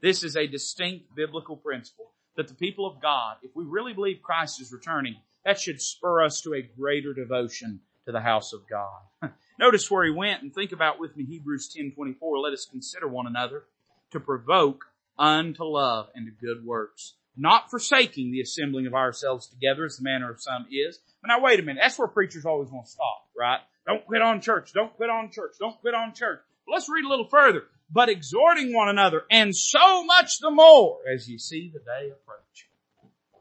This 0.01 0.23
is 0.23 0.35
a 0.35 0.47
distinct 0.47 1.13
biblical 1.15 1.57
principle 1.57 2.11
that 2.37 2.47
the 2.47 2.53
people 2.53 2.85
of 2.85 3.01
God, 3.01 3.37
if 3.43 3.55
we 3.55 3.63
really 3.63 3.93
believe 3.93 4.21
Christ 4.21 4.61
is 4.61 4.71
returning, 4.71 5.15
that 5.43 5.59
should 5.59 5.81
spur 5.81 6.23
us 6.23 6.41
to 6.41 6.53
a 6.53 6.61
greater 6.61 7.13
devotion 7.13 7.81
to 8.05 8.11
the 8.11 8.21
house 8.21 8.53
of 8.53 8.61
God. 8.69 9.31
Notice 9.57 9.89
where 9.89 10.03
he 10.03 10.11
went 10.11 10.41
and 10.41 10.53
think 10.53 10.73
about 10.73 10.99
with 10.99 11.15
me 11.15 11.23
Hebrews 11.23 11.73
10:24. 11.73 12.39
Let 12.39 12.53
us 12.53 12.65
consider 12.65 13.07
one 13.07 13.25
another 13.25 13.65
to 14.11 14.19
provoke 14.19 14.85
unto 15.17 15.63
love 15.63 16.09
and 16.13 16.25
to 16.25 16.31
good 16.31 16.65
works, 16.65 17.13
not 17.37 17.69
forsaking 17.69 18.31
the 18.31 18.41
assembling 18.41 18.85
of 18.85 18.93
ourselves 18.93 19.47
together 19.47 19.85
as 19.85 19.97
the 19.97 20.03
manner 20.03 20.29
of 20.29 20.41
some 20.41 20.67
is. 20.69 20.99
But 21.21 21.29
now 21.29 21.39
wait 21.39 21.59
a 21.59 21.63
minute. 21.63 21.79
That's 21.81 21.97
where 21.97 22.07
preachers 22.07 22.45
always 22.45 22.69
want 22.69 22.85
to 22.85 22.91
stop, 22.91 23.29
right? 23.37 23.61
Don't 23.87 24.05
quit 24.05 24.21
on 24.21 24.41
church. 24.41 24.73
Don't 24.73 24.93
quit 24.95 25.09
on 25.09 25.31
church. 25.31 25.53
Don't 25.57 25.79
quit 25.79 25.93
on 25.93 26.13
church. 26.13 26.41
let's 26.67 26.89
read 26.89 27.05
a 27.05 27.09
little 27.09 27.27
further. 27.27 27.63
But 27.89 28.09
exhorting 28.09 28.73
one 28.73 28.89
another 28.89 29.25
and 29.29 29.55
so 29.55 30.03
much 30.03 30.39
the 30.39 30.49
more 30.49 30.99
as 31.07 31.29
you 31.29 31.37
see 31.37 31.69
the 31.71 31.79
day 31.79 32.09
approaching. 32.09 32.69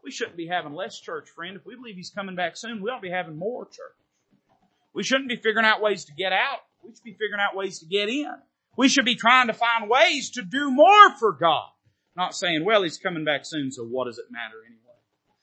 We 0.04 0.10
shouldn't 0.10 0.36
be 0.36 0.46
having 0.46 0.74
less 0.74 1.00
church, 1.00 1.30
friend. 1.30 1.56
If 1.56 1.64
we 1.64 1.76
believe 1.76 1.96
he's 1.96 2.10
coming 2.10 2.36
back 2.36 2.58
soon, 2.58 2.82
we 2.82 2.90
ought 2.90 2.96
to 2.96 3.00
be 3.00 3.10
having 3.10 3.38
more 3.38 3.64
church. 3.64 3.96
We 4.94 5.02
shouldn't 5.02 5.28
be 5.28 5.36
figuring 5.36 5.66
out 5.66 5.82
ways 5.82 6.04
to 6.06 6.14
get 6.14 6.32
out. 6.32 6.60
We 6.82 6.92
should 6.92 7.04
be 7.04 7.12
figuring 7.12 7.40
out 7.40 7.56
ways 7.56 7.80
to 7.80 7.86
get 7.86 8.08
in. 8.08 8.32
We 8.76 8.88
should 8.88 9.04
be 9.04 9.16
trying 9.16 9.48
to 9.48 9.52
find 9.52 9.88
ways 9.88 10.30
to 10.30 10.42
do 10.42 10.70
more 10.70 11.16
for 11.18 11.32
God. 11.32 11.68
Not 12.16 12.34
saying, 12.34 12.64
well, 12.64 12.82
he's 12.82 12.98
coming 12.98 13.24
back 13.24 13.44
soon, 13.44 13.72
so 13.72 13.84
what 13.84 14.04
does 14.04 14.18
it 14.18 14.26
matter 14.30 14.56
anyway? 14.64 14.80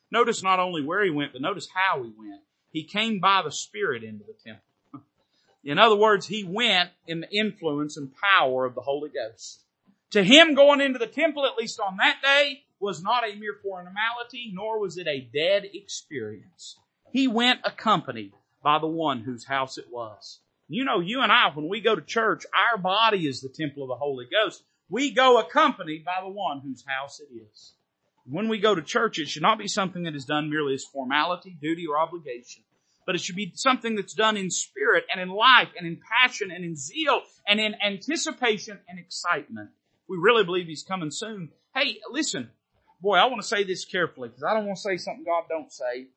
Notice 0.10 0.42
not 0.42 0.60
only 0.60 0.84
where 0.84 1.04
he 1.04 1.10
went, 1.10 1.34
but 1.34 1.42
notice 1.42 1.68
how 1.74 2.04
he 2.04 2.12
went. 2.18 2.42
He 2.72 2.84
came 2.84 3.20
by 3.20 3.42
the 3.44 3.52
Spirit 3.52 4.04
into 4.04 4.24
the 4.24 4.36
temple. 4.46 4.64
In 5.64 5.78
other 5.78 5.96
words, 5.96 6.28
he 6.28 6.44
went 6.44 6.90
in 7.08 7.22
the 7.22 7.32
influence 7.32 7.98
and 7.98 8.12
power 8.16 8.66
of 8.66 8.76
the 8.76 8.82
Holy 8.82 9.10
Ghost. 9.10 9.64
To 10.12 10.24
him 10.24 10.56
going 10.56 10.82
into 10.82 11.00
the 11.00 11.08
temple, 11.08 11.46
at 11.46 11.58
least 11.58 11.80
on 11.80 11.98
that 11.98 12.18
day, 12.24 12.64
was 12.80 13.04
not 13.04 13.24
a 13.24 13.36
mere 13.36 13.58
formality, 13.62 14.52
nor 14.54 14.80
was 14.80 14.98
it 14.98 15.08
a 15.08 15.30
dead 15.34 15.70
experience. 15.74 16.78
He 17.14 17.28
went 17.28 17.62
accompanied 17.64 18.34
by 18.64 18.80
the 18.80 18.88
one 18.88 19.22
whose 19.22 19.46
house 19.46 19.78
it 19.78 19.86
was. 19.92 20.40
You 20.68 20.86
know, 20.86 21.00
you 21.00 21.22
and 21.22 21.32
I, 21.32 21.50
when 21.54 21.68
we 21.68 21.82
go 21.82 21.96
to 21.96 22.02
church, 22.02 22.46
our 22.54 22.78
body 22.78 23.28
is 23.28 23.42
the 23.42 23.50
temple 23.50 23.84
of 23.84 23.90
the 23.90 23.96
Holy 23.96 24.26
Ghost. 24.32 24.64
We 24.90 25.12
go 25.12 25.40
accompanied 25.40 26.06
by 26.06 26.20
the 26.22 26.30
one 26.30 26.62
whose 26.62 26.86
house 26.88 27.20
it 27.20 27.34
is. 27.34 27.74
When 28.26 28.48
we 28.48 28.60
go 28.60 28.76
to 28.76 28.82
church, 28.82 29.20
it 29.20 29.28
should 29.28 29.42
not 29.42 29.58
be 29.58 29.68
something 29.68 30.04
that 30.04 30.16
is 30.16 30.26
done 30.26 30.50
merely 30.50 30.76
as 30.76 30.86
formality, 30.86 31.58
duty, 31.60 31.88
or 31.88 31.98
obligation, 31.98 32.64
but 33.06 33.16
it 33.16 33.22
should 33.22 33.36
be 33.36 33.52
something 33.56 33.96
that's 33.96 34.14
done 34.14 34.38
in 34.38 34.52
spirit 34.52 35.06
and 35.12 35.20
in 35.20 35.30
life 35.30 35.70
and 35.78 35.88
in 35.88 36.00
passion 36.22 36.52
and 36.52 36.64
in 36.64 36.76
zeal 36.76 37.22
and 37.48 37.60
in 37.60 37.76
anticipation 37.84 38.80
and 38.88 39.00
excitement. 39.00 39.72
We 40.08 40.18
really 40.18 40.44
believe 40.44 40.68
He's 40.68 40.84
coming 40.84 41.12
soon. 41.12 41.50
Hey, 41.76 42.00
listen, 42.12 42.50
boy, 43.02 43.16
I 43.16 43.26
want 43.26 43.42
to 43.42 43.48
say 43.48 43.64
this 43.64 43.86
carefully 43.86 44.30
because 44.30 44.44
I 44.44 44.54
don't 44.54 44.68
want 44.68 44.78
to 44.78 44.82
say 44.82 44.98
something 44.98 45.26
God 45.26 45.46
don't 45.50 45.72
say. 45.72 46.08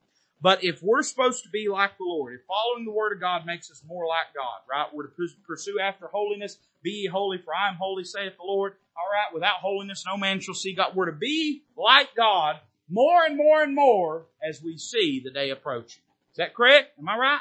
But 0.45 0.63
if 0.63 0.83
we're 0.83 1.03
supposed 1.03 1.43
to 1.45 1.49
be 1.49 1.69
like 1.71 1.97
the 1.97 2.05
Lord, 2.05 2.35
if 2.35 2.43
following 2.47 2.85
the 2.85 2.93
Word 2.93 3.15
of 3.15 3.21
God 3.21 3.47
makes 3.47 3.71
us 3.71 3.83
more 3.89 4.07
like 4.07 4.27
God, 4.35 4.61
right? 4.71 4.87
We're 4.93 5.07
to 5.07 5.29
pursue 5.47 5.81
after 5.81 6.07
holiness. 6.07 6.59
Be 6.83 6.91
ye 6.91 7.07
holy, 7.07 7.39
for 7.39 7.55
I 7.55 7.71
am 7.71 7.77
holy, 7.77 8.05
saith 8.05 8.37
the 8.37 8.45
Lord. 8.45 8.75
All 8.95 9.11
right, 9.11 9.33
without 9.33 9.61
holiness, 9.63 10.05
no 10.07 10.19
man 10.19 10.41
shall 10.41 10.53
see 10.53 10.75
God. 10.75 10.95
We're 10.95 11.07
to 11.07 11.13
be 11.13 11.63
like 11.79 12.15
God 12.15 12.57
more 12.91 13.25
and 13.25 13.39
more 13.39 13.63
and 13.63 13.75
more 13.75 14.27
as 14.47 14.61
we 14.63 14.77
see 14.77 15.23
the 15.25 15.31
day 15.31 15.49
approaching. 15.49 16.03
Is 16.33 16.37
that 16.37 16.55
correct? 16.55 16.99
Am 16.99 17.09
I 17.09 17.17
right? 17.17 17.41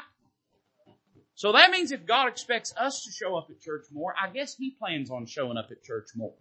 So 1.34 1.52
that 1.52 1.70
means 1.72 1.92
if 1.92 2.06
God 2.06 2.28
expects 2.28 2.72
us 2.74 3.04
to 3.04 3.10
show 3.12 3.36
up 3.36 3.48
at 3.50 3.60
church 3.60 3.84
more, 3.92 4.14
I 4.18 4.30
guess 4.30 4.56
He 4.56 4.70
plans 4.70 5.10
on 5.10 5.26
showing 5.26 5.58
up 5.58 5.68
at 5.70 5.84
church 5.84 6.08
more. 6.16 6.32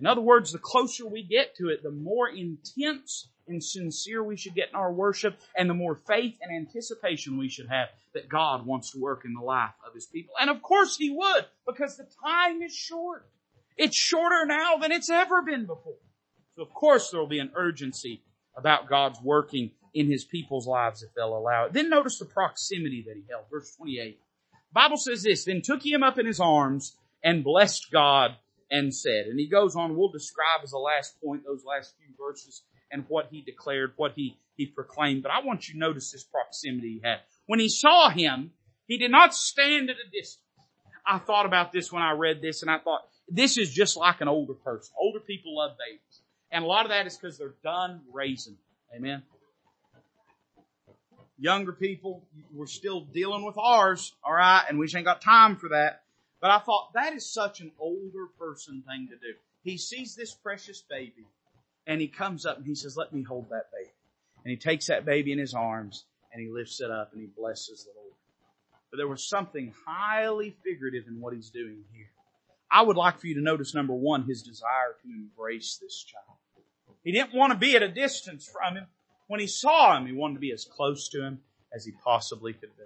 In 0.00 0.06
other 0.06 0.22
words, 0.22 0.52
the 0.52 0.58
closer 0.58 1.06
we 1.06 1.22
get 1.22 1.54
to 1.56 1.68
it, 1.68 1.82
the 1.82 1.90
more 1.90 2.30
intense 2.30 3.28
and 3.48 3.62
sincere 3.62 4.22
we 4.22 4.36
should 4.36 4.54
get 4.54 4.68
in 4.68 4.74
our 4.74 4.92
worship 4.92 5.38
and 5.56 5.68
the 5.68 5.74
more 5.74 5.94
faith 5.94 6.34
and 6.40 6.54
anticipation 6.54 7.38
we 7.38 7.48
should 7.48 7.68
have 7.68 7.88
that 8.14 8.28
God 8.28 8.66
wants 8.66 8.92
to 8.92 9.00
work 9.00 9.24
in 9.24 9.34
the 9.34 9.40
life 9.40 9.74
of 9.86 9.94
His 9.94 10.06
people. 10.06 10.34
And 10.40 10.50
of 10.50 10.62
course 10.62 10.96
He 10.96 11.10
would 11.10 11.46
because 11.66 11.96
the 11.96 12.06
time 12.24 12.62
is 12.62 12.74
short. 12.74 13.26
It's 13.76 13.96
shorter 13.96 14.46
now 14.46 14.76
than 14.76 14.92
it's 14.92 15.10
ever 15.10 15.42
been 15.42 15.66
before. 15.66 15.96
So 16.56 16.62
of 16.62 16.72
course 16.72 17.10
there 17.10 17.20
will 17.20 17.26
be 17.26 17.38
an 17.38 17.52
urgency 17.54 18.22
about 18.56 18.88
God's 18.88 19.20
working 19.22 19.70
in 19.94 20.10
His 20.10 20.24
people's 20.24 20.66
lives 20.66 21.02
if 21.02 21.14
they'll 21.14 21.36
allow 21.36 21.66
it. 21.66 21.72
Then 21.72 21.88
notice 21.90 22.18
the 22.18 22.24
proximity 22.26 23.04
that 23.06 23.16
He 23.16 23.24
held. 23.30 23.44
Verse 23.50 23.74
28. 23.76 24.18
The 24.52 24.58
Bible 24.72 24.96
says 24.96 25.22
this, 25.22 25.44
then 25.44 25.62
took 25.62 25.84
Him 25.84 26.02
up 26.02 26.18
in 26.18 26.26
His 26.26 26.40
arms 26.40 26.96
and 27.22 27.44
blessed 27.44 27.90
God 27.90 28.36
and 28.72 28.92
said. 28.92 29.26
And 29.26 29.38
he 29.38 29.46
goes 29.46 29.76
on, 29.76 29.94
we'll 29.96 30.10
describe 30.10 30.60
as 30.64 30.72
a 30.72 30.78
last 30.78 31.20
point 31.22 31.44
those 31.44 31.64
last 31.64 31.94
few 31.98 32.14
verses 32.18 32.62
and 32.92 33.04
what 33.08 33.28
he 33.30 33.40
declared, 33.40 33.92
what 33.96 34.12
he, 34.14 34.36
he 34.56 34.66
proclaimed. 34.66 35.22
But 35.22 35.32
I 35.32 35.40
want 35.44 35.66
you 35.66 35.74
to 35.74 35.80
notice 35.80 36.12
this 36.12 36.22
proximity 36.22 36.94
he 36.94 37.00
had. 37.02 37.20
When 37.46 37.58
he 37.58 37.68
saw 37.68 38.10
him, 38.10 38.52
he 38.86 38.98
did 38.98 39.10
not 39.10 39.34
stand 39.34 39.90
at 39.90 39.96
a 39.96 40.10
distance. 40.10 40.38
I 41.04 41.18
thought 41.18 41.46
about 41.46 41.72
this 41.72 41.90
when 41.90 42.02
I 42.02 42.12
read 42.12 42.40
this 42.40 42.62
and 42.62 42.70
I 42.70 42.78
thought, 42.78 43.00
this 43.28 43.56
is 43.56 43.72
just 43.72 43.96
like 43.96 44.20
an 44.20 44.28
older 44.28 44.54
person. 44.54 44.94
Older 45.00 45.20
people 45.20 45.56
love 45.56 45.72
babies. 45.78 46.20
And 46.50 46.64
a 46.64 46.66
lot 46.66 46.84
of 46.84 46.90
that 46.90 47.06
is 47.06 47.16
because 47.16 47.38
they're 47.38 47.54
done 47.64 48.02
raising. 48.12 48.56
Amen. 48.94 49.22
Younger 51.38 51.72
people, 51.72 52.22
we're 52.52 52.66
still 52.66 53.00
dealing 53.00 53.44
with 53.44 53.56
ours, 53.58 54.14
alright, 54.24 54.64
and 54.68 54.78
we 54.78 54.86
just 54.86 54.94
ain't 54.94 55.06
got 55.06 55.22
time 55.22 55.56
for 55.56 55.70
that. 55.70 56.02
But 56.40 56.50
I 56.50 56.58
thought 56.58 56.92
that 56.94 57.14
is 57.14 57.28
such 57.28 57.60
an 57.60 57.72
older 57.80 58.26
person 58.38 58.84
thing 58.86 59.08
to 59.10 59.16
do. 59.16 59.34
He 59.64 59.78
sees 59.78 60.14
this 60.14 60.34
precious 60.34 60.82
baby 60.88 61.26
and 61.86 62.00
he 62.00 62.08
comes 62.08 62.46
up 62.46 62.58
and 62.58 62.66
he 62.66 62.74
says, 62.74 62.96
let 62.96 63.12
me 63.12 63.22
hold 63.22 63.50
that 63.50 63.70
baby. 63.72 63.90
And 64.44 64.50
he 64.50 64.56
takes 64.56 64.86
that 64.86 65.04
baby 65.04 65.32
in 65.32 65.38
his 65.38 65.54
arms 65.54 66.04
and 66.32 66.42
he 66.42 66.50
lifts 66.50 66.80
it 66.80 66.90
up 66.90 67.12
and 67.12 67.20
he 67.20 67.28
blesses 67.36 67.84
the 67.84 67.90
Lord. 68.00 68.14
But 68.90 68.98
there 68.98 69.08
was 69.08 69.28
something 69.28 69.72
highly 69.86 70.54
figurative 70.64 71.08
in 71.08 71.20
what 71.20 71.34
he's 71.34 71.50
doing 71.50 71.84
here. 71.94 72.10
I 72.70 72.82
would 72.82 72.96
like 72.96 73.18
for 73.18 73.26
you 73.26 73.34
to 73.34 73.40
notice 73.40 73.74
number 73.74 73.94
one, 73.94 74.24
his 74.24 74.42
desire 74.42 74.96
to 75.02 75.08
embrace 75.08 75.78
this 75.80 76.04
child. 76.04 76.38
He 77.04 77.12
didn't 77.12 77.34
want 77.34 77.52
to 77.52 77.58
be 77.58 77.76
at 77.76 77.82
a 77.82 77.88
distance 77.88 78.48
from 78.48 78.76
him. 78.76 78.86
When 79.26 79.40
he 79.40 79.46
saw 79.46 79.96
him, 79.96 80.06
he 80.06 80.12
wanted 80.12 80.34
to 80.34 80.40
be 80.40 80.52
as 80.52 80.64
close 80.64 81.08
to 81.10 81.22
him 81.22 81.40
as 81.74 81.84
he 81.84 81.92
possibly 82.04 82.52
could 82.52 82.76
be. 82.76 82.84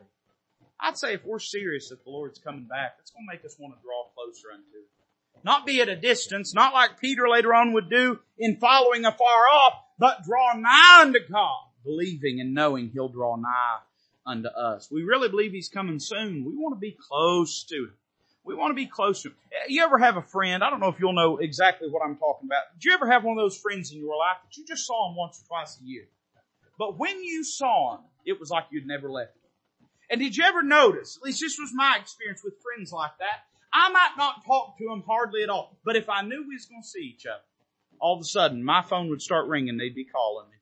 I'd 0.81 0.99
say 0.99 1.15
if 1.15 1.25
we're 1.25 1.39
serious 1.39 1.89
that 1.89 2.05
the 2.05 2.11
Lord's 2.11 2.39
coming 2.39 2.65
back, 2.65 2.97
it's 3.01 3.11
going 3.11 3.27
to 3.27 3.33
make 3.33 3.45
us 3.45 3.57
want 3.59 3.75
to 3.75 3.83
draw 3.83 4.05
closer 4.15 4.49
unto 4.53 4.65
him. 4.65 4.96
Not 5.45 5.67
be 5.67 5.81
at 5.81 5.89
a 5.89 5.97
distance, 5.97 6.55
not 6.55 6.75
like 6.75 7.01
Peter 7.01 7.29
later 7.29 7.55
on 7.55 7.73
would 7.73 7.89
do 7.89 8.19
in 8.39 8.57
following 8.57 9.05
afar 9.05 9.49
off, 9.49 9.75
but 9.99 10.25
draw 10.25 10.55
nigh 10.57 11.03
unto 11.03 11.21
God, 11.31 11.65
believing 11.85 12.41
and 12.41 12.53
knowing 12.55 12.91
He'll 12.91 13.09
draw 13.09 13.37
nigh 13.37 13.79
unto 14.27 14.49
us. 14.49 14.91
We 14.91 15.05
really 15.05 15.29
believe 15.29 15.53
He's 15.53 15.69
coming 15.69 16.01
soon. 16.01 16.45
We 16.45 16.57
want 16.57 16.75
to 16.75 16.81
be 16.81 16.97
close 16.99 17.65
to 17.65 17.77
Him. 17.77 17.95
We 18.45 18.55
want 18.55 18.71
to 18.71 18.75
be 18.75 18.87
close 18.87 19.23
to 19.23 19.29
Him. 19.29 19.37
You 19.69 19.85
ever 19.85 19.99
have 19.99 20.17
a 20.17 20.23
friend, 20.23 20.63
I 20.65 20.71
don't 20.71 20.81
know 20.81 20.89
if 20.89 20.99
you'll 20.99 21.13
know 21.13 21.39
exactly 21.39 21.89
what 21.89 22.03
I'm 22.05 22.17
talking 22.17 22.49
about. 22.49 22.63
Did 22.75 22.85
you 22.85 22.95
ever 22.95 23.11
have 23.11 23.25
one 23.25 23.39
of 23.39 23.43
those 23.43 23.59
friends 23.59 23.93
in 23.93 23.99
your 23.99 24.17
life 24.17 24.39
that 24.43 24.57
you 24.57 24.65
just 24.67 24.87
saw 24.87 25.11
him 25.11 25.17
once 25.17 25.41
or 25.41 25.47
twice 25.47 25.79
a 25.81 25.85
year? 25.87 26.07
But 26.79 26.99
when 26.99 27.23
you 27.23 27.43
saw 27.45 27.97
him, 27.97 28.01
it 28.25 28.39
was 28.39 28.51
like 28.51 28.65
you'd 28.71 28.87
never 28.87 29.11
left 29.11 29.37
him. 29.37 29.89
And 30.11 30.21
did 30.21 30.37
you 30.37 30.45
ever 30.45 30.63
notice, 30.63 31.17
at 31.17 31.25
least 31.25 31.41
this 31.41 31.59
was 31.59 31.71
my 31.73 31.97
experience 32.01 32.43
with 32.45 32.55
friends 32.63 32.93
like 32.93 33.17
that, 33.19 33.47
I 33.77 33.91
might 33.91 34.15
not 34.17 34.43
talk 34.47 34.79
to 34.79 34.91
him 34.91 35.03
hardly 35.07 35.43
at 35.43 35.51
all, 35.51 35.77
but 35.85 35.97
if 35.97 36.09
I 36.09 36.23
knew 36.23 36.47
we 36.49 36.55
was 36.55 36.65
going 36.65 36.81
to 36.81 36.89
see 36.89 37.13
each 37.15 37.27
other, 37.27 37.45
all 38.01 38.17
of 38.17 38.23
a 38.23 38.25
sudden 38.25 38.65
my 38.65 38.81
phone 38.81 39.11
would 39.11 39.21
start 39.21 39.49
ringing. 39.49 39.77
They'd 39.77 39.95
be 39.95 40.07
calling 40.07 40.49
me. 40.49 40.57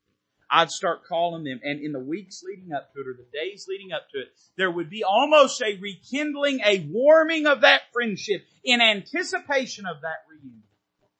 I'd 0.50 0.70
start 0.70 1.04
calling 1.04 1.44
them. 1.44 1.60
And 1.62 1.80
in 1.80 1.92
the 1.92 2.00
weeks 2.00 2.42
leading 2.42 2.72
up 2.72 2.92
to 2.92 3.00
it 3.00 3.06
or 3.06 3.14
the 3.14 3.26
days 3.32 3.66
leading 3.68 3.92
up 3.92 4.08
to 4.12 4.18
it, 4.18 4.28
there 4.56 4.70
would 4.70 4.90
be 4.90 5.04
almost 5.04 5.62
a 5.62 5.78
rekindling, 5.80 6.60
a 6.64 6.88
warming 6.90 7.46
of 7.46 7.60
that 7.60 7.82
friendship 7.92 8.44
in 8.64 8.80
anticipation 8.80 9.86
of 9.86 10.00
that 10.02 10.24
reunion. 10.28 10.64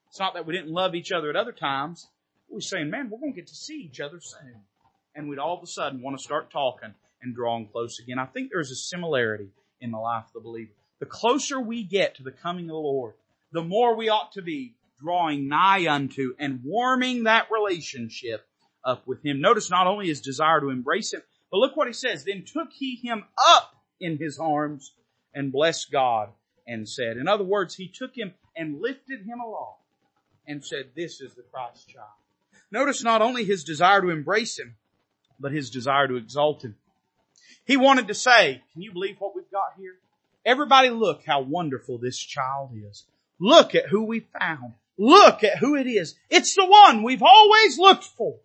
It's 0.09 0.19
not 0.19 0.33
that 0.33 0.45
we 0.45 0.53
didn't 0.53 0.73
love 0.73 0.95
each 0.95 1.13
other 1.13 1.29
at 1.29 1.37
other 1.37 1.53
times. 1.53 2.09
We're 2.49 2.59
saying, 2.59 2.89
man, 2.89 3.09
we're 3.09 3.19
going 3.19 3.31
to 3.31 3.39
get 3.39 3.47
to 3.47 3.55
see 3.55 3.89
each 3.89 4.01
other 4.01 4.19
soon. 4.19 4.61
And 5.15 5.29
we'd 5.29 5.39
all 5.39 5.57
of 5.57 5.63
a 5.63 5.67
sudden 5.67 6.01
want 6.01 6.17
to 6.17 6.23
start 6.23 6.51
talking 6.51 6.93
and 7.21 7.33
drawing 7.33 7.69
close 7.69 7.99
again. 7.99 8.19
I 8.19 8.25
think 8.25 8.49
there's 8.51 8.71
a 8.71 8.75
similarity 8.75 9.47
in 9.79 9.91
the 9.91 9.97
life 9.97 10.25
of 10.27 10.33
the 10.33 10.39
believer 10.41 10.73
the 10.99 11.05
closer 11.05 11.59
we 11.59 11.83
get 11.83 12.15
to 12.15 12.23
the 12.23 12.31
coming 12.31 12.65
of 12.65 12.73
the 12.73 12.75
Lord, 12.75 13.13
the 13.51 13.63
more 13.63 13.95
we 13.95 14.09
ought 14.09 14.31
to 14.33 14.41
be 14.41 14.75
drawing 15.01 15.47
nigh 15.47 15.87
unto 15.87 16.33
and 16.39 16.61
warming 16.63 17.23
that 17.23 17.47
relationship 17.51 18.47
up 18.83 19.07
with 19.07 19.23
Him. 19.25 19.41
Notice 19.41 19.69
not 19.69 19.87
only 19.87 20.07
his 20.07 20.21
desire 20.21 20.61
to 20.61 20.69
embrace 20.69 21.13
Him, 21.13 21.21
but 21.51 21.57
look 21.57 21.75
what 21.75 21.87
He 21.87 21.93
says. 21.93 22.23
Then 22.23 22.43
took 22.45 22.69
He 22.71 22.95
him 22.95 23.25
up 23.49 23.75
in 23.99 24.17
His 24.17 24.39
arms 24.39 24.93
and 25.33 25.51
blessed 25.51 25.91
God 25.91 26.29
and 26.67 26.87
said. 26.87 27.17
In 27.17 27.27
other 27.27 27.43
words, 27.43 27.75
He 27.75 27.87
took 27.87 28.15
him 28.15 28.33
and 28.55 28.81
lifted 28.81 29.21
him 29.25 29.39
aloft 29.39 29.81
and 30.47 30.63
said, 30.63 30.91
this 30.95 31.21
is 31.21 31.33
the 31.33 31.43
Christ 31.43 31.89
child. 31.89 32.07
Notice 32.71 33.03
not 33.03 33.21
only 33.21 33.43
His 33.43 33.63
desire 33.63 34.01
to 34.01 34.09
embrace 34.09 34.57
Him, 34.57 34.75
but 35.39 35.51
His 35.51 35.69
desire 35.69 36.07
to 36.07 36.15
exalt 36.15 36.63
Him. 36.63 36.75
He 37.65 37.77
wanted 37.77 38.07
to 38.07 38.13
say, 38.13 38.61
can 38.73 38.81
you 38.81 38.93
believe 38.93 39.15
what 39.19 39.35
we've 39.35 39.49
got 39.51 39.73
here? 39.77 39.95
Everybody 40.45 40.89
look 40.89 41.23
how 41.25 41.41
wonderful 41.41 41.97
this 41.97 42.17
child 42.19 42.71
is. 42.75 43.05
Look 43.39 43.75
at 43.75 43.87
who 43.87 44.03
we 44.03 44.27
found. 44.39 44.73
Look 44.97 45.43
at 45.43 45.57
who 45.57 45.75
it 45.75 45.87
is. 45.87 46.15
It's 46.29 46.55
the 46.55 46.65
one 46.65 47.03
we've 47.03 47.23
always 47.23 47.77
looked 47.77 48.03
for. 48.03 48.37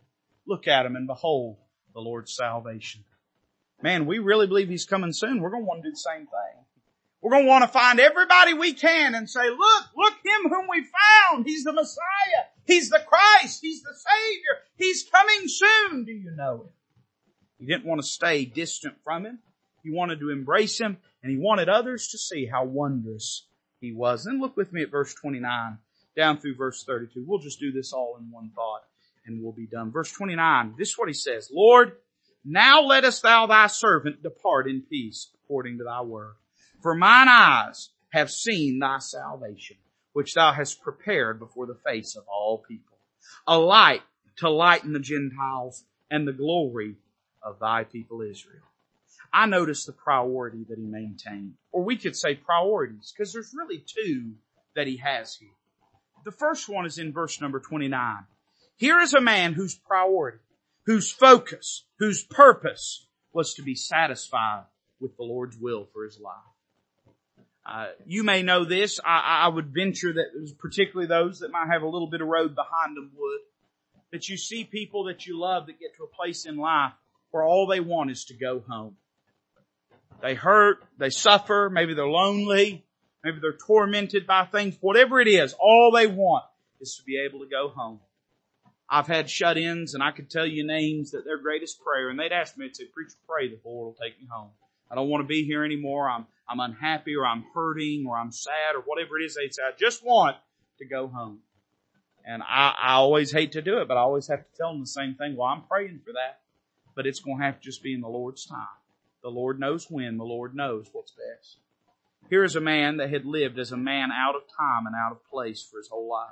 Look 0.47 0.67
at 0.67 0.87
him 0.87 0.97
and 0.97 1.07
behold 1.07 1.59
the 1.95 2.01
Lord's 2.01 2.35
salvation. 2.35 3.05
Man, 3.83 4.07
we 4.07 4.19
really 4.19 4.47
believe 4.47 4.69
He's 4.69 4.85
coming 4.85 5.13
soon. 5.13 5.41
We're 5.41 5.51
going 5.51 5.63
to 5.63 5.67
want 5.67 5.83
to 5.83 5.89
do 5.89 5.93
the 5.93 5.97
same 5.97 6.27
thing. 6.27 6.65
We're 7.21 7.33
going 7.33 7.45
to 7.45 7.49
want 7.49 7.65
to 7.65 7.69
find 7.69 8.01
everybody 8.01 8.55
we 8.55 8.73
can 8.73 9.15
and 9.15 9.29
say, 9.29 9.51
look, 9.51 9.85
look 9.95 10.15
him 10.25 10.51
whom 10.51 10.67
we 10.69 10.83
found. 10.83 11.47
He's 11.47 11.65
the 11.65 11.73
Messiah. 11.73 12.47
He's 12.65 12.89
the 12.89 13.03
Christ. 13.07 13.61
He's 13.61 13.83
the 13.83 13.95
Savior. 13.95 14.65
He's 14.77 15.05
coming 15.05 15.47
soon. 15.47 16.05
Do 16.05 16.13
you 16.13 16.31
know 16.35 16.65
it? 16.65 16.73
He 17.59 17.67
didn't 17.67 17.85
want 17.85 18.01
to 18.01 18.07
stay 18.07 18.47
distant 18.47 18.95
from 19.05 19.27
him. 19.27 19.39
He 19.83 19.91
wanted 19.91 20.21
to 20.21 20.31
embrace 20.31 20.79
him 20.79 20.97
and 21.23 21.31
he 21.31 21.39
wanted 21.39 21.69
others 21.69 22.09
to 22.09 22.19
see 22.19 22.47
how 22.47 22.65
wondrous 22.65 23.47
he 23.81 23.93
was. 23.93 24.27
And 24.27 24.41
look 24.41 24.57
with 24.57 24.73
me 24.73 24.83
at 24.83 24.91
verse 24.91 25.15
29 25.15 25.79
down 26.17 26.39
through 26.39 26.57
verse 26.57 26.85
32. 26.85 27.25
We'll 27.27 27.39
just 27.39 27.61
do 27.61 27.73
this 27.73 27.93
all 27.93 28.17
in 28.19 28.31
one 28.31 28.51
thought 28.55 28.83
and 29.27 29.43
we'll 29.43 29.53
be 29.53 29.67
done. 29.67 29.91
Verse 29.91 30.11
29, 30.13 30.75
this 30.79 30.91
is 30.91 30.99
what 30.99 31.09
he 31.09 31.15
says. 31.15 31.51
Lord, 31.53 31.93
now 32.45 32.83
lettest 32.83 33.23
thou 33.23 33.47
thy 33.47 33.67
servant 33.67 34.23
depart 34.23 34.69
in 34.69 34.83
peace 34.83 35.29
according 35.45 35.79
to 35.79 35.85
thy 35.85 36.03
word. 36.03 36.35
For 36.83 36.95
mine 36.95 37.29
eyes 37.29 37.91
have 38.11 38.31
seen 38.31 38.79
thy 38.79 38.99
salvation, 38.99 39.77
which 40.13 40.35
thou 40.35 40.53
hast 40.53 40.83
prepared 40.83 41.39
before 41.39 41.67
the 41.67 41.79
face 41.87 42.17
of 42.17 42.25
all 42.27 42.59
people. 42.59 42.97
A 43.47 43.59
light 43.59 44.03
to 44.37 44.49
lighten 44.49 44.93
the 44.93 45.01
Gentiles 45.01 45.85
and 46.11 46.27
the 46.27 46.33
glory 46.33 46.97
of 47.43 47.59
thy 47.59 47.85
people 47.85 48.23
Israel. 48.23 48.70
I 49.33 49.47
notice 49.47 49.85
the 49.85 49.93
priority 49.93 50.65
that 50.69 50.79
he 50.79 50.85
maintained. 50.85 51.55
Or 51.73 51.83
we 51.85 51.97
could 51.97 52.17
say 52.17 52.35
priorities, 52.35 53.13
because 53.17 53.33
there's 53.33 53.55
really 53.55 53.85
two 53.87 54.33
that 54.75 54.87
he 54.87 54.97
has 54.99 55.37
here. 55.37 55.49
The 56.25 56.33
first 56.33 56.69
one 56.69 56.85
is 56.85 56.99
in 56.99 57.13
verse 57.13 57.41
number 57.41 57.61
29. 57.61 58.17
Here 58.77 58.99
is 59.01 59.15
a 59.15 59.21
man 59.21 59.53
whose 59.53 59.75
priority, 59.75 60.39
whose 60.85 61.11
focus, 61.11 61.85
whose 61.99 62.25
purpose 62.25 63.07
was 63.33 63.55
to 63.55 63.63
be 63.63 63.75
satisfied 63.75 64.65
with 65.01 65.17
the 65.17 65.23
Lord's 65.23 65.57
will 65.57 65.87
for 65.93 66.05
his 66.05 66.19
life. 66.19 66.35
Uh, 67.65 67.89
you 68.07 68.25
may 68.25 68.43
know 68.43 68.65
this. 68.65 68.99
I, 69.05 69.45
I 69.45 69.49
would 69.49 69.73
venture 69.73 70.13
that 70.15 70.57
particularly 70.59 71.07
those 71.07 71.41
that 71.41 71.53
might 71.53 71.69
have 71.71 71.83
a 71.83 71.89
little 71.89 72.09
bit 72.09 72.21
of 72.21 72.29
road 72.29 72.55
behind 72.55 72.97
them 72.97 73.13
would. 73.17 73.41
That 74.13 74.29
you 74.29 74.37
see 74.37 74.65
people 74.65 75.05
that 75.05 75.27
you 75.27 75.39
love 75.39 75.67
that 75.67 75.79
get 75.79 75.95
to 75.97 76.05
a 76.05 76.17
place 76.17 76.47
in 76.47 76.57
life 76.57 76.93
where 77.31 77.45
all 77.45 77.67
they 77.67 77.79
want 77.79 78.11
is 78.11 78.25
to 78.25 78.35
go 78.35 78.65
home. 78.67 78.97
They 80.23 80.35
hurt, 80.35 80.85
they 80.99 81.11
suffer, 81.11 81.71
maybe 81.73 81.95
they're 81.95 82.07
lonely, 82.07 82.85
maybe 83.25 83.39
they're 83.41 83.57
tormented 83.57 84.27
by 84.27 84.45
things, 84.45 84.77
whatever 84.81 85.21
it 85.21 85.29
is, 85.29 85.55
all 85.59 85.91
they 85.91 86.07
want 86.07 86.45
is 86.81 86.97
to 86.97 87.05
be 87.05 87.19
able 87.19 87.41
to 87.41 87.51
go 87.51 87.69
home. 87.69 88.01
I've 88.89 89.07
had 89.07 89.31
shut-ins 89.31 89.95
and 89.95 90.03
I 90.03 90.11
could 90.11 90.29
tell 90.29 90.47
you 90.47 90.67
names 90.67 91.13
that 91.13 91.25
their 91.25 91.39
greatest 91.39 91.81
prayer, 91.83 92.11
and 92.11 92.19
they'd 92.19 92.33
ask 92.33 92.59
me 92.59 92.69
to 92.69 92.85
preach, 92.93 93.13
pray 93.29 93.49
the 93.49 93.59
Lord 93.65 93.95
will 93.95 94.05
take 94.05 94.21
me 94.21 94.27
home. 94.31 94.51
I 94.91 94.97
don't 94.97 95.09
want 95.09 95.23
to 95.23 95.29
be 95.29 95.45
here 95.45 95.65
anymore. 95.65 96.11
I'm, 96.11 96.27
I'm 96.49 96.59
unhappy 96.59 97.15
or 97.15 97.25
I'm 97.25 97.45
hurting 97.55 98.05
or 98.09 98.19
I'm 98.19 98.33
sad 98.33 98.75
or 98.75 98.81
whatever 98.81 99.19
it 99.19 99.25
is 99.25 99.37
they'd 99.37 99.55
say. 99.55 99.63
I 99.63 99.71
just 99.79 100.05
want 100.05 100.37
to 100.79 100.85
go 100.85 101.07
home. 101.07 101.39
And 102.27 102.43
I, 102.43 102.75
I 102.81 102.93
always 102.95 103.31
hate 103.31 103.53
to 103.53 103.63
do 103.63 103.79
it, 103.79 103.89
but 103.89 103.97
I 103.97 104.01
always 104.01 104.27
have 104.27 104.41
to 104.41 104.57
tell 104.57 104.73
them 104.73 104.81
the 104.81 104.87
same 104.87 105.15
thing. 105.15 105.37
Well, 105.37 105.49
I'm 105.49 105.63
praying 105.63 106.01
for 106.05 106.13
that, 106.13 106.41
but 106.95 107.07
it's 107.07 107.21
going 107.21 107.39
to 107.39 107.45
have 107.45 107.61
to 107.61 107.65
just 107.65 107.83
be 107.83 107.95
in 107.95 108.01
the 108.01 108.09
Lord's 108.09 108.45
time. 108.45 108.67
The 109.23 109.31
Lord 109.31 109.61
knows 109.61 109.91
when. 109.91 110.17
The 110.17 110.25
Lord 110.25 110.55
knows 110.55 110.89
what's 110.93 111.13
best. 111.13 111.59
Here 112.29 112.45
is 112.45 112.57
a 112.57 112.61
man 112.61 112.99
that 112.99 113.11
had 113.11 113.25
lived 113.25 113.59
as 113.59 113.73
a 113.73 113.77
man 113.77 114.11
out 114.13 114.37
of 114.37 114.43
time 114.57 114.87
and 114.87 114.95
out 114.95 115.13
of 115.13 115.29
place 115.29 115.63
for 115.63 115.79
his 115.79 115.89
whole 115.89 116.09
life. 116.09 116.31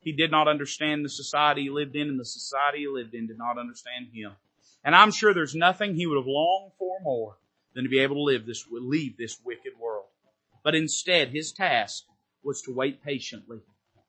He 0.00 0.12
did 0.12 0.30
not 0.30 0.48
understand 0.48 1.04
the 1.04 1.08
society 1.08 1.62
he 1.62 1.70
lived 1.70 1.96
in 1.96 2.08
and 2.08 2.20
the 2.20 2.24
society 2.24 2.80
he 2.80 2.88
lived 2.88 3.14
in 3.14 3.28
did 3.28 3.38
not 3.38 3.58
understand 3.58 4.08
him. 4.12 4.32
And 4.84 4.94
I'm 4.94 5.12
sure 5.12 5.32
there's 5.32 5.54
nothing 5.54 5.94
he 5.94 6.06
would 6.06 6.18
have 6.18 6.26
longed 6.26 6.72
for 6.78 6.98
more 7.02 7.38
than 7.74 7.84
to 7.84 7.90
be 7.90 8.00
able 8.00 8.16
to 8.16 8.22
live 8.22 8.46
this, 8.46 8.66
leave 8.70 9.16
this 9.16 9.38
wicked 9.44 9.72
world. 9.80 10.06
But 10.62 10.74
instead, 10.74 11.28
his 11.28 11.52
task 11.52 12.04
was 12.42 12.62
to 12.62 12.74
wait 12.74 13.02
patiently 13.02 13.60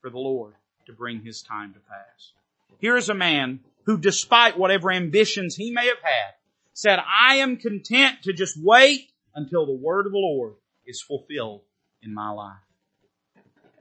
for 0.02 0.10
the 0.10 0.18
Lord 0.18 0.56
to 0.88 0.94
bring 0.94 1.22
his 1.22 1.42
time 1.42 1.74
to 1.74 1.80
pass. 1.80 2.34
Here 2.80 2.98
is 2.98 3.10
a 3.10 3.14
man 3.14 3.62
who 3.86 3.98
despite 3.98 4.58
whatever 4.58 4.92
ambitions 4.92 5.56
he 5.56 5.72
may 5.72 5.88
have 5.88 6.02
had, 6.02 6.34
said, 6.74 7.00
I 7.00 7.36
am 7.36 7.58
content 7.58 8.24
to 8.24 8.34
just 8.34 8.58
wait 8.62 9.12
until 9.36 9.66
the 9.66 9.74
word 9.74 10.06
of 10.06 10.12
the 10.12 10.18
Lord 10.18 10.56
is 10.86 11.02
fulfilled 11.02 11.62
in 12.02 12.14
my 12.14 12.30
life. 12.32 12.58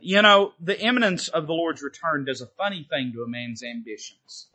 You 0.00 0.22
know, 0.22 0.52
the 0.60 0.80
imminence 0.80 1.28
of 1.28 1.46
the 1.46 1.52
Lord's 1.52 1.82
return 1.82 2.24
does 2.24 2.40
a 2.40 2.46
funny 2.46 2.86
thing 2.88 3.12
to 3.14 3.22
a 3.22 3.28
man's 3.28 3.62
ambitions. 3.62 4.48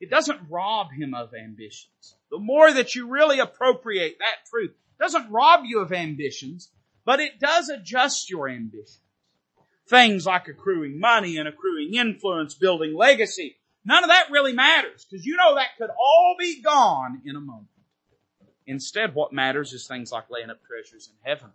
It 0.00 0.10
doesn't 0.10 0.50
rob 0.50 0.88
him 0.92 1.14
of 1.14 1.34
ambitions. 1.34 2.16
The 2.30 2.38
more 2.38 2.72
that 2.72 2.94
you 2.94 3.08
really 3.08 3.38
appropriate 3.38 4.16
that 4.18 4.48
truth, 4.50 4.72
doesn't 4.98 5.30
rob 5.30 5.64
you 5.64 5.80
of 5.80 5.92
ambitions, 5.92 6.70
but 7.04 7.20
it 7.20 7.38
does 7.38 7.68
adjust 7.68 8.30
your 8.30 8.48
ambitions. 8.48 9.00
Things 9.88 10.26
like 10.26 10.48
accruing 10.48 10.98
money 10.98 11.36
and 11.36 11.46
accruing 11.46 11.94
influence, 11.94 12.54
building 12.54 12.94
legacy, 12.94 13.56
none 13.84 14.02
of 14.02 14.10
that 14.10 14.30
really 14.30 14.52
matters 14.52 15.06
because 15.08 15.24
you 15.24 15.36
know 15.36 15.54
that 15.54 15.76
could 15.78 15.90
all 15.90 16.36
be 16.38 16.60
gone 16.60 17.22
in 17.24 17.36
a 17.36 17.40
moment. 17.40 17.68
Instead, 18.66 19.14
what 19.14 19.32
matters 19.32 19.72
is 19.72 19.86
things 19.86 20.10
like 20.10 20.30
laying 20.30 20.50
up 20.50 20.64
treasures 20.64 21.08
in 21.08 21.30
heaven, 21.30 21.50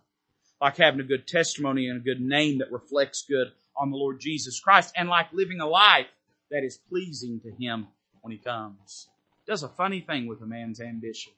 like 0.62 0.78
having 0.78 0.99
a 0.99 1.03
good 1.03 1.28
testimony 1.28 1.88
and 1.88 2.01
a 2.01 2.03
good 2.03 2.22
name 2.22 2.59
that 2.59 2.72
reflects 2.72 3.26
good 3.28 3.51
on 3.76 3.91
the 3.91 3.97
Lord 3.97 4.20
Jesus 4.20 4.59
Christ, 4.59 4.93
and 4.95 5.09
like 5.09 5.34
living 5.34 5.59
a 5.59 5.68
life 5.68 6.07
that 6.49 6.64
is 6.64 6.78
pleasing 6.78 7.39
to 7.41 7.51
Him 7.51 7.88
when 8.22 8.32
He 8.32 8.38
comes 8.38 9.07
does 9.51 9.64
a 9.64 9.70
funny 9.70 10.01
thing 10.01 10.28
with 10.28 10.41
a 10.41 10.45
man's 10.45 10.80
ambition. 10.80 11.34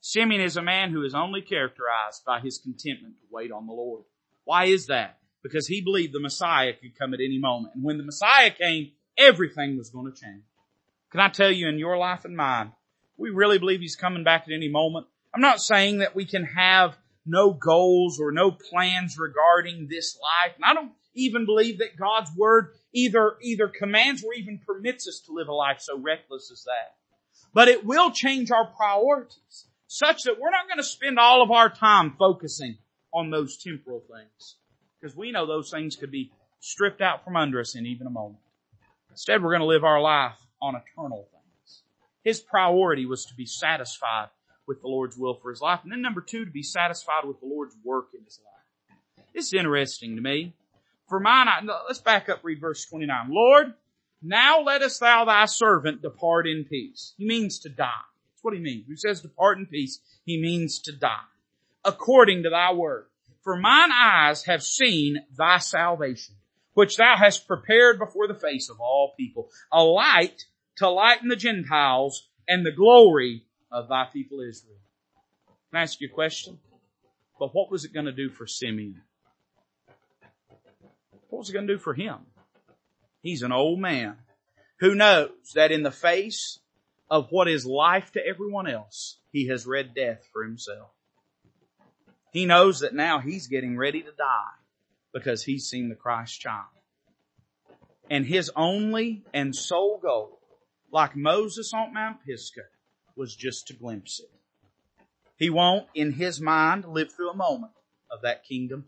Simeon 0.00 0.40
is 0.40 0.56
a 0.56 0.62
man 0.62 0.90
who 0.90 1.04
is 1.04 1.14
only 1.14 1.40
characterized 1.40 2.24
by 2.26 2.40
his 2.40 2.58
contentment 2.58 3.14
to 3.20 3.26
wait 3.30 3.52
on 3.52 3.66
the 3.66 3.72
Lord. 3.72 4.02
Why 4.44 4.64
is 4.64 4.86
that? 4.86 5.18
Because 5.42 5.66
he 5.66 5.80
believed 5.80 6.12
the 6.12 6.20
Messiah 6.20 6.72
could 6.72 6.98
come 6.98 7.14
at 7.14 7.20
any 7.20 7.38
moment. 7.38 7.74
And 7.74 7.84
when 7.84 7.98
the 7.98 8.04
Messiah 8.04 8.50
came, 8.50 8.92
everything 9.16 9.76
was 9.76 9.90
going 9.90 10.12
to 10.12 10.20
change. 10.20 10.42
Can 11.10 11.20
I 11.20 11.28
tell 11.28 11.50
you 11.50 11.68
in 11.68 11.78
your 11.78 11.96
life 11.96 12.24
and 12.24 12.36
mine, 12.36 12.72
we 13.16 13.30
really 13.30 13.58
believe 13.58 13.80
he's 13.80 13.96
coming 13.96 14.24
back 14.24 14.44
at 14.46 14.52
any 14.52 14.68
moment. 14.68 15.06
I'm 15.34 15.40
not 15.40 15.60
saying 15.60 15.98
that 15.98 16.14
we 16.14 16.24
can 16.24 16.44
have 16.44 16.96
no 17.26 17.52
goals 17.52 18.20
or 18.20 18.32
no 18.32 18.50
plans 18.50 19.18
regarding 19.18 19.88
this 19.88 20.18
life. 20.20 20.54
And 20.56 20.64
I 20.64 20.74
don't 20.74 20.92
even 21.14 21.46
believe 21.46 21.78
that 21.78 21.96
God's 21.96 22.30
word 22.36 22.72
either, 22.92 23.36
either 23.42 23.68
commands 23.68 24.22
or 24.24 24.34
even 24.34 24.60
permits 24.66 25.08
us 25.08 25.20
to 25.26 25.32
live 25.32 25.48
a 25.48 25.52
life 25.52 25.78
so 25.80 25.98
reckless 25.98 26.50
as 26.52 26.64
that. 26.64 26.96
But 27.52 27.68
it 27.68 27.84
will 27.84 28.10
change 28.10 28.50
our 28.50 28.66
priorities 28.66 29.66
such 29.86 30.24
that 30.24 30.40
we're 30.40 30.50
not 30.50 30.66
going 30.66 30.78
to 30.78 30.84
spend 30.84 31.18
all 31.18 31.42
of 31.42 31.50
our 31.50 31.68
time 31.68 32.16
focusing 32.18 32.78
on 33.12 33.30
those 33.30 33.56
temporal 33.56 34.00
things. 34.00 34.56
Because 35.00 35.16
we 35.16 35.30
know 35.30 35.46
those 35.46 35.70
things 35.70 35.96
could 35.96 36.10
be 36.10 36.32
stripped 36.60 37.00
out 37.00 37.24
from 37.24 37.36
under 37.36 37.60
us 37.60 37.74
in 37.74 37.86
even 37.86 38.06
a 38.06 38.10
moment. 38.10 38.40
Instead, 39.10 39.42
we're 39.42 39.50
going 39.50 39.60
to 39.60 39.66
live 39.66 39.84
our 39.84 40.00
life 40.00 40.38
on 40.60 40.74
eternal. 40.74 41.28
His 42.24 42.40
priority 42.40 43.06
was 43.06 43.26
to 43.26 43.34
be 43.34 43.46
satisfied 43.46 44.28
with 44.66 44.80
the 44.80 44.88
Lord's 44.88 45.16
will 45.16 45.34
for 45.34 45.50
his 45.50 45.60
life. 45.60 45.80
And 45.82 45.92
then 45.92 46.00
number 46.00 46.22
two, 46.22 46.44
to 46.44 46.50
be 46.50 46.62
satisfied 46.62 47.24
with 47.24 47.38
the 47.40 47.46
Lord's 47.46 47.76
work 47.84 48.08
in 48.14 48.24
his 48.24 48.40
life. 48.42 48.54
This 49.34 49.46
is 49.46 49.52
interesting 49.52 50.16
to 50.16 50.22
me. 50.22 50.54
For 51.08 51.20
mine, 51.20 51.48
I, 51.48 51.60
let's 51.86 52.00
back 52.00 52.28
up, 52.28 52.40
read 52.42 52.60
verse 52.60 52.86
29. 52.86 53.26
Lord, 53.28 53.74
now 54.22 54.62
lettest 54.62 55.00
thou 55.00 55.26
thy 55.26 55.44
servant 55.44 56.00
depart 56.00 56.46
in 56.46 56.64
peace. 56.64 57.12
He 57.18 57.26
means 57.26 57.58
to 57.60 57.68
die. 57.68 57.90
That's 58.32 58.42
what 58.42 58.54
he 58.54 58.60
means. 58.60 58.86
When 58.86 58.94
He 58.94 58.96
says 58.96 59.20
depart 59.20 59.58
in 59.58 59.66
peace, 59.66 60.00
he 60.24 60.40
means 60.40 60.78
to 60.80 60.92
die. 60.92 61.26
According 61.84 62.44
to 62.44 62.50
thy 62.50 62.72
word. 62.72 63.06
For 63.42 63.56
mine 63.56 63.90
eyes 63.92 64.44
have 64.44 64.62
seen 64.62 65.18
thy 65.36 65.58
salvation, 65.58 66.36
which 66.72 66.96
thou 66.96 67.16
hast 67.18 67.46
prepared 67.46 67.98
before 67.98 68.26
the 68.26 68.34
face 68.34 68.70
of 68.70 68.80
all 68.80 69.12
people, 69.18 69.50
a 69.70 69.82
light 69.82 70.46
to 70.76 70.88
lighten 70.88 71.28
the 71.28 71.36
Gentiles 71.36 72.28
and 72.48 72.64
the 72.64 72.72
glory 72.72 73.44
of 73.70 73.88
thy 73.88 74.06
people 74.12 74.40
Israel. 74.40 74.78
Can 75.70 75.80
I 75.80 75.82
ask 75.82 76.00
you 76.00 76.08
a 76.08 76.14
question? 76.14 76.58
But 77.38 77.54
what 77.54 77.70
was 77.70 77.84
it 77.84 77.92
going 77.92 78.06
to 78.06 78.12
do 78.12 78.28
for 78.30 78.46
Simeon? 78.46 79.02
What 81.28 81.40
was 81.40 81.50
it 81.50 81.54
going 81.54 81.66
to 81.66 81.74
do 81.74 81.78
for 81.78 81.94
him? 81.94 82.18
He's 83.22 83.42
an 83.42 83.52
old 83.52 83.80
man 83.80 84.16
who 84.78 84.94
knows 84.94 85.30
that 85.54 85.72
in 85.72 85.82
the 85.82 85.90
face 85.90 86.60
of 87.10 87.28
what 87.30 87.48
is 87.48 87.66
life 87.66 88.12
to 88.12 88.26
everyone 88.26 88.68
else, 88.68 89.18
he 89.32 89.48
has 89.48 89.66
read 89.66 89.94
death 89.94 90.28
for 90.32 90.44
himself. 90.44 90.90
He 92.32 92.46
knows 92.46 92.80
that 92.80 92.94
now 92.94 93.20
he's 93.20 93.46
getting 93.46 93.76
ready 93.76 94.02
to 94.02 94.10
die 94.10 94.58
because 95.12 95.44
he's 95.44 95.68
seen 95.68 95.88
the 95.88 95.94
Christ 95.94 96.40
child. 96.40 96.66
And 98.10 98.26
his 98.26 98.50
only 98.54 99.24
and 99.32 99.54
sole 99.54 99.98
goal, 100.02 100.40
like 100.94 101.16
Moses 101.16 101.72
on 101.74 101.92
Mount 101.92 102.18
Pisgah, 102.24 102.68
was 103.16 103.34
just 103.34 103.66
to 103.66 103.74
glimpse 103.74 104.20
it. 104.20 104.30
He 105.36 105.50
won't, 105.50 105.88
in 105.92 106.12
his 106.12 106.40
mind, 106.40 106.84
live 106.84 107.12
through 107.12 107.30
a 107.30 107.36
moment 107.36 107.72
of 108.12 108.22
that 108.22 108.44
kingdom. 108.44 108.84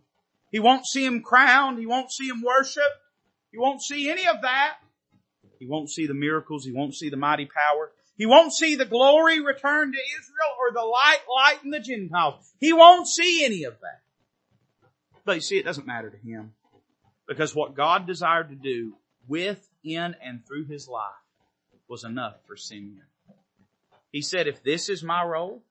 He 0.53 0.61
won't 0.61 0.87
see 0.87 1.05
him 1.05 1.21
crowned. 1.21 1.81
He 1.81 1.87
won't 1.87 2.13
see 2.13 2.29
him 2.29 2.43
worshiped. 2.43 2.87
He 3.51 3.59
won't 3.59 3.83
see 3.83 4.09
any 4.09 4.25
of 4.29 4.43
that. 4.43 4.77
He 5.59 5.67
won't 5.67 5.91
see 5.91 6.07
the 6.07 6.15
miracles. 6.15 6.65
He 6.65 6.71
won't 6.71 6.95
see 6.95 7.11
the 7.11 7.17
mighty 7.17 7.47
power. 7.47 7.91
He 8.17 8.25
won't 8.25 8.53
see 8.53 8.77
the 8.77 8.85
glory 8.85 9.41
return 9.41 9.91
to 9.91 9.99
Israel 9.99 10.55
or 10.61 10.73
the 10.73 10.87
light 10.87 11.23
lighten 11.29 11.71
the 11.71 11.81
Gentiles. 11.81 12.53
He 12.61 12.73
won't 12.73 13.09
see 13.09 13.45
any 13.45 13.65
of 13.65 13.75
that. 13.81 14.03
But 15.25 15.35
you 15.35 15.41
see, 15.41 15.59
it 15.59 15.65
doesn't 15.65 15.89
matter 15.89 16.11
to 16.11 16.17
him. 16.17 16.53
Because 17.27 17.53
what 17.53 17.75
God 17.75 18.07
desired 18.07 18.51
to 18.51 18.55
do 18.55 18.93
with, 19.27 19.69
in, 19.83 20.15
and 20.23 20.47
through 20.47 20.67
his 20.67 20.87
life 20.87 21.26
was 21.89 22.05
enough 22.05 22.37
for 22.47 22.57
Simeon. 22.57 23.03
He 24.12 24.22
said, 24.22 24.47
if 24.47 24.62
this 24.62 24.89
is 24.89 25.03
my 25.03 25.22
role, 25.24 25.62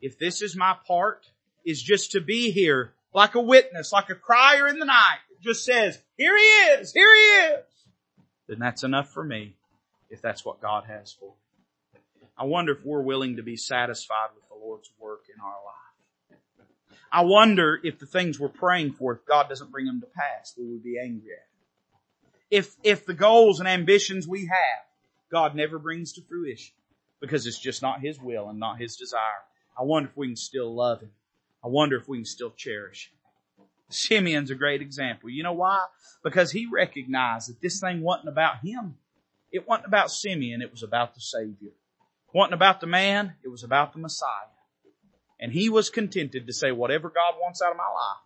if 0.00 0.18
this 0.18 0.42
is 0.42 0.56
my 0.56 0.76
part, 0.86 1.30
is 1.64 1.82
just 1.82 2.12
to 2.12 2.20
be 2.20 2.50
here 2.50 2.92
like 3.14 3.34
a 3.34 3.40
witness, 3.40 3.92
like 3.92 4.10
a 4.10 4.14
crier 4.14 4.68
in 4.68 4.78
the 4.78 4.84
night, 4.84 5.18
it 5.30 5.40
just 5.40 5.64
says, 5.64 6.00
here 6.16 6.36
he 6.36 6.44
is, 6.44 6.92
here 6.92 7.14
he 7.14 7.22
is, 7.54 7.64
then 8.48 8.58
that's 8.58 8.84
enough 8.84 9.10
for 9.10 9.24
me 9.24 9.54
if 10.10 10.20
that's 10.20 10.44
what 10.44 10.60
God 10.60 10.84
has 10.84 11.12
for 11.12 11.30
me. 11.30 11.98
I 12.36 12.44
wonder 12.44 12.72
if 12.72 12.84
we're 12.84 13.00
willing 13.00 13.36
to 13.36 13.42
be 13.42 13.56
satisfied 13.56 14.28
with 14.34 14.48
the 14.48 14.56
Lord's 14.56 14.90
work 14.98 15.24
in 15.34 15.40
our 15.40 15.48
life. 15.48 16.38
I 17.10 17.22
wonder 17.22 17.80
if 17.82 18.00
the 18.00 18.06
things 18.06 18.40
we're 18.40 18.48
praying 18.48 18.94
for, 18.94 19.12
if 19.12 19.24
God 19.24 19.48
doesn't 19.48 19.70
bring 19.70 19.86
them 19.86 20.00
to 20.00 20.06
pass, 20.06 20.52
we 20.58 20.66
would 20.66 20.82
be 20.82 20.98
angry 20.98 21.30
at 21.32 21.46
If, 22.50 22.74
if 22.82 23.06
the 23.06 23.14
goals 23.14 23.60
and 23.60 23.68
ambitions 23.68 24.26
we 24.26 24.46
have, 24.46 24.84
God 25.30 25.54
never 25.54 25.78
brings 25.78 26.12
to 26.14 26.22
fruition 26.22 26.74
because 27.20 27.46
it's 27.46 27.58
just 27.58 27.82
not 27.82 28.00
His 28.00 28.20
will 28.20 28.48
and 28.48 28.58
not 28.58 28.80
His 28.80 28.96
desire. 28.96 29.20
I 29.78 29.82
wonder 29.82 30.08
if 30.08 30.16
we 30.16 30.28
can 30.28 30.36
still 30.36 30.74
love 30.74 31.00
Him. 31.00 31.10
I 31.64 31.68
wonder 31.68 31.96
if 31.96 32.08
we 32.08 32.18
can 32.18 32.26
still 32.26 32.50
cherish 32.50 33.10
Him. 33.10 33.18
Simeon's 33.90 34.50
a 34.50 34.54
great 34.54 34.82
example. 34.82 35.30
You 35.30 35.42
know 35.42 35.52
why? 35.52 35.84
Because 36.22 36.50
he 36.50 36.66
recognized 36.66 37.48
that 37.48 37.60
this 37.60 37.80
thing 37.80 38.02
wasn't 38.02 38.28
about 38.28 38.58
him. 38.64 38.96
It 39.52 39.68
wasn't 39.68 39.86
about 39.86 40.10
Simeon, 40.10 40.62
it 40.62 40.70
was 40.70 40.82
about 40.82 41.14
the 41.14 41.20
Savior. 41.20 41.68
It 41.68 42.34
wasn't 42.36 42.54
about 42.54 42.80
the 42.80 42.86
man, 42.86 43.34
it 43.44 43.48
was 43.48 43.62
about 43.62 43.92
the 43.92 44.00
Messiah. 44.00 44.28
And 45.38 45.52
he 45.52 45.68
was 45.68 45.90
contented 45.90 46.46
to 46.46 46.52
say, 46.52 46.72
whatever 46.72 47.08
God 47.08 47.34
wants 47.40 47.60
out 47.62 47.70
of 47.70 47.76
my 47.76 47.84
life, 47.84 48.22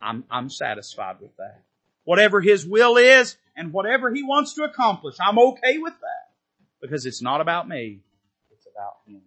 I'm, 0.00 0.24
I'm 0.30 0.50
satisfied 0.50 1.16
with 1.20 1.36
that. 1.36 1.62
Whatever 2.04 2.40
his 2.40 2.66
will 2.66 2.96
is 2.96 3.36
and 3.56 3.72
whatever 3.72 4.12
he 4.12 4.22
wants 4.22 4.54
to 4.54 4.62
accomplish, 4.62 5.16
I'm 5.20 5.38
okay 5.38 5.78
with 5.78 5.94
that. 5.94 6.23
Because 6.84 7.06
it's 7.06 7.22
not 7.22 7.40
about 7.40 7.66
me, 7.66 8.00
it's 8.52 8.66
about 8.66 8.96
him. 9.06 9.22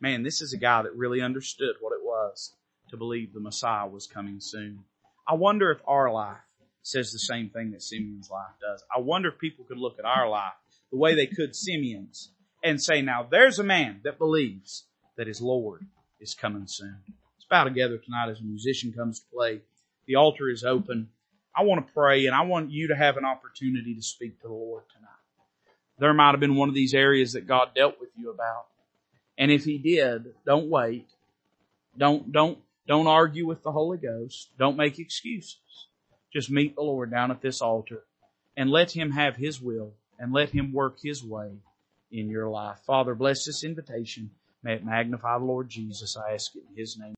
Man, 0.00 0.22
this 0.22 0.40
is 0.40 0.54
a 0.54 0.56
guy 0.56 0.80
that 0.80 0.96
really 0.96 1.20
understood 1.20 1.74
what 1.82 1.92
it 1.92 2.02
was 2.02 2.54
to 2.88 2.96
believe 2.96 3.34
the 3.34 3.40
Messiah 3.40 3.86
was 3.86 4.06
coming 4.06 4.40
soon. 4.40 4.84
I 5.26 5.34
wonder 5.34 5.70
if 5.70 5.82
our 5.86 6.10
life 6.10 6.38
says 6.80 7.12
the 7.12 7.18
same 7.18 7.50
thing 7.50 7.72
that 7.72 7.82
Simeon's 7.82 8.30
life 8.30 8.54
does. 8.58 8.82
I 8.90 9.00
wonder 9.00 9.28
if 9.28 9.38
people 9.38 9.66
could 9.66 9.76
look 9.76 9.98
at 9.98 10.06
our 10.06 10.30
life 10.30 10.54
the 10.90 10.96
way 10.96 11.14
they 11.14 11.26
could 11.26 11.54
Simeon's 11.54 12.30
and 12.64 12.82
say, 12.82 13.02
now 13.02 13.28
there's 13.30 13.58
a 13.58 13.64
man 13.64 14.00
that 14.04 14.16
believes 14.16 14.84
that 15.18 15.26
his 15.26 15.42
Lord 15.42 15.84
is 16.20 16.34
coming 16.34 16.66
soon. 16.66 16.96
Let's 17.06 17.44
bow 17.50 17.64
together 17.64 17.98
tonight 17.98 18.30
as 18.30 18.40
a 18.40 18.44
musician 18.44 18.94
comes 18.94 19.20
to 19.20 19.26
play. 19.30 19.60
The 20.06 20.14
altar 20.14 20.48
is 20.48 20.64
open. 20.64 21.10
I 21.54 21.64
want 21.64 21.86
to 21.86 21.92
pray 21.92 22.24
and 22.24 22.34
I 22.34 22.46
want 22.46 22.70
you 22.70 22.88
to 22.88 22.96
have 22.96 23.18
an 23.18 23.26
opportunity 23.26 23.94
to 23.94 24.02
speak 24.02 24.40
to 24.40 24.48
the 24.48 24.54
Lord 24.54 24.84
tonight. 24.96 25.17
There 25.98 26.14
might 26.14 26.30
have 26.30 26.40
been 26.40 26.54
one 26.54 26.68
of 26.68 26.74
these 26.74 26.94
areas 26.94 27.32
that 27.32 27.46
God 27.46 27.70
dealt 27.74 28.00
with 28.00 28.10
you 28.16 28.30
about. 28.30 28.66
And 29.36 29.50
if 29.50 29.64
he 29.64 29.78
did, 29.78 30.34
don't 30.44 30.68
wait. 30.68 31.08
Don't, 31.96 32.30
don't, 32.32 32.58
don't 32.86 33.06
argue 33.06 33.46
with 33.46 33.62
the 33.62 33.72
Holy 33.72 33.98
Ghost. 33.98 34.50
Don't 34.58 34.76
make 34.76 34.98
excuses. 34.98 35.58
Just 36.32 36.50
meet 36.50 36.74
the 36.74 36.82
Lord 36.82 37.10
down 37.10 37.30
at 37.30 37.40
this 37.40 37.60
altar 37.60 38.04
and 38.56 38.70
let 38.70 38.90
Him 38.92 39.12
have 39.12 39.36
His 39.36 39.60
will 39.60 39.92
and 40.18 40.32
let 40.32 40.50
Him 40.50 40.72
work 40.72 40.98
His 41.02 41.24
way 41.24 41.52
in 42.10 42.28
your 42.28 42.48
life. 42.48 42.78
Father, 42.86 43.14
bless 43.14 43.44
this 43.44 43.64
invitation. 43.64 44.30
May 44.62 44.74
it 44.74 44.84
magnify 44.84 45.38
the 45.38 45.44
Lord 45.44 45.68
Jesus. 45.68 46.16
I 46.16 46.34
ask 46.34 46.54
it 46.54 46.64
in 46.70 46.76
His 46.76 46.98
name. 46.98 47.14